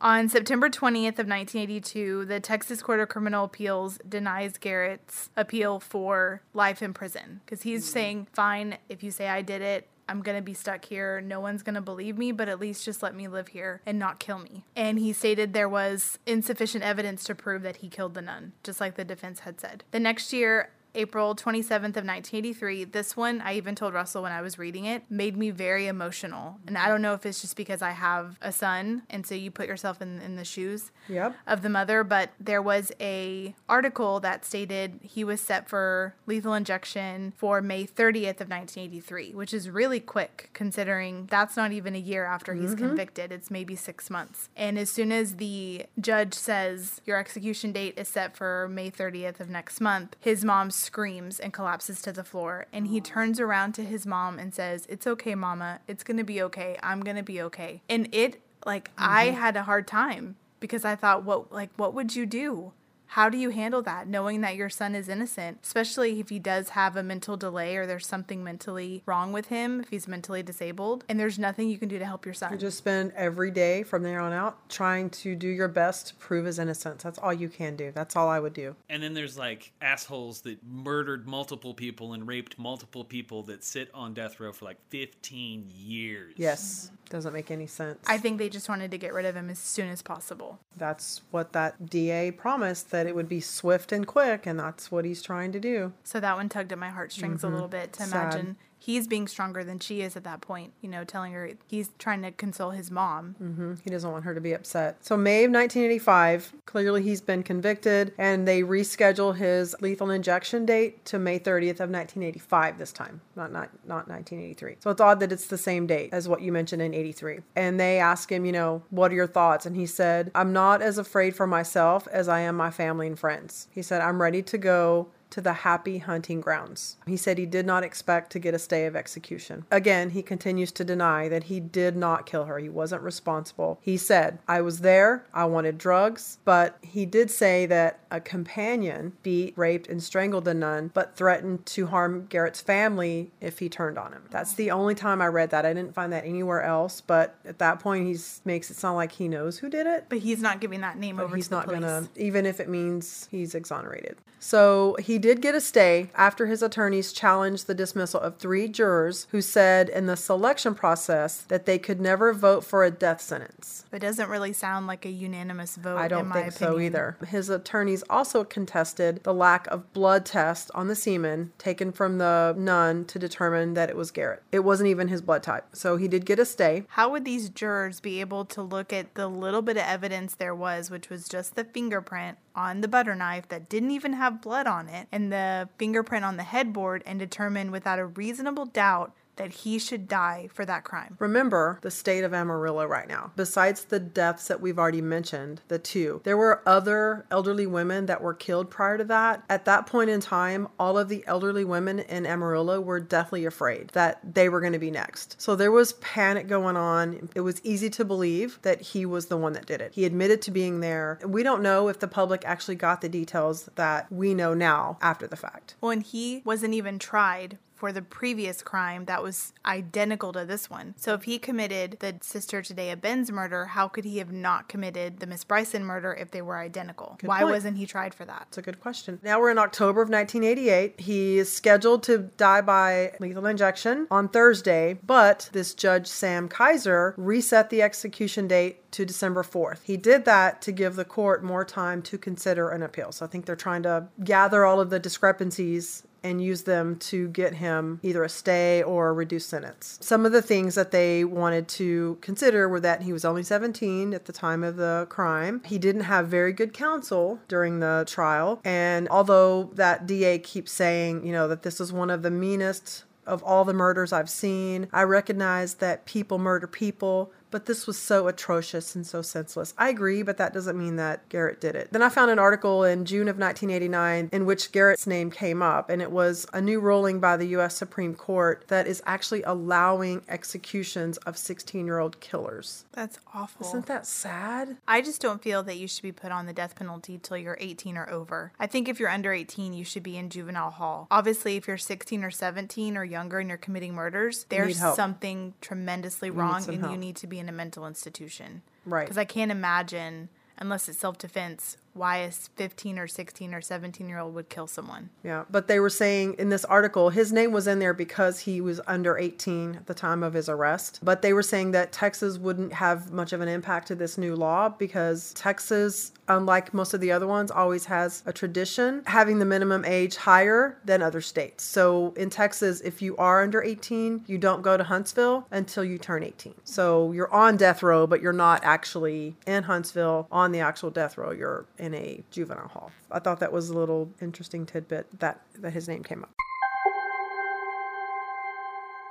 On 0.00 0.28
September 0.28 0.68
20th 0.68 1.18
of 1.18 1.26
1982, 1.26 2.26
the 2.26 2.38
Texas 2.38 2.82
Court 2.82 3.00
of 3.00 3.08
Criminal 3.08 3.46
Appeals 3.46 3.98
denies 4.06 4.58
Garrett's 4.58 5.30
appeal 5.36 5.80
for 5.80 6.42
life 6.52 6.82
in 6.82 6.92
prison 6.92 7.40
because 7.44 7.62
he's 7.62 7.88
mm. 7.88 7.92
saying, 7.92 8.26
"Fine, 8.32 8.78
if 8.88 9.02
you 9.02 9.10
say 9.10 9.28
I 9.28 9.40
did 9.40 9.62
it, 9.62 9.88
I'm 10.08 10.20
going 10.20 10.36
to 10.36 10.42
be 10.42 10.52
stuck 10.52 10.84
here. 10.84 11.22
No 11.22 11.40
one's 11.40 11.62
going 11.62 11.76
to 11.76 11.80
believe 11.80 12.18
me, 12.18 12.30
but 12.30 12.48
at 12.48 12.60
least 12.60 12.84
just 12.84 13.02
let 13.02 13.14
me 13.14 13.26
live 13.26 13.48
here 13.48 13.80
and 13.86 13.98
not 13.98 14.20
kill 14.20 14.38
me." 14.38 14.64
And 14.76 14.98
he 14.98 15.14
stated 15.14 15.54
there 15.54 15.68
was 15.68 16.18
insufficient 16.26 16.84
evidence 16.84 17.24
to 17.24 17.34
prove 17.34 17.62
that 17.62 17.76
he 17.76 17.88
killed 17.88 18.12
the 18.12 18.22
nun, 18.22 18.52
just 18.62 18.80
like 18.80 18.96
the 18.96 19.04
defense 19.04 19.40
had 19.40 19.60
said. 19.60 19.82
The 19.92 20.00
next 20.00 20.30
year, 20.30 20.72
April 20.96 21.34
27th 21.36 21.96
of 21.96 22.04
1983. 22.04 22.84
This 22.84 23.16
one, 23.16 23.40
I 23.42 23.54
even 23.54 23.74
told 23.74 23.94
Russell 23.94 24.22
when 24.22 24.32
I 24.32 24.42
was 24.42 24.58
reading 24.58 24.86
it, 24.86 25.04
made 25.10 25.36
me 25.36 25.50
very 25.50 25.86
emotional. 25.86 26.58
And 26.66 26.76
I 26.76 26.88
don't 26.88 27.02
know 27.02 27.12
if 27.12 27.24
it's 27.26 27.40
just 27.40 27.56
because 27.56 27.82
I 27.82 27.90
have 27.90 28.38
a 28.40 28.50
son 28.50 29.02
and 29.10 29.26
so 29.26 29.34
you 29.34 29.50
put 29.50 29.68
yourself 29.68 30.00
in, 30.02 30.20
in 30.20 30.36
the 30.36 30.44
shoes 30.44 30.90
Yep. 31.08 31.36
of 31.46 31.62
the 31.62 31.68
mother, 31.68 32.02
but 32.02 32.30
there 32.40 32.62
was 32.62 32.90
a 33.00 33.54
article 33.68 34.18
that 34.20 34.44
stated 34.44 34.98
he 35.02 35.22
was 35.22 35.40
set 35.40 35.68
for 35.68 36.14
lethal 36.26 36.54
injection 36.54 37.32
for 37.36 37.60
May 37.60 37.84
30th 37.84 38.40
of 38.40 38.48
1983, 38.48 39.34
which 39.34 39.52
is 39.52 39.70
really 39.70 40.00
quick 40.00 40.50
considering 40.52 41.26
that's 41.30 41.56
not 41.56 41.72
even 41.72 41.94
a 41.94 41.98
year 41.98 42.24
after 42.24 42.54
he's 42.54 42.70
mm-hmm. 42.74 42.88
convicted. 42.88 43.30
It's 43.30 43.50
maybe 43.50 43.76
6 43.76 44.10
months. 44.10 44.48
And 44.56 44.78
as 44.78 44.90
soon 44.90 45.12
as 45.12 45.36
the 45.36 45.86
judge 46.00 46.34
says 46.34 47.00
your 47.04 47.18
execution 47.18 47.72
date 47.72 47.94
is 47.98 48.08
set 48.08 48.36
for 48.36 48.68
May 48.68 48.90
30th 48.90 49.40
of 49.40 49.50
next 49.50 49.80
month, 49.80 50.16
his 50.20 50.44
mom 50.44 50.70
screams 50.86 51.38
and 51.38 51.52
collapses 51.52 52.00
to 52.02 52.12
the 52.12 52.24
floor 52.24 52.66
and 52.72 52.86
he 52.86 53.00
turns 53.00 53.38
around 53.40 53.72
to 53.72 53.84
his 53.84 54.06
mom 54.06 54.38
and 54.38 54.54
says, 54.54 54.86
"It's 54.88 55.06
okay, 55.06 55.34
mama. 55.34 55.80
It's 55.86 56.02
going 56.02 56.16
to 56.16 56.24
be 56.24 56.40
okay. 56.42 56.78
I'm 56.82 57.00
going 57.00 57.16
to 57.16 57.22
be 57.22 57.42
okay." 57.42 57.82
And 57.88 58.08
it 58.12 58.40
like 58.64 58.90
I 58.96 59.28
mm-hmm. 59.28 59.40
had 59.40 59.56
a 59.56 59.62
hard 59.64 59.86
time 59.86 60.36
because 60.60 60.84
I 60.84 60.96
thought 60.96 61.24
what 61.24 61.52
like 61.52 61.70
what 61.76 61.94
would 61.94 62.16
you 62.16 62.26
do? 62.26 62.72
How 63.08 63.28
do 63.28 63.38
you 63.38 63.50
handle 63.50 63.82
that, 63.82 64.08
knowing 64.08 64.40
that 64.42 64.56
your 64.56 64.68
son 64.68 64.94
is 64.94 65.08
innocent, 65.08 65.60
especially 65.62 66.20
if 66.20 66.28
he 66.28 66.38
does 66.38 66.70
have 66.70 66.96
a 66.96 67.02
mental 67.02 67.36
delay 67.36 67.76
or 67.76 67.86
there's 67.86 68.06
something 68.06 68.42
mentally 68.42 69.02
wrong 69.06 69.32
with 69.32 69.46
him, 69.46 69.80
if 69.80 69.88
he's 69.90 70.08
mentally 70.08 70.42
disabled, 70.42 71.04
and 71.08 71.18
there's 71.18 71.38
nothing 71.38 71.68
you 71.68 71.78
can 71.78 71.88
do 71.88 71.98
to 71.98 72.04
help 72.04 72.24
your 72.24 72.34
son? 72.34 72.52
You 72.52 72.58
just 72.58 72.78
spend 72.78 73.12
every 73.16 73.50
day 73.50 73.82
from 73.82 74.02
there 74.02 74.20
on 74.20 74.32
out 74.32 74.68
trying 74.68 75.10
to 75.10 75.34
do 75.34 75.48
your 75.48 75.68
best 75.68 76.08
to 76.08 76.14
prove 76.16 76.44
his 76.44 76.58
innocence. 76.58 77.02
That's 77.02 77.18
all 77.18 77.32
you 77.32 77.48
can 77.48 77.76
do. 77.76 77.92
That's 77.94 78.16
all 78.16 78.28
I 78.28 78.40
would 78.40 78.52
do. 78.54 78.76
And 78.88 79.02
then 79.02 79.14
there's 79.14 79.38
like 79.38 79.72
assholes 79.80 80.42
that 80.42 80.58
murdered 80.66 81.26
multiple 81.26 81.74
people 81.74 82.12
and 82.12 82.26
raped 82.26 82.58
multiple 82.58 83.04
people 83.04 83.42
that 83.44 83.64
sit 83.64 83.90
on 83.94 84.14
death 84.14 84.40
row 84.40 84.52
for 84.52 84.64
like 84.64 84.78
15 84.90 85.70
years. 85.74 86.34
Yes, 86.36 86.90
doesn't 87.08 87.32
make 87.32 87.50
any 87.50 87.66
sense. 87.66 87.98
I 88.06 88.18
think 88.18 88.38
they 88.38 88.48
just 88.48 88.68
wanted 88.68 88.90
to 88.90 88.98
get 88.98 89.14
rid 89.14 89.26
of 89.26 89.36
him 89.36 89.48
as 89.48 89.58
soon 89.58 89.88
as 89.88 90.02
possible. 90.02 90.58
that's 90.76 91.22
what 91.30 91.52
that 91.52 91.88
DA 91.88 92.30
promised 92.30 92.90
that 92.96 93.06
it 93.06 93.14
would 93.14 93.28
be 93.28 93.40
swift 93.40 93.92
and 93.92 94.06
quick, 94.06 94.46
and 94.46 94.58
that's 94.58 94.90
what 94.90 95.04
he's 95.04 95.20
trying 95.20 95.52
to 95.52 95.60
do. 95.60 95.92
So 96.02 96.18
that 96.18 96.34
one 96.36 96.48
tugged 96.48 96.72
at 96.72 96.78
my 96.78 96.88
heartstrings 96.88 97.44
a 97.44 97.48
little 97.48 97.68
bit 97.68 97.92
to 97.94 98.00
Mm-hmm. 98.02 98.10
Sad. 98.10 98.32
imagine 98.34 98.56
he's 98.86 99.08
being 99.08 99.26
stronger 99.26 99.64
than 99.64 99.80
she 99.80 100.00
is 100.00 100.14
at 100.14 100.22
that 100.22 100.40
point, 100.40 100.72
you 100.80 100.88
know, 100.88 101.02
telling 101.02 101.32
her 101.32 101.50
he's 101.66 101.90
trying 101.98 102.22
to 102.22 102.30
console 102.30 102.70
his 102.70 102.88
mom. 102.88 103.34
Mm-hmm. 103.42 103.74
He 103.82 103.90
doesn't 103.90 104.10
want 104.12 104.24
her 104.24 104.32
to 104.32 104.40
be 104.40 104.52
upset. 104.52 105.04
So, 105.04 105.16
May 105.16 105.42
of 105.42 105.50
1985, 105.50 106.52
clearly 106.66 107.02
he's 107.02 107.20
been 107.20 107.42
convicted, 107.42 108.12
and 108.16 108.46
they 108.46 108.62
reschedule 108.62 109.34
his 109.34 109.74
lethal 109.80 110.10
injection 110.10 110.64
date 110.64 111.04
to 111.06 111.18
May 111.18 111.40
30th 111.40 111.80
of 111.80 111.90
1985 111.90 112.78
this 112.78 112.92
time, 112.92 113.20
not, 113.34 113.50
not, 113.50 113.70
not 113.84 114.08
1983. 114.08 114.76
So, 114.78 114.90
it's 114.90 115.00
odd 115.00 115.18
that 115.18 115.32
it's 115.32 115.48
the 115.48 115.58
same 115.58 115.88
date 115.88 116.10
as 116.12 116.28
what 116.28 116.40
you 116.40 116.52
mentioned 116.52 116.80
in 116.80 116.94
83. 116.94 117.40
And 117.56 117.80
they 117.80 117.98
ask 117.98 118.30
him, 118.30 118.46
you 118.46 118.52
know, 118.52 118.84
what 118.90 119.10
are 119.10 119.16
your 119.16 119.26
thoughts? 119.26 119.66
And 119.66 119.74
he 119.74 119.86
said, 119.86 120.30
I'm 120.32 120.52
not 120.52 120.80
as 120.80 120.96
afraid 120.96 121.34
for 121.34 121.48
myself 121.48 122.06
as 122.12 122.28
I 122.28 122.38
am 122.40 122.56
my 122.56 122.70
family 122.70 123.08
and 123.08 123.18
friends. 123.18 123.66
He 123.72 123.82
said, 123.82 124.00
I'm 124.00 124.22
ready 124.22 124.42
to 124.42 124.58
go 124.58 125.08
to 125.36 125.42
the 125.42 125.52
happy 125.52 125.98
hunting 125.98 126.40
grounds. 126.40 126.96
He 127.06 127.18
said 127.18 127.36
he 127.36 127.44
did 127.44 127.66
not 127.66 127.84
expect 127.84 128.32
to 128.32 128.38
get 128.38 128.54
a 128.54 128.58
stay 128.58 128.86
of 128.86 128.96
execution. 128.96 129.66
Again, 129.70 130.08
he 130.08 130.22
continues 130.22 130.72
to 130.72 130.82
deny 130.82 131.28
that 131.28 131.44
he 131.44 131.60
did 131.60 131.94
not 131.94 132.24
kill 132.24 132.46
her. 132.46 132.58
He 132.58 132.70
wasn't 132.70 133.02
responsible. 133.02 133.78
He 133.82 133.98
said, 133.98 134.38
I 134.48 134.62
was 134.62 134.80
there, 134.80 135.26
I 135.34 135.44
wanted 135.44 135.76
drugs, 135.76 136.38
but 136.46 136.78
he 136.80 137.04
did 137.04 137.30
say 137.30 137.66
that 137.66 137.98
a 138.10 138.18
companion 138.18 139.12
beat, 139.22 139.52
raped, 139.58 139.88
and 139.88 140.02
strangled 140.02 140.46
the 140.46 140.54
nun, 140.54 140.90
but 140.94 141.14
threatened 141.16 141.66
to 141.66 141.88
harm 141.88 142.24
Garrett's 142.30 142.62
family 142.62 143.30
if 143.38 143.58
he 143.58 143.68
turned 143.68 143.98
on 143.98 144.14
him. 144.14 144.22
That's 144.30 144.54
the 144.54 144.70
only 144.70 144.94
time 144.94 145.20
I 145.20 145.26
read 145.26 145.50
that. 145.50 145.66
I 145.66 145.74
didn't 145.74 145.92
find 145.94 146.14
that 146.14 146.24
anywhere 146.24 146.62
else, 146.62 147.02
but 147.02 147.34
at 147.44 147.58
that 147.58 147.78
point, 147.80 148.06
he 148.06 148.16
makes 148.46 148.70
it 148.70 148.76
sound 148.78 148.96
like 148.96 149.12
he 149.12 149.28
knows 149.28 149.58
who 149.58 149.68
did 149.68 149.86
it. 149.86 150.06
But 150.08 150.20
he's 150.20 150.40
not 150.40 150.62
giving 150.62 150.80
that 150.80 150.96
name 150.98 151.16
But 151.16 151.24
over 151.24 151.36
he's 151.36 151.44
to 151.48 151.50
the 151.50 151.56
not 151.56 151.66
police. 151.66 151.80
gonna, 151.82 152.08
even 152.16 152.46
if 152.46 152.58
it 152.58 152.70
means 152.70 153.28
he's 153.30 153.54
exonerated. 153.54 154.16
So 154.38 154.96
he 155.00 155.18
did 155.26 155.42
get 155.42 155.56
a 155.56 155.60
stay 155.60 156.08
after 156.14 156.46
his 156.46 156.62
attorneys 156.62 157.12
challenged 157.12 157.66
the 157.66 157.74
dismissal 157.74 158.20
of 158.20 158.38
three 158.38 158.68
jurors 158.68 159.26
who 159.32 159.40
said 159.40 159.88
in 159.88 160.06
the 160.06 160.16
selection 160.16 160.72
process 160.72 161.38
that 161.48 161.66
they 161.66 161.80
could 161.80 162.00
never 162.00 162.32
vote 162.32 162.62
for 162.62 162.84
a 162.84 162.92
death 162.92 163.20
sentence. 163.20 163.84
It 163.92 163.98
doesn't 163.98 164.28
really 164.28 164.52
sound 164.52 164.86
like 164.86 165.04
a 165.04 165.10
unanimous 165.10 165.74
vote. 165.74 165.96
I 165.96 166.06
don't 166.06 166.28
my 166.28 166.42
think 166.42 166.52
so 166.52 166.66
opinion. 166.66 166.92
either. 166.92 167.16
His 167.26 167.50
attorneys 167.50 168.04
also 168.08 168.44
contested 168.44 169.24
the 169.24 169.34
lack 169.34 169.66
of 169.66 169.92
blood 169.92 170.24
test 170.24 170.70
on 170.76 170.86
the 170.86 170.94
semen 170.94 171.50
taken 171.58 171.90
from 171.90 172.18
the 172.18 172.54
nun 172.56 173.04
to 173.06 173.18
determine 173.18 173.74
that 173.74 173.90
it 173.90 173.96
was 173.96 174.12
Garrett. 174.12 174.44
It 174.52 174.60
wasn't 174.60 174.90
even 174.90 175.08
his 175.08 175.22
blood 175.22 175.42
type. 175.42 175.64
So 175.72 175.96
he 175.96 176.06
did 176.06 176.24
get 176.24 176.38
a 176.38 176.44
stay. 176.44 176.84
How 176.90 177.08
would 177.10 177.24
these 177.24 177.48
jurors 177.48 177.98
be 177.98 178.20
able 178.20 178.44
to 178.44 178.62
look 178.62 178.92
at 178.92 179.14
the 179.14 179.26
little 179.26 179.62
bit 179.62 179.76
of 179.76 179.82
evidence 179.82 180.36
there 180.36 180.54
was, 180.54 180.88
which 180.88 181.10
was 181.10 181.28
just 181.28 181.56
the 181.56 181.64
fingerprint 181.64 182.38
on 182.54 182.80
the 182.80 182.88
butter 182.88 183.14
knife 183.14 183.48
that 183.48 183.68
didn't 183.68 183.90
even 183.90 184.14
have 184.14 184.40
blood 184.40 184.66
on 184.66 184.88
it, 184.88 185.05
and 185.12 185.32
the 185.32 185.68
fingerprint 185.78 186.24
on 186.24 186.36
the 186.36 186.42
headboard, 186.42 187.02
and 187.06 187.18
determine 187.18 187.70
without 187.70 187.98
a 187.98 188.06
reasonable 188.06 188.66
doubt 188.66 189.12
that 189.36 189.52
he 189.52 189.78
should 189.78 190.08
die 190.08 190.48
for 190.52 190.64
that 190.64 190.84
crime? 190.84 191.16
Remember 191.18 191.78
the 191.82 191.90
state 191.90 192.24
of 192.24 192.34
Amarillo 192.34 192.86
right 192.86 193.08
now. 193.08 193.32
Besides 193.36 193.84
the 193.84 194.00
deaths 194.00 194.48
that 194.48 194.60
we've 194.60 194.78
already 194.78 195.02
mentioned, 195.02 195.60
the 195.68 195.78
two, 195.78 196.20
there 196.24 196.36
were 196.36 196.62
other 196.66 197.26
elderly 197.30 197.66
women 197.66 198.06
that 198.06 198.22
were 198.22 198.34
killed 198.34 198.70
prior 198.70 198.98
to 198.98 199.04
that. 199.04 199.44
At 199.48 199.64
that 199.66 199.86
point 199.86 200.10
in 200.10 200.20
time, 200.20 200.68
all 200.78 200.98
of 200.98 201.08
the 201.08 201.24
elderly 201.26 201.64
women 201.64 202.00
in 202.00 202.26
Amarillo 202.26 202.80
were 202.80 203.00
deathly 203.00 203.44
afraid 203.44 203.90
that 203.90 204.34
they 204.34 204.48
were 204.48 204.60
going 204.60 204.72
to 204.72 204.78
be 204.78 204.90
next. 204.90 205.40
So 205.40 205.54
there 205.56 205.72
was 205.72 205.94
panic 205.94 206.48
going 206.48 206.76
on. 206.76 207.28
It 207.34 207.40
was 207.40 207.60
easy 207.64 207.90
to 207.90 208.04
believe 208.04 208.58
that 208.62 208.80
he 208.80 209.06
was 209.06 209.26
the 209.26 209.36
one 209.36 209.52
that 209.52 209.66
did 209.66 209.80
it. 209.80 209.92
He 209.94 210.04
admitted 210.04 210.42
to 210.42 210.50
being 210.50 210.80
there. 210.80 211.18
We 211.24 211.42
don't 211.42 211.62
know 211.62 211.88
if 211.88 211.98
the 211.98 212.08
public 212.08 212.42
actually 212.44 212.76
got 212.76 213.00
the 213.00 213.08
details 213.08 213.68
that 213.76 214.10
we 214.10 214.34
know 214.34 214.54
now 214.54 214.98
after 215.00 215.26
the 215.26 215.36
fact. 215.36 215.74
And 215.82 216.02
he 216.02 216.42
wasn't 216.44 216.74
even 216.74 216.98
tried 216.98 217.58
for 217.76 217.92
the 217.92 218.02
previous 218.02 218.62
crime 218.62 219.04
that 219.04 219.22
was 219.22 219.52
identical 219.66 220.32
to 220.32 220.44
this 220.44 220.70
one. 220.70 220.94
So 220.96 221.14
if 221.14 221.24
he 221.24 221.38
committed 221.38 221.98
the 222.00 222.16
sister 222.22 222.62
today, 222.62 222.86
Tadea 222.86 223.00
Benz 223.00 223.30
murder, 223.30 223.66
how 223.66 223.88
could 223.88 224.04
he 224.04 224.18
have 224.18 224.32
not 224.32 224.68
committed 224.68 225.20
the 225.20 225.26
Miss 225.26 225.44
Bryson 225.44 225.84
murder 225.84 226.14
if 226.14 226.30
they 226.30 226.42
were 226.42 226.58
identical? 226.58 227.18
Why 227.22 227.40
point. 227.40 227.52
wasn't 227.52 227.78
he 227.78 227.86
tried 227.86 228.14
for 228.14 228.24
that? 228.24 228.46
That's 228.46 228.58
a 228.58 228.62
good 228.62 228.80
question. 228.80 229.18
Now 229.22 229.40
we're 229.40 229.50
in 229.50 229.58
October 229.58 230.02
of 230.02 230.08
1988. 230.08 231.00
He 231.00 231.38
is 231.38 231.52
scheduled 231.52 232.02
to 232.04 232.18
die 232.36 232.60
by 232.60 233.12
lethal 233.20 233.46
injection 233.46 234.06
on 234.10 234.28
Thursday, 234.28 234.98
but 235.04 235.48
this 235.52 235.74
judge, 235.74 236.06
Sam 236.06 236.48
Kaiser, 236.48 237.14
reset 237.16 237.70
the 237.70 237.82
execution 237.82 238.48
date 238.48 238.90
to 238.92 239.04
December 239.04 239.42
4th. 239.42 239.82
He 239.82 239.96
did 239.96 240.24
that 240.24 240.62
to 240.62 240.72
give 240.72 240.96
the 240.96 241.04
court 241.04 241.42
more 241.42 241.64
time 241.64 242.02
to 242.02 242.16
consider 242.16 242.70
an 242.70 242.82
appeal. 242.82 243.12
So 243.12 243.24
I 243.24 243.28
think 243.28 243.46
they're 243.46 243.56
trying 243.56 243.82
to 243.82 244.08
gather 244.24 244.64
all 244.64 244.80
of 244.80 244.90
the 244.90 244.98
discrepancies 244.98 246.04
and 246.22 246.42
use 246.42 246.62
them 246.62 246.96
to 246.96 247.28
get 247.28 247.54
him 247.54 248.00
either 248.02 248.24
a 248.24 248.28
stay 248.28 248.82
or 248.82 249.08
a 249.08 249.12
reduced 249.12 249.48
sentence. 249.48 249.98
Some 250.00 250.26
of 250.26 250.32
the 250.32 250.42
things 250.42 250.74
that 250.74 250.90
they 250.90 251.24
wanted 251.24 251.68
to 251.68 252.18
consider 252.20 252.68
were 252.68 252.80
that 252.80 253.02
he 253.02 253.12
was 253.12 253.24
only 253.24 253.42
17 253.42 254.12
at 254.14 254.24
the 254.24 254.32
time 254.32 254.64
of 254.64 254.76
the 254.76 255.06
crime. 255.08 255.62
He 255.64 255.78
didn't 255.78 256.02
have 256.02 256.28
very 256.28 256.52
good 256.52 256.72
counsel 256.72 257.38
during 257.48 257.80
the 257.80 258.04
trial. 258.08 258.60
And 258.64 259.08
although 259.08 259.70
that 259.74 260.06
DA 260.06 260.38
keeps 260.38 260.72
saying, 260.72 261.24
you 261.24 261.32
know, 261.32 261.48
that 261.48 261.62
this 261.62 261.80
is 261.80 261.92
one 261.92 262.10
of 262.10 262.22
the 262.22 262.30
meanest 262.30 263.04
of 263.26 263.42
all 263.42 263.64
the 263.64 263.74
murders 263.74 264.12
I've 264.12 264.30
seen, 264.30 264.88
I 264.92 265.02
recognize 265.02 265.74
that 265.74 266.06
people 266.06 266.38
murder 266.38 266.66
people, 266.66 267.32
but 267.50 267.66
this 267.66 267.86
was 267.86 267.98
so 267.98 268.28
atrocious 268.28 268.94
and 268.94 269.06
so 269.06 269.22
senseless. 269.22 269.74
I 269.78 269.88
agree, 269.88 270.22
but 270.22 270.36
that 270.38 270.52
doesn't 270.52 270.78
mean 270.78 270.96
that 270.96 271.28
Garrett 271.28 271.60
did 271.60 271.74
it. 271.74 271.88
Then 271.92 272.02
I 272.02 272.08
found 272.08 272.30
an 272.30 272.38
article 272.38 272.84
in 272.84 273.04
June 273.04 273.28
of 273.28 273.38
1989 273.38 274.30
in 274.32 274.46
which 274.46 274.72
Garrett's 274.72 275.06
name 275.06 275.30
came 275.30 275.62
up, 275.62 275.90
and 275.90 276.02
it 276.02 276.10
was 276.10 276.46
a 276.52 276.60
new 276.60 276.80
ruling 276.80 277.20
by 277.20 277.36
the 277.36 277.46
U.S. 277.48 277.76
Supreme 277.76 278.14
Court 278.14 278.64
that 278.68 278.86
is 278.86 279.02
actually 279.06 279.42
allowing 279.42 280.22
executions 280.28 281.16
of 281.18 281.36
16 281.36 281.86
year 281.86 281.98
old 281.98 282.20
killers. 282.20 282.84
That's 282.92 283.18
awful. 283.34 283.66
Isn't 283.66 283.86
that 283.86 284.06
sad? 284.06 284.76
I 284.88 285.00
just 285.00 285.20
don't 285.20 285.42
feel 285.42 285.62
that 285.64 285.76
you 285.76 285.88
should 285.88 286.02
be 286.02 286.12
put 286.12 286.32
on 286.32 286.46
the 286.46 286.52
death 286.52 286.74
penalty 286.76 287.18
till 287.22 287.36
you're 287.36 287.58
18 287.60 287.96
or 287.96 288.08
over. 288.10 288.52
I 288.58 288.66
think 288.66 288.88
if 288.88 288.98
you're 288.98 289.08
under 289.10 289.32
18, 289.32 289.72
you 289.72 289.84
should 289.84 290.02
be 290.02 290.16
in 290.16 290.30
juvenile 290.30 290.70
hall. 290.70 291.06
Obviously, 291.10 291.56
if 291.56 291.66
you're 291.68 291.78
16 291.78 292.24
or 292.24 292.30
17 292.30 292.96
or 292.96 293.04
younger 293.04 293.38
and 293.38 293.48
you're 293.48 293.58
committing 293.58 293.94
murders, 293.94 294.46
there's 294.48 294.78
something 294.78 295.54
tremendously 295.60 296.30
wrong 296.30 296.64
and 296.68 296.80
help. 296.80 296.92
you 296.92 296.98
need 296.98 297.16
to 297.16 297.26
be 297.26 297.35
in 297.38 297.48
a 297.48 297.52
mental 297.52 297.86
institution. 297.86 298.62
Right. 298.84 299.04
Because 299.04 299.18
I 299.18 299.24
can't 299.24 299.50
imagine, 299.50 300.28
unless 300.58 300.88
it's 300.88 300.98
self 300.98 301.18
defense, 301.18 301.76
why 301.96 302.18
a 302.18 302.30
15 302.30 302.98
or 302.98 303.08
16 303.08 303.54
or 303.54 303.60
17 303.60 304.08
year 304.08 304.18
old 304.18 304.34
would 304.34 304.48
kill 304.48 304.66
someone. 304.66 305.10
Yeah, 305.22 305.44
but 305.50 305.68
they 305.68 305.80
were 305.80 305.90
saying 305.90 306.36
in 306.38 306.48
this 306.48 306.64
article 306.64 307.10
his 307.10 307.32
name 307.32 307.52
was 307.52 307.66
in 307.66 307.78
there 307.78 307.94
because 307.94 308.40
he 308.40 308.60
was 308.60 308.80
under 308.86 309.16
18 309.16 309.76
at 309.76 309.86
the 309.86 309.94
time 309.94 310.22
of 310.22 310.34
his 310.34 310.48
arrest. 310.48 311.00
But 311.02 311.22
they 311.22 311.32
were 311.32 311.42
saying 311.42 311.72
that 311.72 311.92
Texas 311.92 312.38
wouldn't 312.38 312.72
have 312.72 313.12
much 313.12 313.32
of 313.32 313.40
an 313.40 313.48
impact 313.48 313.88
to 313.88 313.94
this 313.94 314.18
new 314.18 314.36
law 314.36 314.68
because 314.68 315.32
Texas, 315.34 316.12
unlike 316.28 316.74
most 316.74 316.94
of 316.94 317.00
the 317.00 317.12
other 317.12 317.26
ones, 317.26 317.50
always 317.50 317.86
has 317.86 318.22
a 318.26 318.32
tradition 318.32 319.02
having 319.06 319.38
the 319.38 319.44
minimum 319.44 319.84
age 319.84 320.16
higher 320.16 320.78
than 320.84 321.02
other 321.02 321.20
states. 321.20 321.64
So 321.64 322.12
in 322.16 322.30
Texas, 322.30 322.80
if 322.82 323.00
you 323.00 323.16
are 323.16 323.42
under 323.42 323.62
18, 323.62 324.24
you 324.26 324.38
don't 324.38 324.62
go 324.62 324.76
to 324.76 324.84
Huntsville 324.84 325.46
until 325.50 325.84
you 325.84 325.98
turn 325.98 326.22
18. 326.22 326.54
So 326.64 327.12
you're 327.12 327.32
on 327.32 327.56
death 327.56 327.82
row, 327.82 328.06
but 328.06 328.20
you're 328.20 328.32
not 328.32 328.62
actually 328.64 329.36
in 329.46 329.64
Huntsville 329.64 330.26
on 330.30 330.52
the 330.52 330.60
actual 330.60 330.90
death 330.90 331.16
row. 331.16 331.30
You're 331.30 331.66
in 331.78 331.85
a 331.94 332.22
juvenile 332.30 332.68
hall. 332.68 332.90
I 333.10 333.18
thought 333.18 333.40
that 333.40 333.52
was 333.52 333.70
a 333.70 333.74
little 333.74 334.10
interesting 334.20 334.66
tidbit 334.66 335.18
that 335.20 335.40
that 335.60 335.72
his 335.72 335.88
name 335.88 336.02
came 336.02 336.22
up. 336.22 336.32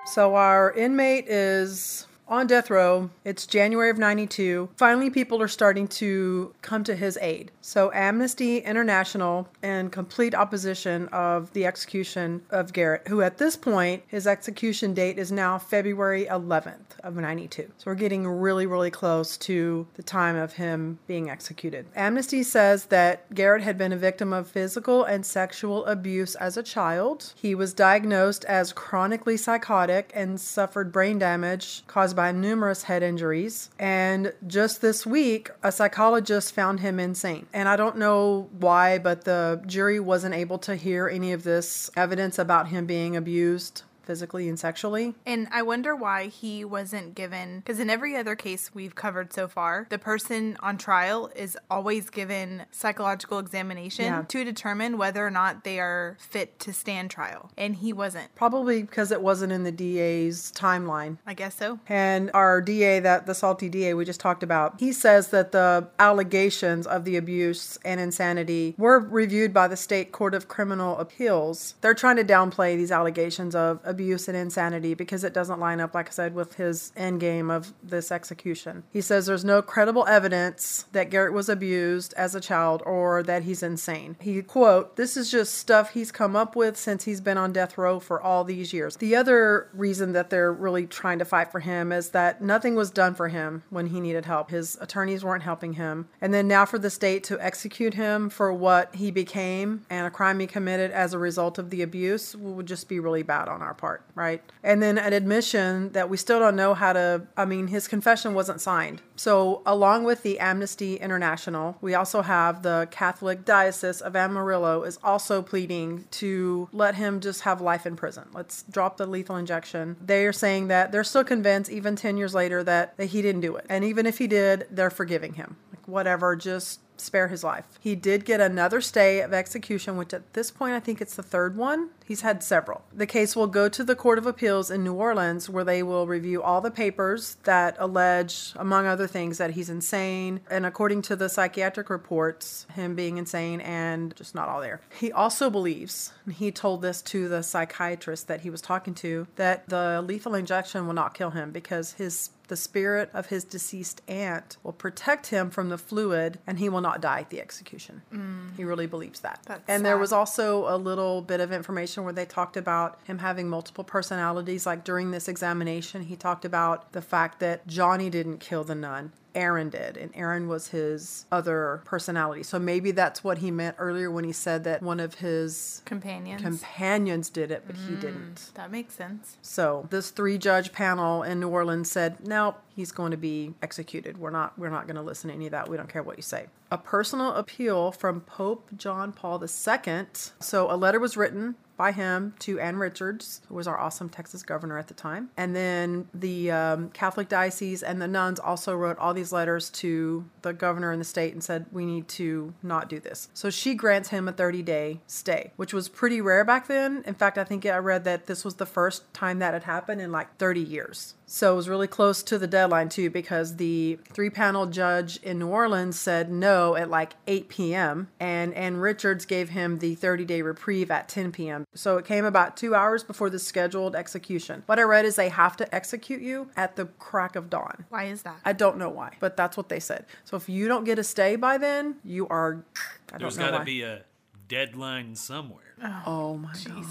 So 0.05 0.35
our 0.35 0.71
inmate 0.71 1.27
is 1.27 2.05
on 2.27 2.47
death 2.47 2.69
row. 2.69 3.09
It's 3.23 3.45
January 3.45 3.89
of 3.89 3.97
92. 3.97 4.69
Finally, 4.77 5.09
people 5.09 5.41
are 5.41 5.47
starting 5.47 5.87
to 5.87 6.53
come 6.61 6.83
to 6.83 6.95
his 6.95 7.17
aid. 7.21 7.51
So, 7.61 7.91
Amnesty 7.93 8.59
International, 8.59 9.47
in 9.63 9.89
complete 9.89 10.33
opposition 10.33 11.07
of 11.09 11.51
the 11.53 11.65
execution 11.65 12.41
of 12.49 12.73
Garrett, 12.73 13.07
who 13.07 13.21
at 13.21 13.37
this 13.37 13.55
point, 13.55 14.03
his 14.07 14.27
execution 14.27 14.93
date 14.93 15.17
is 15.17 15.31
now 15.31 15.57
February 15.57 16.25
11th 16.25 16.99
of 17.03 17.15
92. 17.15 17.71
So, 17.77 17.91
we're 17.91 17.95
getting 17.95 18.27
really, 18.27 18.65
really 18.65 18.91
close 18.91 19.37
to 19.37 19.87
the 19.95 20.03
time 20.03 20.35
of 20.35 20.53
him 20.53 20.99
being 21.07 21.29
executed. 21.29 21.85
Amnesty 21.95 22.43
says 22.43 22.85
that 22.85 23.33
Garrett 23.33 23.63
had 23.63 23.77
been 23.77 23.93
a 23.93 23.97
victim 23.97 24.33
of 24.33 24.47
physical 24.47 25.03
and 25.03 25.25
sexual 25.25 25.85
abuse 25.85 26.35
as 26.35 26.57
a 26.57 26.63
child. 26.63 27.33
He 27.35 27.55
was 27.55 27.73
diagnosed 27.73 28.45
as 28.45 28.73
chronically 28.73 29.37
psychotic 29.37 30.11
and 30.15 30.39
suffered 30.39 30.91
brain 30.91 31.19
damage 31.19 31.83
by 32.15 32.31
numerous 32.31 32.83
head 32.83 33.03
injuries. 33.03 33.69
And 33.77 34.33
just 34.47 34.81
this 34.81 35.05
week, 35.05 35.49
a 35.63 35.71
psychologist 35.71 36.53
found 36.53 36.79
him 36.79 36.99
insane. 36.99 37.47
And 37.53 37.67
I 37.67 37.75
don't 37.75 37.97
know 37.97 38.49
why, 38.59 38.97
but 38.97 39.25
the 39.25 39.61
jury 39.65 39.99
wasn't 39.99 40.35
able 40.35 40.57
to 40.59 40.75
hear 40.75 41.07
any 41.07 41.33
of 41.33 41.43
this 41.43 41.89
evidence 41.95 42.39
about 42.39 42.69
him 42.69 42.85
being 42.85 43.15
abused 43.15 43.83
physically 44.05 44.47
and 44.47 44.59
sexually. 44.59 45.15
And 45.25 45.47
I 45.51 45.61
wonder 45.61 45.95
why 45.95 46.27
he 46.27 46.63
wasn't 46.63 47.15
given, 47.15 47.59
because 47.59 47.79
in 47.79 47.89
every 47.89 48.15
other 48.15 48.35
case 48.35 48.71
we've 48.73 48.95
covered 48.95 49.33
so 49.33 49.47
far, 49.47 49.87
the 49.89 49.97
person 49.97 50.57
on 50.61 50.77
trial 50.77 51.31
is 51.35 51.57
always 51.69 52.09
given 52.09 52.65
psychological 52.71 53.39
examination 53.39 54.05
Yeah. 54.05 54.23
to 54.27 54.43
determine 54.43 54.97
whether 54.97 55.25
or 55.25 55.31
not 55.31 55.63
they 55.63 55.79
are 55.79 56.17
fit 56.19 56.59
to 56.59 56.73
stand 56.73 57.09
trial. 57.09 57.51
And 57.57 57.75
he 57.77 57.91
wasn't. 57.93 58.33
Probably 58.35 58.81
because 58.83 59.11
it 59.11 59.21
wasn't 59.21 59.51
in 59.51 59.63
the 59.63 59.71
DA's 59.71 60.51
timeline. 60.55 61.17
I 61.25 61.33
guess 61.33 61.55
so. 61.55 61.79
And 61.87 62.29
our 62.33 62.61
DA, 62.61 62.99
that 62.99 63.25
the 63.25 63.33
salty 63.35 63.69
DA 63.69 63.93
we 63.93 64.05
just 64.05 64.19
talked 64.19 64.43
about, 64.43 64.75
he 64.79 64.91
says 64.91 65.29
that 65.29 65.51
the 65.51 65.87
allegations 65.99 66.85
of 66.87 67.03
the 67.05 67.17
abuse 67.17 67.77
and 67.83 67.99
insanity 67.99 68.75
were 68.77 68.99
reviewed 68.99 69.53
by 69.53 69.67
the 69.67 69.77
State 69.77 70.11
Court 70.11 70.33
of 70.33 70.47
Criminal 70.47 70.97
Appeals. 70.99 71.75
They're 71.81 71.93
trying 71.93 72.17
to 72.17 72.23
downplay 72.23 72.75
these 72.75 72.91
allegations 72.91 73.55
of 73.55 73.79
abuse 73.83 73.94
and 73.99 74.35
insanity 74.35 74.93
because 74.93 75.23
it 75.23 75.33
doesn't 75.33 75.59
line 75.59 75.79
up, 75.79 75.93
like 75.93 76.07
I 76.07 76.11
said, 76.11 76.35
with 76.35 76.55
his 76.55 76.91
end 76.95 77.19
game 77.19 77.49
of 77.49 77.73
this 77.83 78.11
execution. 78.11 78.83
He 78.91 79.01
says 79.01 79.25
there's 79.25 79.45
no 79.45 79.61
credible 79.61 80.05
evidence 80.07 80.85
that 80.91 81.09
Garrett 81.09 81.33
was 81.33 81.49
abused 81.49 82.13
as 82.15 82.35
a 82.35 82.41
child 82.41 82.81
or 82.85 83.23
that 83.23 83.43
he's 83.43 83.63
insane. 83.63 84.15
He 84.19 84.41
quote, 84.41 84.95
"This 84.95 85.17
is 85.17 85.31
just 85.31 85.53
stuff 85.53 85.91
he's 85.91 86.11
come 86.11 86.35
up 86.35 86.55
with 86.55 86.77
since 86.77 87.05
he's 87.05 87.21
been 87.21 87.37
on 87.37 87.53
death 87.53 87.77
row 87.77 87.99
for 87.99 88.21
all 88.21 88.43
these 88.43 88.73
years." 88.73 88.97
The 88.97 89.15
other 89.15 89.69
reason 89.73 90.13
that 90.13 90.29
they're 90.29 90.53
really 90.53 90.85
trying 90.85 91.19
to 91.19 91.25
fight 91.25 91.51
for 91.51 91.59
him 91.59 91.91
is 91.91 92.09
that 92.09 92.41
nothing 92.41 92.75
was 92.75 92.91
done 92.91 93.15
for 93.15 93.29
him 93.29 93.63
when 93.69 93.87
he 93.87 93.99
needed 93.99 94.25
help. 94.25 94.49
His 94.49 94.77
attorneys 94.81 95.23
weren't 95.23 95.43
helping 95.43 95.73
him. 95.73 96.07
And 96.21 96.33
then 96.33 96.47
now 96.47 96.65
for 96.65 96.79
the 96.79 96.89
state 96.89 97.23
to 97.25 97.39
execute 97.39 97.93
him 97.93 98.29
for 98.29 98.53
what 98.53 98.95
he 98.95 99.11
became 99.11 99.85
and 99.89 100.05
a 100.05 100.11
crime 100.11 100.39
he 100.39 100.47
committed 100.47 100.91
as 100.91 101.13
a 101.13 101.19
result 101.19 101.57
of 101.57 101.69
the 101.69 101.81
abuse 101.81 102.35
would 102.35 102.65
just 102.65 102.87
be 102.89 102.99
really 102.99 103.23
bad 103.23 103.47
on 103.47 103.61
our 103.61 103.73
part, 103.73 103.84
right? 104.15 104.41
And 104.63 104.81
then 104.81 104.97
an 104.97 105.13
admission 105.13 105.91
that 105.93 106.09
we 106.09 106.17
still 106.17 106.39
don't 106.39 106.55
know 106.55 106.73
how 106.73 106.93
to, 106.93 107.27
I 107.37 107.45
mean, 107.45 107.67
his 107.67 107.87
confession 107.87 108.33
wasn't 108.33 108.61
signed. 108.61 109.01
So, 109.15 109.61
along 109.65 110.03
with 110.03 110.23
the 110.23 110.39
Amnesty 110.39 110.95
International, 110.95 111.77
we 111.81 111.93
also 111.93 112.21
have 112.21 112.63
the 112.63 112.87
Catholic 112.91 113.45
Diocese 113.45 114.01
of 114.01 114.15
Amarillo 114.15 114.83
is 114.83 114.99
also 115.03 115.41
pleading 115.41 116.05
to 116.11 116.69
let 116.71 116.95
him 116.95 117.19
just 117.19 117.41
have 117.41 117.61
life 117.61 117.85
in 117.85 117.95
prison. 117.95 118.27
Let's 118.33 118.63
drop 118.63 118.97
the 118.97 119.05
lethal 119.05 119.37
injection. 119.37 119.95
They 120.03 120.25
are 120.25 120.33
saying 120.33 120.67
that 120.67 120.91
they're 120.91 121.03
still 121.03 121.23
convinced, 121.23 121.71
even 121.71 121.95
10 121.95 122.17
years 122.17 122.33
later, 122.33 122.63
that, 122.63 122.97
that 122.97 123.07
he 123.07 123.21
didn't 123.21 123.41
do 123.41 123.55
it. 123.55 123.65
And 123.69 123.83
even 123.83 124.05
if 124.05 124.17
he 124.17 124.27
did, 124.27 124.67
they're 124.69 124.89
forgiving 124.89 125.33
him. 125.33 125.57
Like, 125.71 125.87
whatever, 125.87 126.35
just 126.35 126.79
spare 126.99 127.27
his 127.27 127.43
life. 127.43 127.65
He 127.79 127.95
did 127.95 128.25
get 128.25 128.39
another 128.39 128.81
stay 128.81 129.21
of 129.21 129.33
execution, 129.33 129.97
which 129.97 130.13
at 130.13 130.33
this 130.33 130.51
point 130.51 130.73
I 130.73 130.79
think 130.79 131.01
it's 131.01 131.15
the 131.15 131.23
third 131.23 131.57
one. 131.57 131.89
He's 132.05 132.21
had 132.21 132.43
several. 132.43 132.83
The 132.93 133.07
case 133.07 133.35
will 133.35 133.47
go 133.47 133.67
to 133.67 133.83
the 133.83 133.95
Court 133.95 134.19
of 134.19 134.27
Appeals 134.27 134.69
in 134.69 134.83
New 134.83 134.93
Orleans, 134.93 135.49
where 135.49 135.63
they 135.63 135.81
will 135.81 136.05
review 136.05 136.43
all 136.43 136.61
the 136.61 136.69
papers 136.69 137.37
that 137.43 137.75
allege, 137.79 138.53
among 138.55 138.85
other 138.85 139.07
things, 139.07 139.39
that 139.39 139.51
he's 139.51 139.69
insane. 139.69 140.41
And 140.49 140.65
according 140.65 141.01
to 141.03 141.15
the 141.15 141.29
psychiatric 141.29 141.89
reports, 141.89 142.67
him 142.75 142.95
being 142.95 143.17
insane 143.17 143.59
and 143.61 144.15
just 144.15 144.35
not 144.35 144.47
all 144.47 144.61
there. 144.61 144.81
He 144.99 145.11
also 145.11 145.49
believes, 145.49 146.13
and 146.25 146.35
he 146.35 146.51
told 146.51 146.83
this 146.83 147.01
to 147.03 147.27
the 147.27 147.41
psychiatrist 147.41 148.27
that 148.27 148.41
he 148.41 148.51
was 148.51 148.61
talking 148.61 148.93
to, 148.95 149.25
that 149.35 149.67
the 149.67 150.03
lethal 150.05 150.35
injection 150.35 150.85
will 150.85 150.93
not 150.93 151.15
kill 151.15 151.31
him 151.31 151.51
because 151.51 151.93
his 151.93 152.29
the 152.47 152.55
spirit 152.55 153.09
of 153.13 153.27
his 153.27 153.43
deceased 153.43 154.01
aunt 154.07 154.57
will 154.63 154.73
protect 154.73 155.27
him 155.27 155.49
from 155.49 155.69
the 155.69 155.77
fluid 155.77 156.39
and 156.45 156.59
he 156.59 156.69
will 156.69 156.81
not 156.81 157.01
die 157.01 157.19
at 157.19 157.29
the 157.29 157.41
execution. 157.41 158.01
Mm. 158.13 158.55
He 158.55 158.63
really 158.63 158.87
believes 158.87 159.21
that. 159.21 159.39
That's 159.45 159.63
and 159.67 159.85
there 159.85 159.97
was 159.97 160.11
also 160.11 160.67
a 160.73 160.77
little 160.77 161.21
bit 161.21 161.39
of 161.39 161.51
information 161.51 161.94
where 162.03 162.13
they 162.13 162.25
talked 162.25 162.57
about 162.57 162.99
him 163.05 163.19
having 163.19 163.49
multiple 163.49 163.83
personalities. 163.83 164.65
Like 164.65 164.83
during 164.83 165.11
this 165.11 165.27
examination, 165.27 166.03
he 166.03 166.15
talked 166.15 166.45
about 166.45 166.91
the 166.91 167.01
fact 167.01 167.39
that 167.39 167.65
Johnny 167.67 168.09
didn't 168.09 168.39
kill 168.39 168.63
the 168.63 168.75
nun. 168.75 169.11
Aaron 169.35 169.69
did, 169.69 169.97
and 169.97 170.11
Aaron 170.15 170.47
was 170.47 170.69
his 170.69 171.25
other 171.29 171.81
personality. 171.83 172.41
So 172.41 172.57
maybe 172.57 172.91
that's 172.91 173.21
what 173.21 173.39
he 173.39 173.51
meant 173.51 173.75
earlier 173.77 174.09
when 174.09 174.23
he 174.23 174.31
said 174.31 174.63
that 174.63 174.81
one 174.81 175.01
of 175.01 175.15
his 175.15 175.81
Companions. 175.83 176.41
companions 176.41 177.29
did 177.29 177.51
it, 177.51 177.63
but 177.67 177.75
he 177.75 177.95
mm, 177.95 177.99
didn't. 177.99 178.51
that 178.55 178.71
makes 178.71 178.93
sense. 178.93 179.37
So 179.41 179.87
this 179.89 180.09
three 180.09 180.37
judge 180.37 180.71
panel 180.71 181.21
in 181.21 181.41
New 181.41 181.49
Orleans 181.49 181.91
said, 181.91 182.25
"No, 182.25 182.55
he's 182.73 182.93
going 182.93 183.11
to 183.11 183.17
be 183.17 183.53
executed. 183.61 184.17
We're 184.17 184.29
not 184.29 184.57
we're 184.57 184.69
not 184.69 184.87
going 184.87 184.95
to 184.95 185.01
listen 185.01 185.27
to 185.29 185.35
any 185.35 185.47
of 185.47 185.51
that. 185.51 185.69
We 185.69 185.75
don't 185.75 185.89
care 185.89 186.01
what 186.01 186.15
you 186.15 186.23
say." 186.23 186.45
A 186.71 186.77
personal 186.77 187.33
appeal 187.33 187.91
from 187.91 188.21
Pope 188.21 188.69
John 188.77 189.11
Paul 189.11 189.43
II. 189.43 190.05
So 190.39 190.71
a 190.71 190.75
letter 190.77 190.99
was 190.99 191.17
written 191.17 191.55
by 191.77 191.91
him 191.91 192.33
to 192.39 192.59
Ann 192.59 192.77
Richards, 192.77 193.41
who 193.47 193.55
was 193.55 193.67
our 193.67 193.77
awesome 193.77 194.09
Texas 194.09 194.43
governor 194.43 194.77
at 194.77 194.87
the 194.87 194.93
time. 194.93 195.29
And 195.37 195.55
then 195.55 196.07
the 196.13 196.51
um, 196.51 196.89
Catholic 196.91 197.29
diocese 197.29 197.83
and 197.83 198.01
the 198.01 198.07
nuns 198.07 198.39
also 198.39 198.75
wrote 198.75 198.97
all 198.97 199.13
these 199.13 199.31
letters 199.31 199.69
to 199.71 200.25
the 200.41 200.53
governor 200.53 200.91
in 200.91 200.99
the 200.99 201.05
state 201.05 201.33
and 201.33 201.43
said, 201.43 201.65
we 201.71 201.85
need 201.85 202.07
to 202.09 202.53
not 202.63 202.89
do 202.89 202.99
this. 202.99 203.29
So 203.33 203.49
she 203.49 203.75
grants 203.75 204.09
him 204.09 204.27
a 204.27 204.31
30 204.31 204.61
day 204.63 204.99
stay, 205.07 205.51
which 205.55 205.73
was 205.73 205.89
pretty 205.89 206.21
rare 206.21 206.43
back 206.43 206.67
then. 206.67 207.03
In 207.05 207.13
fact, 207.13 207.37
I 207.37 207.43
think 207.43 207.65
I 207.65 207.77
read 207.77 208.03
that 208.05 208.27
this 208.27 208.45
was 208.45 208.55
the 208.55 208.65
first 208.65 209.13
time 209.13 209.39
that 209.39 209.53
had 209.53 209.63
happened 209.63 210.01
in 210.01 210.11
like 210.11 210.35
30 210.37 210.61
years. 210.61 211.15
So 211.27 211.53
it 211.53 211.55
was 211.55 211.67
really 211.67 211.87
close 211.87 212.21
to 212.23 212.37
the 212.37 212.47
deadline 212.47 212.89
too, 212.89 213.09
because 213.09 213.55
the 213.55 213.97
three 214.09 214.29
panel 214.29 214.67
judge 214.67 215.17
in 215.23 215.39
New 215.39 215.47
Orleans 215.47 215.99
said 215.99 216.31
no 216.31 216.75
at 216.75 216.89
like 216.89 217.13
8 217.27 217.49
p.m. 217.49 218.09
and 218.19 218.53
Ann 218.53 218.77
Richards 218.77 219.25
gave 219.25 219.49
him 219.49 219.79
the 219.79 219.95
30 219.95 220.25
day 220.25 220.41
reprieve 220.41 220.91
at 220.91 221.09
10 221.09 221.31
p.m. 221.31 221.65
So 221.73 221.97
it 221.97 222.05
came 222.05 222.25
about 222.25 222.55
two 222.57 222.75
hours 222.75 223.03
before 223.03 223.29
the 223.29 223.39
scheduled 223.39 223.95
execution. 223.95 224.63
What 224.67 224.79
I 224.79 224.83
read 224.83 225.05
is 225.05 225.15
they 225.15 225.29
have 225.29 225.57
to 225.57 225.75
execute 225.75 226.21
you 226.21 226.49
at 226.55 226.75
the 226.75 226.85
crack 226.99 227.35
of 227.35 227.49
dawn. 227.49 227.85
Why 227.89 228.05
is 228.05 228.21
that? 228.21 228.37
I 228.45 228.53
don't 228.53 228.77
know 228.77 228.89
why, 228.89 229.13
but 229.19 229.35
that's 229.35 229.57
what 229.57 229.69
they 229.69 229.79
said. 229.79 230.05
So 230.23 230.37
if 230.37 230.47
you 230.47 230.67
don't 230.67 230.83
get 230.83 230.99
a 230.99 231.03
stay 231.03 231.35
by 231.35 231.57
then, 231.57 231.95
you 232.03 232.27
are. 232.27 232.63
I 233.09 233.17
don't 233.17 233.21
There's 233.21 233.37
know 233.37 233.51
got 233.51 233.59
to 233.59 233.65
be 233.65 233.81
a 233.81 234.03
deadline 234.47 235.15
somewhere. 235.15 235.63
Oh 236.05 236.37
my 236.37 236.53
god. 236.65 236.85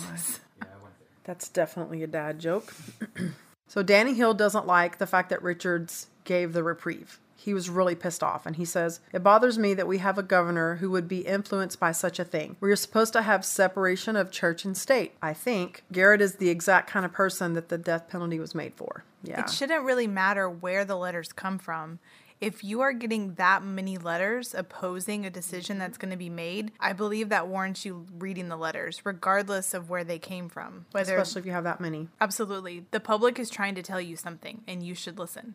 That's 1.24 1.48
definitely 1.48 2.02
a 2.02 2.06
dad 2.06 2.38
joke. 2.38 2.74
so 3.74 3.82
Danny 3.82 4.14
Hill 4.14 4.34
doesn't 4.34 4.68
like 4.68 4.98
the 4.98 5.06
fact 5.06 5.30
that 5.30 5.42
Richards 5.42 6.06
gave 6.22 6.52
the 6.52 6.62
reprieve. 6.62 7.18
He 7.34 7.52
was 7.52 7.68
really 7.68 7.96
pissed 7.96 8.22
off 8.22 8.46
and 8.46 8.54
he 8.54 8.64
says, 8.64 9.00
It 9.12 9.24
bothers 9.24 9.58
me 9.58 9.74
that 9.74 9.88
we 9.88 9.98
have 9.98 10.16
a 10.16 10.22
governor 10.22 10.76
who 10.76 10.92
would 10.92 11.08
be 11.08 11.26
influenced 11.26 11.80
by 11.80 11.90
such 11.90 12.20
a 12.20 12.24
thing. 12.24 12.54
We 12.60 12.70
are 12.70 12.76
supposed 12.76 13.12
to 13.14 13.22
have 13.22 13.44
separation 13.44 14.14
of 14.14 14.30
church 14.30 14.64
and 14.64 14.76
state. 14.76 15.14
I 15.20 15.32
think 15.32 15.82
Garrett 15.90 16.20
is 16.20 16.36
the 16.36 16.50
exact 16.50 16.88
kind 16.88 17.04
of 17.04 17.12
person 17.12 17.54
that 17.54 17.68
the 17.68 17.76
death 17.76 18.08
penalty 18.08 18.38
was 18.38 18.54
made 18.54 18.74
for. 18.74 19.02
Yeah. 19.24 19.40
It 19.40 19.50
shouldn't 19.50 19.82
really 19.82 20.06
matter 20.06 20.48
where 20.48 20.84
the 20.84 20.96
letters 20.96 21.32
come 21.32 21.58
from. 21.58 21.98
If 22.40 22.62
you 22.62 22.80
are 22.82 22.92
getting 22.92 23.34
that 23.34 23.64
many 23.64 23.96
letters 23.96 24.54
opposing 24.54 25.24
a 25.24 25.30
decision 25.30 25.78
that's 25.78 25.96
going 25.98 26.10
to 26.10 26.16
be 26.16 26.28
made, 26.30 26.72
I 26.78 26.92
believe 26.92 27.28
that 27.30 27.48
warrants 27.48 27.84
you 27.84 28.06
reading 28.18 28.48
the 28.48 28.56
letters, 28.56 29.00
regardless 29.04 29.72
of 29.74 29.88
where 29.88 30.04
they 30.04 30.18
came 30.18 30.48
from. 30.48 30.86
Whether 30.92 31.16
Especially 31.16 31.40
if 31.40 31.46
you 31.46 31.52
have 31.52 31.64
that 31.64 31.80
many. 31.80 32.08
absolutely, 32.20 32.86
the 32.90 33.00
public 33.00 33.38
is 33.38 33.48
trying 33.50 33.74
to 33.76 33.82
tell 33.82 34.00
you 34.00 34.16
something, 34.16 34.62
and 34.66 34.82
you 34.82 34.94
should 34.94 35.18
listen. 35.18 35.54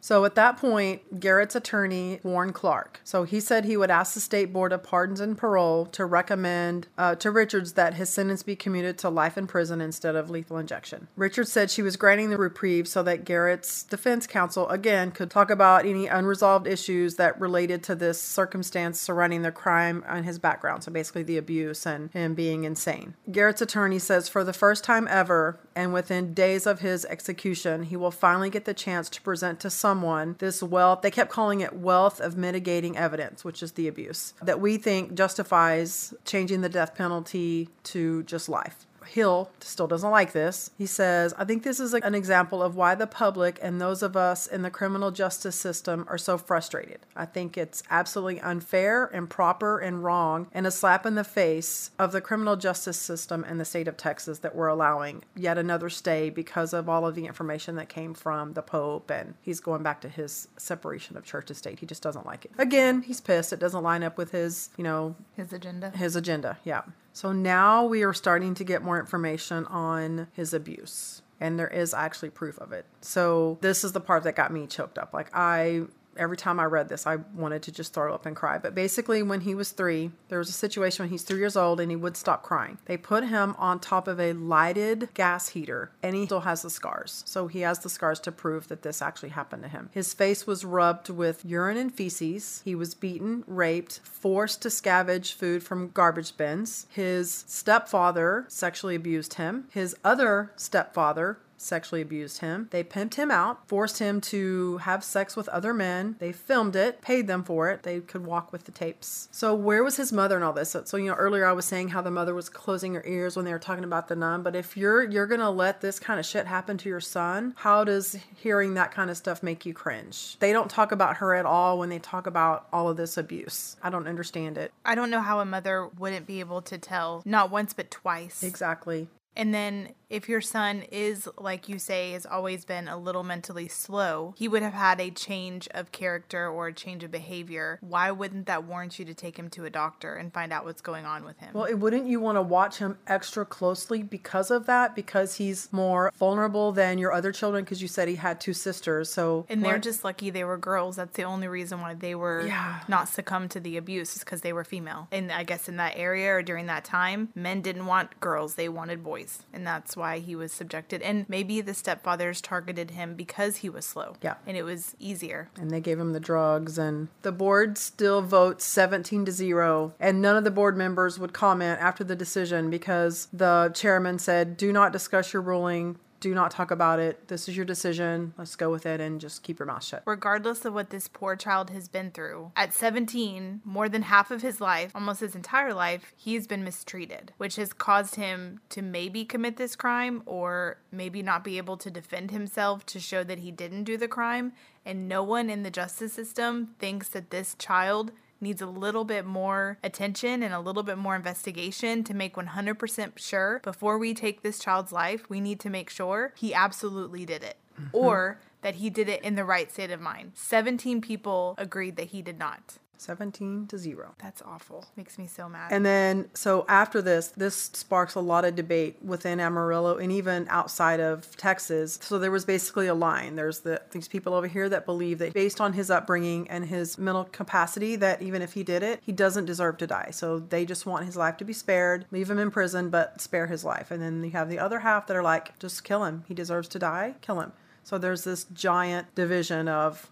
So 0.00 0.24
at 0.24 0.34
that 0.34 0.56
point, 0.56 1.20
Garrett's 1.20 1.54
attorney, 1.54 2.18
Warren 2.22 2.52
Clark, 2.52 3.00
so 3.04 3.22
he 3.24 3.38
said 3.38 3.64
he 3.64 3.76
would 3.76 3.90
ask 3.90 4.14
the 4.14 4.20
State 4.20 4.52
Board 4.52 4.72
of 4.72 4.82
Pardons 4.82 5.20
and 5.20 5.38
Parole 5.38 5.86
to 5.86 6.04
recommend 6.04 6.88
uh, 6.98 7.14
to 7.16 7.30
Richards 7.30 7.74
that 7.74 7.94
his 7.94 8.08
sentence 8.08 8.42
be 8.42 8.56
commuted 8.56 8.98
to 8.98 9.08
life 9.08 9.38
in 9.38 9.46
prison 9.46 9.80
instead 9.80 10.16
of 10.16 10.30
lethal 10.30 10.58
injection. 10.58 11.08
Richards 11.16 11.52
said 11.52 11.70
she 11.70 11.82
was 11.82 11.96
granting 11.96 12.30
the 12.30 12.38
reprieve 12.38 12.88
so 12.88 13.02
that 13.04 13.24
Garrett's 13.24 13.84
defense 13.84 14.26
counsel, 14.26 14.68
again, 14.68 15.12
could 15.12 15.30
talk 15.30 15.50
about 15.50 15.86
any 15.86 16.08
unresolved 16.12 16.66
issues 16.66 17.16
that 17.16 17.40
related 17.40 17.82
to 17.84 17.94
this 17.94 18.20
circumstance 18.20 19.00
surrounding 19.00 19.42
the 19.42 19.52
crime 19.52 20.04
and 20.08 20.24
his 20.24 20.38
background. 20.38 20.84
So 20.84 20.92
basically, 20.92 21.22
the 21.22 21.38
abuse 21.38 21.86
and 21.86 22.10
him 22.12 22.34
being 22.34 22.64
insane. 22.64 23.14
Garrett's 23.30 23.62
attorney 23.62 23.98
says 23.98 24.28
for 24.28 24.44
the 24.44 24.52
first 24.52 24.84
time 24.84 25.08
ever, 25.08 25.58
and 25.74 25.92
within 25.92 26.34
days 26.34 26.66
of 26.66 26.80
his 26.80 27.04
execution, 27.06 27.84
he 27.84 27.96
will 27.96 28.10
finally 28.10 28.50
get 28.50 28.64
the 28.64 28.74
chance 28.74 29.08
to 29.10 29.22
present 29.22 29.60
to 29.60 29.70
someone 29.70 30.36
this 30.38 30.62
wealth. 30.62 31.02
They 31.02 31.10
kept 31.10 31.30
calling 31.30 31.60
it 31.60 31.74
wealth 31.74 32.20
of 32.20 32.36
mitigating 32.36 32.96
evidence, 32.96 33.44
which 33.44 33.62
is 33.62 33.72
the 33.72 33.88
abuse, 33.88 34.34
that 34.42 34.60
we 34.60 34.76
think 34.76 35.14
justifies 35.14 36.14
changing 36.24 36.60
the 36.60 36.68
death 36.68 36.94
penalty 36.94 37.68
to 37.84 38.22
just 38.24 38.48
life. 38.48 38.86
Hill 39.12 39.50
still 39.60 39.86
doesn't 39.86 40.10
like 40.10 40.32
this. 40.32 40.70
He 40.76 40.86
says, 40.86 41.34
I 41.36 41.44
think 41.44 41.62
this 41.62 41.80
is 41.80 41.94
an 41.94 42.14
example 42.14 42.62
of 42.62 42.76
why 42.76 42.94
the 42.94 43.06
public 43.06 43.58
and 43.62 43.80
those 43.80 44.02
of 44.02 44.16
us 44.16 44.46
in 44.46 44.62
the 44.62 44.70
criminal 44.70 45.10
justice 45.10 45.56
system 45.56 46.06
are 46.08 46.18
so 46.18 46.38
frustrated. 46.38 47.00
I 47.14 47.26
think 47.26 47.56
it's 47.58 47.82
absolutely 47.90 48.40
unfair, 48.40 49.04
and 49.06 49.22
improper, 49.22 49.78
and 49.78 50.02
wrong, 50.02 50.48
and 50.52 50.66
a 50.66 50.70
slap 50.70 51.06
in 51.06 51.14
the 51.14 51.24
face 51.24 51.90
of 51.98 52.12
the 52.12 52.20
criminal 52.20 52.56
justice 52.56 52.98
system 52.98 53.44
in 53.44 53.58
the 53.58 53.64
state 53.64 53.86
of 53.88 53.96
Texas 53.96 54.40
that 54.40 54.54
we're 54.54 54.66
allowing 54.68 55.22
yet 55.36 55.58
another 55.58 55.88
stay 55.88 56.28
because 56.28 56.72
of 56.72 56.88
all 56.88 57.06
of 57.06 57.14
the 57.14 57.26
information 57.26 57.76
that 57.76 57.88
came 57.88 58.14
from 58.14 58.54
the 58.54 58.62
Pope, 58.62 59.10
and 59.10 59.34
he's 59.40 59.60
going 59.60 59.82
back 59.82 60.00
to 60.00 60.08
his 60.08 60.48
separation 60.56 61.16
of 61.16 61.24
church 61.24 61.50
and 61.50 61.56
state. 61.56 61.78
He 61.78 61.86
just 61.86 62.02
doesn't 62.02 62.26
like 62.26 62.44
it. 62.44 62.50
Again, 62.58 63.02
he's 63.02 63.20
pissed. 63.20 63.52
It 63.52 63.60
doesn't 63.60 63.82
line 63.82 64.02
up 64.02 64.18
with 64.18 64.32
his, 64.32 64.70
you 64.76 64.84
know, 64.84 65.14
His 65.36 65.52
agenda. 65.52 65.90
his 65.90 66.16
agenda. 66.16 66.58
Yeah. 66.64 66.82
So 67.12 67.32
now 67.32 67.84
we 67.84 68.02
are 68.02 68.12
starting 68.12 68.54
to 68.54 68.64
get 68.64 68.82
more 68.82 68.98
information 68.98 69.66
on 69.66 70.28
his 70.32 70.54
abuse. 70.54 71.22
And 71.40 71.58
there 71.58 71.68
is 71.68 71.92
actually 71.92 72.30
proof 72.30 72.58
of 72.58 72.72
it. 72.72 72.86
So 73.00 73.58
this 73.60 73.82
is 73.82 73.92
the 73.92 74.00
part 74.00 74.22
that 74.22 74.36
got 74.36 74.52
me 74.52 74.66
choked 74.66 74.96
up. 74.96 75.12
Like 75.12 75.28
I 75.34 75.82
every 76.16 76.36
time 76.36 76.60
I 76.60 76.64
read 76.64 76.88
this, 76.88 77.06
I 77.06 77.16
wanted 77.34 77.62
to 77.64 77.72
just 77.72 77.94
throw 77.94 78.14
up 78.14 78.26
and 78.26 78.36
cry. 78.36 78.58
But 78.58 78.74
basically, 78.74 79.22
when 79.22 79.40
he 79.42 79.54
was 79.54 79.70
three, 79.70 80.10
there 80.28 80.38
was 80.38 80.48
a 80.48 80.52
situation 80.52 81.04
when 81.04 81.10
he's 81.10 81.22
three 81.22 81.38
years 81.38 81.56
old 81.56 81.80
and 81.80 81.90
he 81.90 81.96
would 81.96 82.16
stop 82.16 82.42
crying. 82.42 82.78
They 82.86 82.96
put 82.96 83.24
him 83.24 83.54
on 83.58 83.80
top 83.80 84.08
of 84.08 84.20
a 84.20 84.32
lighted 84.32 85.08
gas 85.14 85.48
heater 85.48 85.90
and 86.02 86.14
he 86.14 86.26
still 86.26 86.40
has 86.40 86.62
the 86.62 86.70
scars. 86.70 87.22
So 87.26 87.46
he 87.46 87.60
has 87.60 87.80
the 87.80 87.88
scars 87.88 88.20
to 88.20 88.32
prove 88.32 88.68
that 88.68 88.82
this 88.82 89.02
actually 89.02 89.30
happened 89.30 89.62
to 89.62 89.68
him. 89.68 89.90
His 89.92 90.14
face 90.14 90.46
was 90.46 90.64
rubbed 90.64 91.08
with 91.08 91.44
urine 91.44 91.76
and 91.76 91.94
feces. 91.94 92.62
He 92.64 92.74
was 92.74 92.94
beaten, 92.94 93.44
raped, 93.46 94.00
forced 94.04 94.62
to 94.62 94.68
scavenge 94.68 95.34
food 95.34 95.62
from 95.62 95.90
garbage 95.90 96.36
bins. 96.36 96.86
His 96.90 97.44
stepfather 97.46 98.44
sexually 98.48 98.94
abused 98.94 99.34
him. 99.34 99.66
His 99.70 99.96
other 100.04 100.52
stepfather 100.56 101.38
sexually 101.62 102.02
abused 102.02 102.38
him. 102.38 102.68
They 102.70 102.84
pimped 102.84 103.14
him 103.14 103.30
out, 103.30 103.66
forced 103.68 103.98
him 103.98 104.20
to 104.22 104.78
have 104.78 105.04
sex 105.04 105.36
with 105.36 105.48
other 105.48 105.72
men. 105.72 106.16
They 106.18 106.32
filmed 106.32 106.76
it, 106.76 107.00
paid 107.00 107.26
them 107.26 107.44
for 107.44 107.70
it. 107.70 107.82
They 107.82 108.00
could 108.00 108.26
walk 108.26 108.52
with 108.52 108.64
the 108.64 108.72
tapes. 108.72 109.28
So 109.30 109.54
where 109.54 109.84
was 109.84 109.96
his 109.96 110.12
mother 110.12 110.36
and 110.36 110.44
all 110.44 110.52
this? 110.52 110.70
So, 110.70 110.84
so, 110.84 110.96
you 110.96 111.06
know, 111.06 111.14
earlier 111.14 111.46
I 111.46 111.52
was 111.52 111.64
saying 111.64 111.88
how 111.88 112.02
the 112.02 112.10
mother 112.10 112.34
was 112.34 112.48
closing 112.48 112.94
her 112.94 113.04
ears 113.06 113.36
when 113.36 113.44
they 113.44 113.52
were 113.52 113.58
talking 113.58 113.84
about 113.84 114.08
the 114.08 114.16
nun. 114.16 114.42
But 114.42 114.56
if 114.56 114.76
you're 114.76 115.02
you're 115.08 115.26
gonna 115.26 115.50
let 115.50 115.80
this 115.80 115.98
kind 115.98 116.18
of 116.18 116.26
shit 116.26 116.46
happen 116.46 116.78
to 116.78 116.88
your 116.88 117.00
son, 117.00 117.54
how 117.56 117.84
does 117.84 118.18
hearing 118.36 118.74
that 118.74 118.92
kind 118.92 119.10
of 119.10 119.16
stuff 119.16 119.42
make 119.42 119.66
you 119.66 119.74
cringe? 119.74 120.38
They 120.38 120.52
don't 120.52 120.70
talk 120.70 120.92
about 120.92 121.18
her 121.18 121.34
at 121.34 121.46
all 121.46 121.78
when 121.78 121.88
they 121.88 121.98
talk 121.98 122.26
about 122.26 122.66
all 122.72 122.88
of 122.88 122.96
this 122.96 123.16
abuse. 123.16 123.76
I 123.82 123.90
don't 123.90 124.08
understand 124.08 124.58
it. 124.58 124.72
I 124.84 124.94
don't 124.94 125.10
know 125.10 125.20
how 125.20 125.40
a 125.40 125.44
mother 125.44 125.88
wouldn't 125.98 126.26
be 126.26 126.40
able 126.40 126.62
to 126.62 126.78
tell, 126.78 127.22
not 127.24 127.50
once, 127.50 127.72
but 127.72 127.90
twice. 127.90 128.42
Exactly. 128.42 129.08
And 129.34 129.54
then, 129.54 129.94
if 130.12 130.28
your 130.28 130.42
son 130.42 130.84
is, 130.92 131.26
like 131.38 131.70
you 131.70 131.78
say, 131.78 132.12
has 132.12 132.26
always 132.26 132.66
been 132.66 132.86
a 132.86 132.98
little 132.98 133.22
mentally 133.22 133.66
slow, 133.66 134.34
he 134.36 134.46
would 134.46 134.62
have 134.62 134.74
had 134.74 135.00
a 135.00 135.10
change 135.10 135.66
of 135.70 135.90
character 135.90 136.46
or 136.48 136.66
a 136.66 136.72
change 136.72 137.02
of 137.02 137.10
behavior. 137.10 137.78
Why 137.80 138.10
wouldn't 138.10 138.44
that 138.46 138.64
warrant 138.64 138.98
you 138.98 139.06
to 139.06 139.14
take 139.14 139.38
him 139.38 139.48
to 139.50 139.64
a 139.64 139.70
doctor 139.70 140.14
and 140.14 140.30
find 140.30 140.52
out 140.52 140.66
what's 140.66 140.82
going 140.82 141.06
on 141.06 141.24
with 141.24 141.38
him? 141.38 141.54
Well, 141.54 141.64
it, 141.64 141.78
wouldn't 141.78 142.06
you 142.06 142.20
want 142.20 142.36
to 142.36 142.42
watch 142.42 142.76
him 142.76 142.98
extra 143.06 143.46
closely 143.46 144.02
because 144.02 144.50
of 144.50 144.66
that? 144.66 144.94
Because 144.94 145.36
he's 145.36 145.72
more 145.72 146.12
vulnerable 146.18 146.72
than 146.72 146.98
your 146.98 147.12
other 147.12 147.32
children. 147.32 147.64
Because 147.64 147.80
you 147.80 147.88
said 147.88 148.06
he 148.06 148.16
had 148.16 148.38
two 148.38 148.52
sisters, 148.52 149.10
so 149.10 149.46
and 149.48 149.64
they're 149.64 149.78
just 149.78 150.04
lucky 150.04 150.28
they 150.28 150.44
were 150.44 150.58
girls. 150.58 150.96
That's 150.96 151.16
the 151.16 151.24
only 151.24 151.48
reason 151.48 151.80
why 151.80 151.94
they 151.94 152.14
were 152.14 152.46
Yeah. 152.46 152.80
not 152.86 153.08
succumbed 153.08 153.50
to 153.52 153.60
the 153.60 153.78
abuse 153.78 154.14
is 154.16 154.18
because 154.24 154.42
they 154.42 154.52
were 154.52 154.64
female. 154.64 155.08
And 155.10 155.32
I 155.32 155.42
guess 155.44 155.70
in 155.70 155.78
that 155.78 155.94
area 155.96 156.34
or 156.34 156.42
during 156.42 156.66
that 156.66 156.84
time, 156.84 157.30
men 157.34 157.62
didn't 157.62 157.86
want 157.86 158.20
girls; 158.20 158.56
they 158.56 158.68
wanted 158.68 159.02
boys, 159.02 159.42
and 159.54 159.66
that's 159.66 159.96
why 159.96 160.01
he 160.18 160.34
was 160.34 160.52
subjected. 160.52 161.02
And 161.02 161.28
maybe 161.28 161.60
the 161.60 161.72
stepfathers 161.72 162.40
targeted 162.42 162.90
him 162.92 163.14
because 163.14 163.58
he 163.58 163.68
was 163.68 163.84
slow. 163.84 164.16
Yeah. 164.22 164.34
and 164.46 164.56
it 164.56 164.62
was 164.64 164.94
easier. 164.98 165.48
and 165.58 165.70
they 165.70 165.80
gave 165.80 165.98
him 165.98 166.12
the 166.12 166.20
drugs 166.20 166.78
and 166.78 167.08
the 167.22 167.32
board 167.32 167.78
still 167.78 168.22
votes 168.22 168.64
17 168.64 169.24
to 169.26 169.32
0 169.32 169.94
and 170.00 170.20
none 170.20 170.36
of 170.36 170.44
the 170.44 170.50
board 170.50 170.76
members 170.76 171.18
would 171.18 171.32
comment 171.32 171.80
after 171.80 172.04
the 172.04 172.16
decision 172.16 172.70
because 172.70 173.28
the 173.32 173.70
chairman 173.74 174.18
said 174.18 174.56
do 174.56 174.72
not 174.72 174.92
discuss 174.92 175.32
your 175.32 175.42
ruling 175.42 175.98
do 176.22 176.34
not 176.34 176.52
talk 176.52 176.70
about 176.70 177.00
it. 177.00 177.26
This 177.26 177.48
is 177.48 177.56
your 177.56 177.66
decision. 177.66 178.32
Let's 178.38 178.54
go 178.54 178.70
with 178.70 178.86
it 178.86 179.00
and 179.00 179.20
just 179.20 179.42
keep 179.42 179.58
your 179.58 179.66
mouth 179.66 179.82
shut. 179.82 180.04
Regardless 180.06 180.64
of 180.64 180.72
what 180.72 180.90
this 180.90 181.08
poor 181.08 181.34
child 181.34 181.70
has 181.70 181.88
been 181.88 182.12
through, 182.12 182.52
at 182.54 182.72
17, 182.72 183.60
more 183.64 183.88
than 183.88 184.02
half 184.02 184.30
of 184.30 184.40
his 184.40 184.60
life, 184.60 184.92
almost 184.94 185.18
his 185.18 185.34
entire 185.34 185.74
life, 185.74 186.12
he's 186.16 186.46
been 186.46 186.62
mistreated, 186.62 187.32
which 187.38 187.56
has 187.56 187.72
caused 187.72 188.14
him 188.14 188.60
to 188.68 188.82
maybe 188.82 189.24
commit 189.24 189.56
this 189.56 189.74
crime 189.74 190.22
or 190.24 190.78
maybe 190.92 191.22
not 191.22 191.42
be 191.42 191.58
able 191.58 191.76
to 191.76 191.90
defend 191.90 192.30
himself 192.30 192.86
to 192.86 193.00
show 193.00 193.24
that 193.24 193.40
he 193.40 193.50
didn't 193.50 193.82
do 193.82 193.96
the 193.96 194.06
crime. 194.06 194.52
And 194.86 195.08
no 195.08 195.24
one 195.24 195.50
in 195.50 195.64
the 195.64 195.70
justice 195.72 196.12
system 196.12 196.76
thinks 196.78 197.08
that 197.08 197.30
this 197.30 197.56
child 197.56 198.12
needs 198.42 198.60
a 198.60 198.66
little 198.66 199.04
bit 199.04 199.24
more 199.24 199.78
attention 199.82 200.42
and 200.42 200.52
a 200.52 200.60
little 200.60 200.82
bit 200.82 200.98
more 200.98 201.16
investigation 201.16 202.04
to 202.04 202.14
make 202.14 202.34
100% 202.34 203.18
sure 203.18 203.60
before 203.62 203.96
we 203.96 204.12
take 204.12 204.42
this 204.42 204.58
child's 204.58 204.92
life, 204.92 205.30
we 205.30 205.40
need 205.40 205.60
to 205.60 205.70
make 205.70 205.88
sure 205.88 206.32
he 206.36 206.52
absolutely 206.52 207.24
did 207.24 207.42
it 207.42 207.56
mm-hmm. 207.80 207.96
or 207.96 208.40
that 208.62 208.76
he 208.76 208.90
did 208.90 209.08
it 209.08 209.22
in 209.22 209.34
the 209.34 209.44
right 209.44 209.70
state 209.70 209.90
of 209.90 210.00
mind. 210.00 210.32
17 210.34 211.00
people 211.00 211.54
agreed 211.58 211.96
that 211.96 212.08
he 212.08 212.22
did 212.22 212.38
not. 212.38 212.78
17 213.02 213.66
to 213.68 213.78
0 213.78 214.14
That's 214.22 214.42
awful. 214.42 214.86
Makes 214.96 215.18
me 215.18 215.26
so 215.26 215.48
mad. 215.48 215.72
And 215.72 215.84
then, 215.84 216.28
so 216.34 216.64
after 216.68 217.02
this, 217.02 217.28
this 217.28 217.70
sparks 217.72 218.14
a 218.14 218.20
lot 218.20 218.44
of 218.44 218.54
debate 218.54 218.96
within 219.02 219.40
Amarillo 219.40 219.96
and 219.98 220.12
even 220.12 220.46
outside 220.48 221.00
of 221.00 221.36
Texas. 221.36 221.98
So 222.02 222.18
there 222.18 222.30
was 222.30 222.44
basically 222.44 222.86
a 222.86 222.94
line. 222.94 223.36
There's 223.36 223.60
the 223.60 223.82
these 223.90 224.08
people 224.08 224.34
over 224.34 224.46
here 224.46 224.68
that 224.68 224.86
believe 224.86 225.18
that 225.18 225.34
based 225.34 225.60
on 225.60 225.72
his 225.72 225.90
upbringing 225.90 226.48
and 226.48 226.66
his 226.66 226.98
mental 226.98 227.24
capacity, 227.24 227.96
that 227.96 228.22
even 228.22 228.42
if 228.42 228.52
he 228.52 228.62
did 228.62 228.82
it, 228.82 229.00
he 229.02 229.12
doesn't 229.12 229.46
deserve 229.46 229.76
to 229.78 229.86
die. 229.86 230.10
So 230.12 230.38
they 230.38 230.64
just 230.64 230.86
want 230.86 231.06
his 231.06 231.16
life 231.16 231.36
to 231.38 231.44
be 231.44 231.52
spared, 231.52 232.06
leave 232.10 232.30
him 232.30 232.38
in 232.38 232.50
prison, 232.50 232.90
but 232.90 233.20
spare 233.20 233.46
his 233.46 233.64
life. 233.64 233.90
And 233.90 234.02
then 234.02 234.22
you 234.22 234.30
have 234.30 234.48
the 234.48 234.58
other 234.58 234.80
half 234.80 235.06
that 235.06 235.16
are 235.16 235.22
like, 235.22 235.58
just 235.58 235.84
kill 235.84 236.04
him. 236.04 236.24
He 236.28 236.34
deserves 236.34 236.68
to 236.68 236.78
die. 236.78 237.14
Kill 237.20 237.40
him. 237.40 237.52
So 237.82 237.98
there's 237.98 238.24
this 238.24 238.44
giant 238.44 239.14
division 239.14 239.68
of 239.68 240.08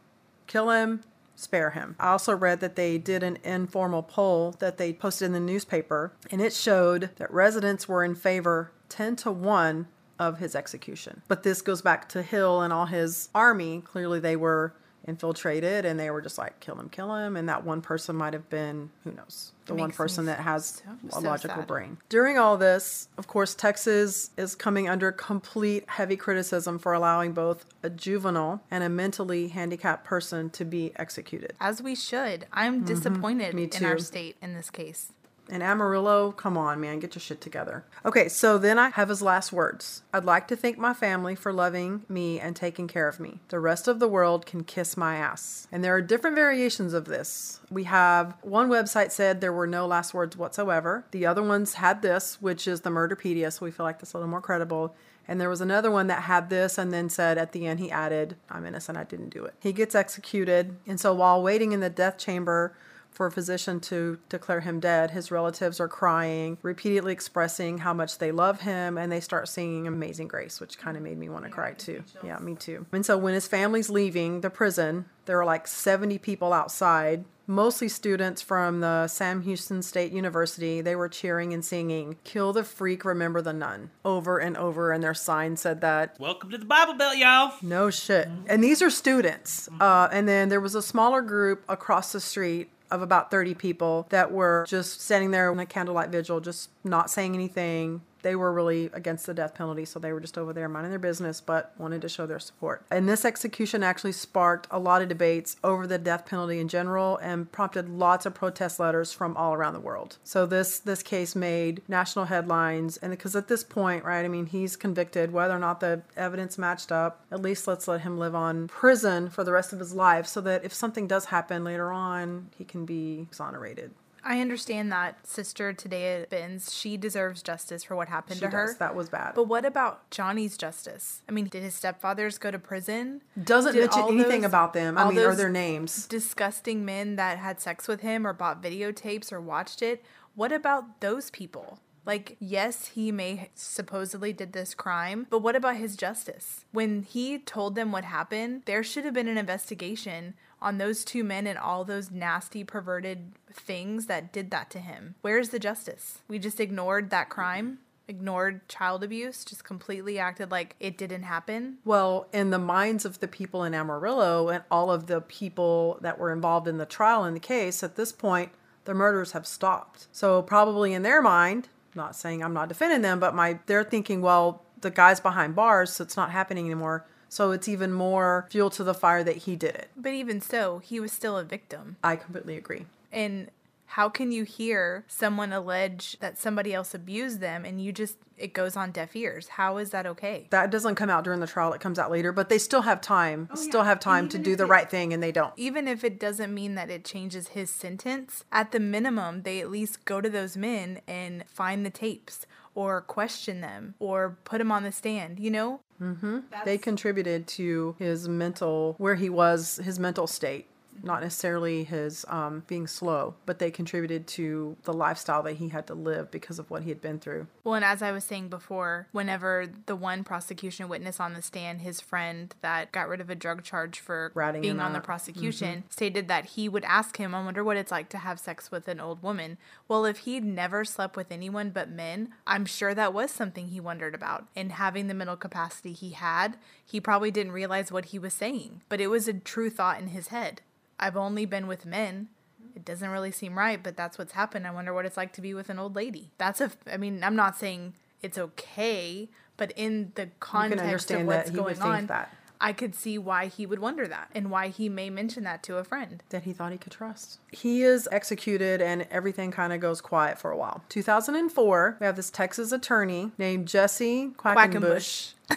kill 0.46 0.70
him, 0.70 1.02
spare 1.40 1.70
him. 1.70 1.96
I 1.98 2.08
also 2.08 2.36
read 2.36 2.60
that 2.60 2.76
they 2.76 2.98
did 2.98 3.22
an 3.22 3.38
informal 3.42 4.02
poll 4.02 4.54
that 4.58 4.78
they 4.78 4.92
posted 4.92 5.26
in 5.26 5.32
the 5.32 5.40
newspaper, 5.40 6.12
and 6.30 6.40
it 6.40 6.52
showed 6.52 7.10
that 7.16 7.32
residents 7.32 7.88
were 7.88 8.04
in 8.04 8.14
favor 8.14 8.72
10 8.88 9.16
to 9.16 9.30
1 9.30 9.86
of 10.18 10.38
his 10.38 10.54
execution. 10.54 11.22
But 11.28 11.42
this 11.42 11.62
goes 11.62 11.80
back 11.80 12.08
to 12.10 12.22
Hill 12.22 12.60
and 12.60 12.72
all 12.72 12.86
his 12.86 13.30
army. 13.34 13.80
Clearly, 13.80 14.20
they 14.20 14.36
were 14.36 14.74
infiltrated 15.06 15.84
and 15.84 15.98
they 15.98 16.10
were 16.10 16.20
just 16.20 16.38
like, 16.38 16.60
kill 16.60 16.74
him, 16.78 16.88
kill 16.88 17.14
him. 17.14 17.36
And 17.36 17.48
that 17.48 17.64
one 17.64 17.80
person 17.80 18.16
might 18.16 18.32
have 18.32 18.48
been, 18.50 18.90
who 19.04 19.12
knows, 19.12 19.52
the 19.66 19.74
one 19.74 19.90
person 19.92 20.26
that 20.26 20.40
has 20.40 20.82
so- 21.10 21.18
a 21.18 21.20
logical 21.20 21.56
sad. 21.58 21.66
brain. 21.66 21.98
During 22.08 22.38
all 22.38 22.56
this, 22.56 23.08
of 23.18 23.26
course, 23.26 23.54
Texas 23.54 24.30
is 24.36 24.54
coming 24.54 24.88
under 24.88 25.12
complete 25.12 25.84
heavy 25.88 26.16
criticism 26.16 26.78
for 26.78 26.92
allowing 26.92 27.32
both 27.32 27.64
a 27.82 27.90
juvenile 27.90 28.60
and 28.70 28.84
a 28.84 28.88
mentally 28.88 29.48
handicapped 29.48 30.04
person 30.04 30.50
to 30.50 30.64
be 30.64 30.92
executed. 30.96 31.52
As 31.60 31.82
we 31.82 31.94
should. 31.94 32.46
I'm 32.52 32.84
disappointed 32.84 33.48
Mm-hmm. 33.54 33.56
Me 33.56 33.70
in 33.74 33.84
our 33.84 33.98
state 33.98 34.36
in 34.42 34.54
this 34.54 34.70
case. 34.70 35.12
And 35.50 35.62
Amarillo, 35.62 36.30
come 36.32 36.56
on, 36.56 36.80
man, 36.80 37.00
get 37.00 37.14
your 37.16 37.20
shit 37.20 37.40
together. 37.40 37.84
Okay, 38.04 38.28
so 38.28 38.56
then 38.56 38.78
I 38.78 38.90
have 38.90 39.08
his 39.08 39.20
last 39.20 39.52
words. 39.52 40.02
I'd 40.12 40.24
like 40.24 40.46
to 40.48 40.56
thank 40.56 40.78
my 40.78 40.94
family 40.94 41.34
for 41.34 41.52
loving 41.52 42.02
me 42.08 42.38
and 42.38 42.54
taking 42.54 42.86
care 42.86 43.08
of 43.08 43.18
me. 43.18 43.40
The 43.48 43.58
rest 43.58 43.88
of 43.88 43.98
the 43.98 44.08
world 44.08 44.46
can 44.46 44.62
kiss 44.62 44.96
my 44.96 45.16
ass. 45.16 45.66
And 45.72 45.82
there 45.82 45.94
are 45.94 46.00
different 46.00 46.36
variations 46.36 46.94
of 46.94 47.06
this. 47.06 47.60
We 47.68 47.84
have 47.84 48.36
one 48.42 48.70
website 48.70 49.10
said 49.10 49.40
there 49.40 49.52
were 49.52 49.66
no 49.66 49.86
last 49.86 50.14
words 50.14 50.36
whatsoever. 50.36 51.04
The 51.10 51.26
other 51.26 51.42
ones 51.42 51.74
had 51.74 52.00
this, 52.00 52.40
which 52.40 52.68
is 52.68 52.82
the 52.82 52.90
Murderpedia, 52.90 53.52
so 53.52 53.64
we 53.64 53.72
feel 53.72 53.84
like 53.84 53.98
that's 53.98 54.12
a 54.12 54.18
little 54.18 54.30
more 54.30 54.40
credible. 54.40 54.94
And 55.26 55.40
there 55.40 55.48
was 55.48 55.60
another 55.60 55.90
one 55.90 56.08
that 56.08 56.22
had 56.22 56.50
this 56.50 56.78
and 56.78 56.92
then 56.92 57.08
said 57.08 57.38
at 57.38 57.52
the 57.52 57.66
end 57.66 57.78
he 57.78 57.90
added, 57.90 58.36
I'm 58.48 58.66
innocent, 58.66 58.98
I 58.98 59.04
didn't 59.04 59.28
do 59.30 59.44
it. 59.44 59.54
He 59.60 59.72
gets 59.72 59.94
executed. 59.94 60.76
And 60.86 60.98
so 60.98 61.14
while 61.14 61.42
waiting 61.42 61.72
in 61.72 61.80
the 61.80 61.90
death 61.90 62.18
chamber, 62.18 62.74
for 63.10 63.26
a 63.26 63.30
physician 63.30 63.80
to 63.80 64.18
declare 64.28 64.60
him 64.60 64.80
dead. 64.80 65.10
His 65.10 65.30
relatives 65.30 65.80
are 65.80 65.88
crying, 65.88 66.58
repeatedly 66.62 67.12
expressing 67.12 67.78
how 67.78 67.92
much 67.92 68.18
they 68.18 68.32
love 68.32 68.60
him, 68.60 68.96
and 68.96 69.10
they 69.10 69.20
start 69.20 69.48
singing 69.48 69.86
Amazing 69.86 70.28
Grace, 70.28 70.60
which 70.60 70.78
kind 70.78 70.96
of 70.96 71.02
made 71.02 71.18
me 71.18 71.28
want 71.28 71.44
to 71.44 71.50
cry 71.50 71.72
too. 71.72 72.02
Yeah, 72.24 72.38
me 72.38 72.54
too. 72.54 72.86
And 72.92 73.04
so 73.04 73.18
when 73.18 73.34
his 73.34 73.46
family's 73.46 73.90
leaving 73.90 74.40
the 74.40 74.50
prison, 74.50 75.06
there 75.26 75.38
are 75.40 75.44
like 75.44 75.66
70 75.66 76.18
people 76.18 76.52
outside, 76.52 77.24
mostly 77.46 77.88
students 77.88 78.40
from 78.40 78.80
the 78.80 79.06
Sam 79.08 79.42
Houston 79.42 79.82
State 79.82 80.12
University. 80.12 80.80
They 80.80 80.96
were 80.96 81.08
cheering 81.08 81.52
and 81.52 81.64
singing, 81.64 82.16
Kill 82.24 82.52
the 82.52 82.64
Freak, 82.64 83.04
Remember 83.04 83.42
the 83.42 83.52
Nun, 83.52 83.90
over 84.04 84.38
and 84.38 84.56
over, 84.56 84.92
and 84.92 85.02
their 85.02 85.14
sign 85.14 85.56
said 85.56 85.80
that. 85.82 86.18
Welcome 86.18 86.50
to 86.50 86.58
the 86.58 86.64
Bible 86.64 86.94
Belt, 86.94 87.16
y'all. 87.16 87.52
No 87.60 87.90
shit. 87.90 88.28
And 88.46 88.62
these 88.64 88.80
are 88.82 88.90
students. 88.90 89.68
Uh, 89.80 90.08
and 90.10 90.28
then 90.28 90.48
there 90.48 90.60
was 90.60 90.74
a 90.74 90.82
smaller 90.82 91.22
group 91.22 91.64
across 91.68 92.12
the 92.12 92.20
street 92.20 92.70
of 92.90 93.02
about 93.02 93.30
30 93.30 93.54
people 93.54 94.06
that 94.10 94.32
were 94.32 94.64
just 94.68 95.00
standing 95.00 95.30
there 95.30 95.52
in 95.52 95.58
a 95.58 95.66
candlelight 95.66 96.10
vigil, 96.10 96.40
just 96.40 96.70
not 96.84 97.10
saying 97.10 97.34
anything. 97.34 98.02
They 98.22 98.36
were 98.36 98.52
really 98.52 98.90
against 98.92 99.26
the 99.26 99.34
death 99.34 99.54
penalty, 99.54 99.84
so 99.84 99.98
they 99.98 100.12
were 100.12 100.20
just 100.20 100.38
over 100.38 100.52
there 100.52 100.68
minding 100.68 100.90
their 100.90 100.98
business, 100.98 101.40
but 101.40 101.72
wanted 101.78 102.02
to 102.02 102.08
show 102.08 102.26
their 102.26 102.38
support. 102.38 102.84
And 102.90 103.08
this 103.08 103.24
execution 103.24 103.82
actually 103.82 104.12
sparked 104.12 104.66
a 104.70 104.78
lot 104.78 105.02
of 105.02 105.08
debates 105.08 105.56
over 105.62 105.86
the 105.86 105.98
death 105.98 106.26
penalty 106.26 106.58
in 106.58 106.68
general 106.68 107.16
and 107.18 107.50
prompted 107.50 107.88
lots 107.88 108.26
of 108.26 108.34
protest 108.34 108.80
letters 108.80 109.12
from 109.12 109.36
all 109.36 109.54
around 109.54 109.74
the 109.74 109.80
world. 109.80 110.18
So 110.24 110.46
this 110.46 110.78
this 110.78 111.02
case 111.02 111.34
made 111.34 111.82
national 111.88 112.26
headlines, 112.26 112.96
and 112.98 113.10
because 113.10 113.36
at 113.36 113.48
this 113.48 113.64
point, 113.64 114.04
right, 114.04 114.24
I 114.24 114.28
mean, 114.28 114.46
he's 114.46 114.76
convicted, 114.76 115.32
whether 115.32 115.54
or 115.54 115.58
not 115.58 115.80
the 115.80 116.02
evidence 116.16 116.58
matched 116.58 116.92
up. 116.92 117.24
At 117.30 117.42
least 117.42 117.66
let's 117.66 117.88
let 117.88 118.02
him 118.02 118.18
live 118.18 118.34
on 118.34 118.68
prison 118.68 119.30
for 119.30 119.44
the 119.44 119.52
rest 119.52 119.72
of 119.72 119.78
his 119.78 119.94
life, 119.94 120.26
so 120.26 120.40
that 120.42 120.64
if 120.64 120.72
something 120.72 121.06
does 121.06 121.26
happen 121.26 121.64
later 121.64 121.92
on, 121.92 122.50
he 122.56 122.64
can 122.64 122.84
be 122.84 123.20
exonerated. 123.20 123.92
I 124.24 124.40
understand 124.40 124.92
that 124.92 125.26
Sister 125.26 125.72
Tadea 125.72 126.28
Benz, 126.28 126.74
she 126.74 126.96
deserves 126.96 127.42
justice 127.42 127.84
for 127.84 127.96
what 127.96 128.08
happened 128.08 128.36
She 128.36 128.40
to 128.46 128.48
her. 128.50 128.66
does. 128.66 128.76
That 128.78 128.94
was 128.94 129.08
bad. 129.08 129.34
But 129.34 129.44
what 129.44 129.64
about 129.64 130.10
Johnny's 130.10 130.56
justice? 130.56 131.22
I 131.28 131.32
mean, 131.32 131.46
did 131.46 131.62
his 131.62 131.74
stepfathers 131.74 132.38
go 132.38 132.50
to 132.50 132.58
prison? 132.58 133.22
Doesn't 133.42 133.72
Did 133.74 133.80
mention 133.80 134.02
anything 134.08 134.42
those- 134.42 134.48
about 134.50 134.72
them. 134.72 134.98
I 134.98 135.08
mean, 135.08 135.18
or 135.18 135.34
their 135.34 135.48
names. 135.48 136.06
Disgusting 136.06 136.84
men 136.84 137.16
that 137.16 137.38
had 137.38 137.60
sex 137.60 137.88
with 137.88 138.00
him 138.02 138.26
or 138.26 138.32
bought 138.32 138.62
videotapes 138.62 139.32
or 139.32 139.40
watched 139.40 139.82
it. 139.82 140.04
What 140.34 140.52
about 140.52 141.00
those 141.00 141.30
people? 141.30 141.78
Like, 142.06 142.36
yes, 142.40 142.86
he 142.86 143.12
may 143.12 143.50
supposedly 143.54 144.32
did 144.32 144.52
this 144.54 144.74
crime, 144.74 145.26
but 145.28 145.40
what 145.40 145.54
about 145.54 145.76
his 145.76 145.96
justice? 145.96 146.64
When 146.72 147.02
he 147.02 147.38
told 147.38 147.74
them 147.74 147.92
what 147.92 148.04
happened, 148.04 148.62
there 148.64 148.82
should 148.82 149.04
have 149.04 149.12
been 149.14 149.28
an 149.28 149.36
investigation 149.36 150.34
on 150.62 150.78
those 150.78 151.04
two 151.04 151.24
men 151.24 151.46
and 151.46 151.58
all 151.58 151.84
those 151.84 152.10
nasty, 152.10 152.64
perverted 152.64 153.32
things 153.52 154.06
that 154.06 154.32
did 154.32 154.50
that 154.50 154.70
to 154.70 154.78
him. 154.78 155.14
Where's 155.22 155.50
the 155.50 155.58
justice? 155.58 156.18
We 156.28 156.38
just 156.38 156.60
ignored 156.60 157.10
that 157.10 157.30
crime, 157.30 157.78
ignored 158.08 158.68
child 158.68 159.02
abuse, 159.02 159.44
just 159.44 159.64
completely 159.64 160.18
acted 160.18 160.50
like 160.50 160.76
it 160.80 160.98
didn't 160.98 161.22
happen. 161.22 161.78
Well, 161.84 162.26
in 162.32 162.50
the 162.50 162.58
minds 162.58 163.04
of 163.04 163.20
the 163.20 163.28
people 163.28 163.64
in 163.64 163.74
Amarillo 163.74 164.48
and 164.48 164.64
all 164.70 164.90
of 164.90 165.06
the 165.06 165.20
people 165.20 165.98
that 166.02 166.18
were 166.18 166.32
involved 166.32 166.68
in 166.68 166.78
the 166.78 166.86
trial 166.86 167.24
in 167.24 167.34
the 167.34 167.40
case, 167.40 167.82
at 167.82 167.96
this 167.96 168.12
point, 168.12 168.52
the 168.84 168.94
murders 168.94 169.32
have 169.32 169.46
stopped. 169.46 170.08
So 170.12 170.42
probably 170.42 170.92
in 170.92 171.02
their 171.02 171.22
mind, 171.22 171.68
not 171.94 172.16
saying 172.16 172.42
I'm 172.42 172.54
not 172.54 172.68
defending 172.68 173.02
them, 173.02 173.20
but 173.20 173.34
my 173.34 173.58
they're 173.66 173.84
thinking, 173.84 174.20
well, 174.20 174.62
the 174.80 174.90
guy's 174.90 175.20
behind 175.20 175.54
bars, 175.54 175.92
so 175.92 176.04
it's 176.04 176.16
not 176.16 176.30
happening 176.30 176.66
anymore. 176.66 177.06
So 177.30 177.52
it's 177.52 177.68
even 177.68 177.92
more 177.92 178.46
fuel 178.50 178.68
to 178.70 178.84
the 178.84 178.92
fire 178.92 179.24
that 179.24 179.36
he 179.36 179.56
did 179.56 179.76
it. 179.76 179.90
But 179.96 180.12
even 180.12 180.40
so, 180.40 180.80
he 180.80 181.00
was 181.00 181.12
still 181.12 181.38
a 181.38 181.44
victim. 181.44 181.96
I 182.04 182.16
completely 182.16 182.56
agree. 182.56 182.86
And 183.12 183.50
how 183.86 184.08
can 184.08 184.30
you 184.30 184.44
hear 184.44 185.04
someone 185.08 185.52
allege 185.52 186.16
that 186.20 186.38
somebody 186.38 186.72
else 186.74 186.94
abused 186.94 187.40
them 187.40 187.64
and 187.64 187.82
you 187.82 187.92
just 187.92 188.16
it 188.36 188.52
goes 188.52 188.76
on 188.76 188.90
deaf 188.90 189.14
ears? 189.14 189.48
How 189.48 189.78
is 189.78 189.90
that 189.90 190.06
okay? 190.06 190.48
That 190.50 190.70
doesn't 190.70 190.94
come 190.96 191.10
out 191.10 191.24
during 191.24 191.40
the 191.40 191.46
trial, 191.46 191.72
it 191.72 191.80
comes 191.80 191.98
out 191.98 192.10
later, 192.10 192.32
but 192.32 192.48
they 192.48 192.58
still 192.58 192.82
have 192.82 193.00
time, 193.00 193.48
oh, 193.52 193.54
still 193.54 193.82
have 193.82 194.00
time 194.00 194.28
to 194.30 194.38
do 194.38 194.56
the 194.56 194.66
right 194.66 194.88
thing 194.88 195.12
and 195.12 195.22
they 195.22 195.32
don't. 195.32 195.52
Even 195.56 195.88
if 195.88 196.04
it 196.04 196.18
doesn't 196.18 196.54
mean 196.54 196.74
that 196.76 196.90
it 196.90 197.04
changes 197.04 197.48
his 197.48 197.70
sentence, 197.70 198.44
at 198.50 198.72
the 198.72 198.80
minimum 198.80 199.42
they 199.42 199.60
at 199.60 199.70
least 199.70 200.04
go 200.04 200.20
to 200.20 200.30
those 200.30 200.56
men 200.56 201.00
and 201.06 201.44
find 201.48 201.84
the 201.84 201.90
tapes 201.90 202.46
or 202.74 203.00
question 203.00 203.60
them 203.60 203.94
or 203.98 204.38
put 204.44 204.58
them 204.58 204.72
on 204.72 204.84
the 204.84 204.92
stand, 204.92 205.38
you 205.38 205.50
know? 205.50 205.80
Mm-hmm. 206.00 206.38
they 206.64 206.78
contributed 206.78 207.46
to 207.48 207.94
his 207.98 208.26
mental 208.26 208.94
where 208.96 209.16
he 209.16 209.28
was 209.28 209.76
his 209.84 209.98
mental 209.98 210.26
state 210.26 210.69
not 211.02 211.22
necessarily 211.22 211.84
his 211.84 212.24
um, 212.28 212.62
being 212.66 212.86
slow 212.86 213.34
but 213.46 213.58
they 213.58 213.70
contributed 213.70 214.26
to 214.26 214.76
the 214.84 214.92
lifestyle 214.92 215.42
that 215.42 215.54
he 215.54 215.68
had 215.68 215.86
to 215.86 215.94
live 215.94 216.30
because 216.30 216.58
of 216.58 216.70
what 216.70 216.82
he 216.82 216.88
had 216.88 217.00
been 217.00 217.18
through 217.18 217.46
Well, 217.64 217.74
and 217.74 217.84
as 217.84 218.02
I 218.02 218.12
was 218.12 218.24
saying 218.24 218.48
before, 218.48 219.06
whenever 219.12 219.66
the 219.86 219.96
one 219.96 220.24
prosecution 220.24 220.88
witness 220.88 221.20
on 221.20 221.34
the 221.34 221.42
stand, 221.42 221.80
his 221.80 222.00
friend 222.00 222.54
that 222.62 222.92
got 222.92 223.08
rid 223.08 223.20
of 223.20 223.30
a 223.30 223.34
drug 223.34 223.62
charge 223.62 223.98
for 223.98 224.32
Ratting 224.34 224.62
being 224.62 224.80
on 224.80 224.92
the 224.92 225.00
prosecution 225.00 225.84
stated 225.88 226.28
that 226.28 226.44
he 226.46 226.68
would 226.68 226.84
ask 226.84 227.16
him, 227.16 227.34
I 227.34 227.44
wonder 227.44 227.64
what 227.64 227.76
it's 227.76 227.90
like 227.90 228.08
to 228.10 228.18
have 228.18 228.38
sex 228.38 228.70
with 228.70 228.88
an 228.88 229.00
old 229.00 229.22
woman. 229.22 229.58
Well, 229.88 230.04
if 230.04 230.18
he'd 230.18 230.44
never 230.44 230.84
slept 230.84 231.16
with 231.16 231.30
anyone 231.30 231.70
but 231.70 231.90
men, 231.90 232.30
I'm 232.46 232.66
sure 232.66 232.94
that 232.94 233.14
was 233.14 233.30
something 233.30 233.68
he 233.68 233.80
wondered 233.80 234.14
about. 234.14 234.46
And 234.56 234.72
having 234.72 235.06
the 235.06 235.14
mental 235.14 235.36
capacity 235.36 235.92
he 235.92 236.10
had, 236.10 236.56
he 236.84 237.00
probably 237.00 237.30
didn't 237.30 237.52
realize 237.52 237.92
what 237.92 238.06
he 238.06 238.18
was 238.18 238.34
saying, 238.34 238.82
but 238.88 239.00
it 239.00 239.08
was 239.08 239.28
a 239.28 239.32
true 239.32 239.70
thought 239.70 240.00
in 240.00 240.08
his 240.08 240.28
head. 240.28 240.62
I've 241.00 241.16
only 241.16 241.46
been 241.46 241.66
with 241.66 241.84
men 241.84 242.28
it 242.74 242.84
doesn't 242.84 243.10
really 243.10 243.30
seem 243.30 243.58
right, 243.58 243.82
but 243.82 243.96
that's 243.96 244.18
what's 244.18 244.32
happened. 244.32 244.66
I 244.66 244.70
wonder 244.70 244.94
what 244.94 245.04
it's 245.04 245.16
like 245.16 245.32
to 245.34 245.40
be 245.40 245.54
with 245.54 245.68
an 245.70 245.78
old 245.78 245.96
lady. 245.96 246.30
That's 246.38 246.60
a, 246.60 246.70
I 246.90 246.96
mean, 246.96 247.22
I'm 247.22 247.36
not 247.36 247.58
saying 247.58 247.94
it's 248.22 248.38
okay, 248.38 249.28
but 249.56 249.72
in 249.76 250.12
the 250.14 250.30
context 250.40 251.10
of 251.10 251.26
what's 251.26 251.50
that 251.50 251.54
he 251.54 251.60
would 251.60 251.78
going 251.78 251.82
on, 251.82 252.06
that. 252.06 252.34
I 252.60 252.72
could 252.72 252.94
see 252.94 253.18
why 253.18 253.46
he 253.46 253.66
would 253.66 253.78
wonder 253.78 254.06
that 254.06 254.30
and 254.34 254.50
why 254.50 254.68
he 254.68 254.88
may 254.88 255.10
mention 255.10 255.44
that 255.44 255.62
to 255.64 255.76
a 255.76 255.84
friend. 255.84 256.22
that 256.28 256.44
he 256.44 256.52
thought 256.52 256.72
he 256.72 256.78
could 256.78 256.92
trust 256.92 257.38
he 257.50 257.82
is 257.82 258.06
executed 258.12 258.82
and 258.82 259.06
everything 259.10 259.50
kind 259.50 259.72
of 259.72 259.80
goes 259.80 260.02
quiet 260.02 260.38
for 260.38 260.50
a 260.50 260.56
while 260.58 260.84
2004 260.90 261.96
we 261.98 262.04
have 262.06 262.16
this 262.16 262.30
texas 262.30 262.70
attorney 262.70 263.32
named 263.38 263.66
jesse 263.66 264.32
quackenbush 264.36 265.32
Quackenbush. 265.48 265.56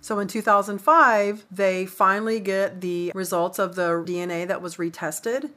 So 0.05 0.19
in 0.19 0.29
2005, 0.29 1.47
they 1.51 1.87
finally 1.87 2.39
get 2.39 2.83
the 2.83 3.11
results 3.15 3.59
of 3.59 3.75
the 3.75 4.05
DNA 4.07 4.47
that 4.47 4.61
was 4.61 4.77
retested, 4.77 5.49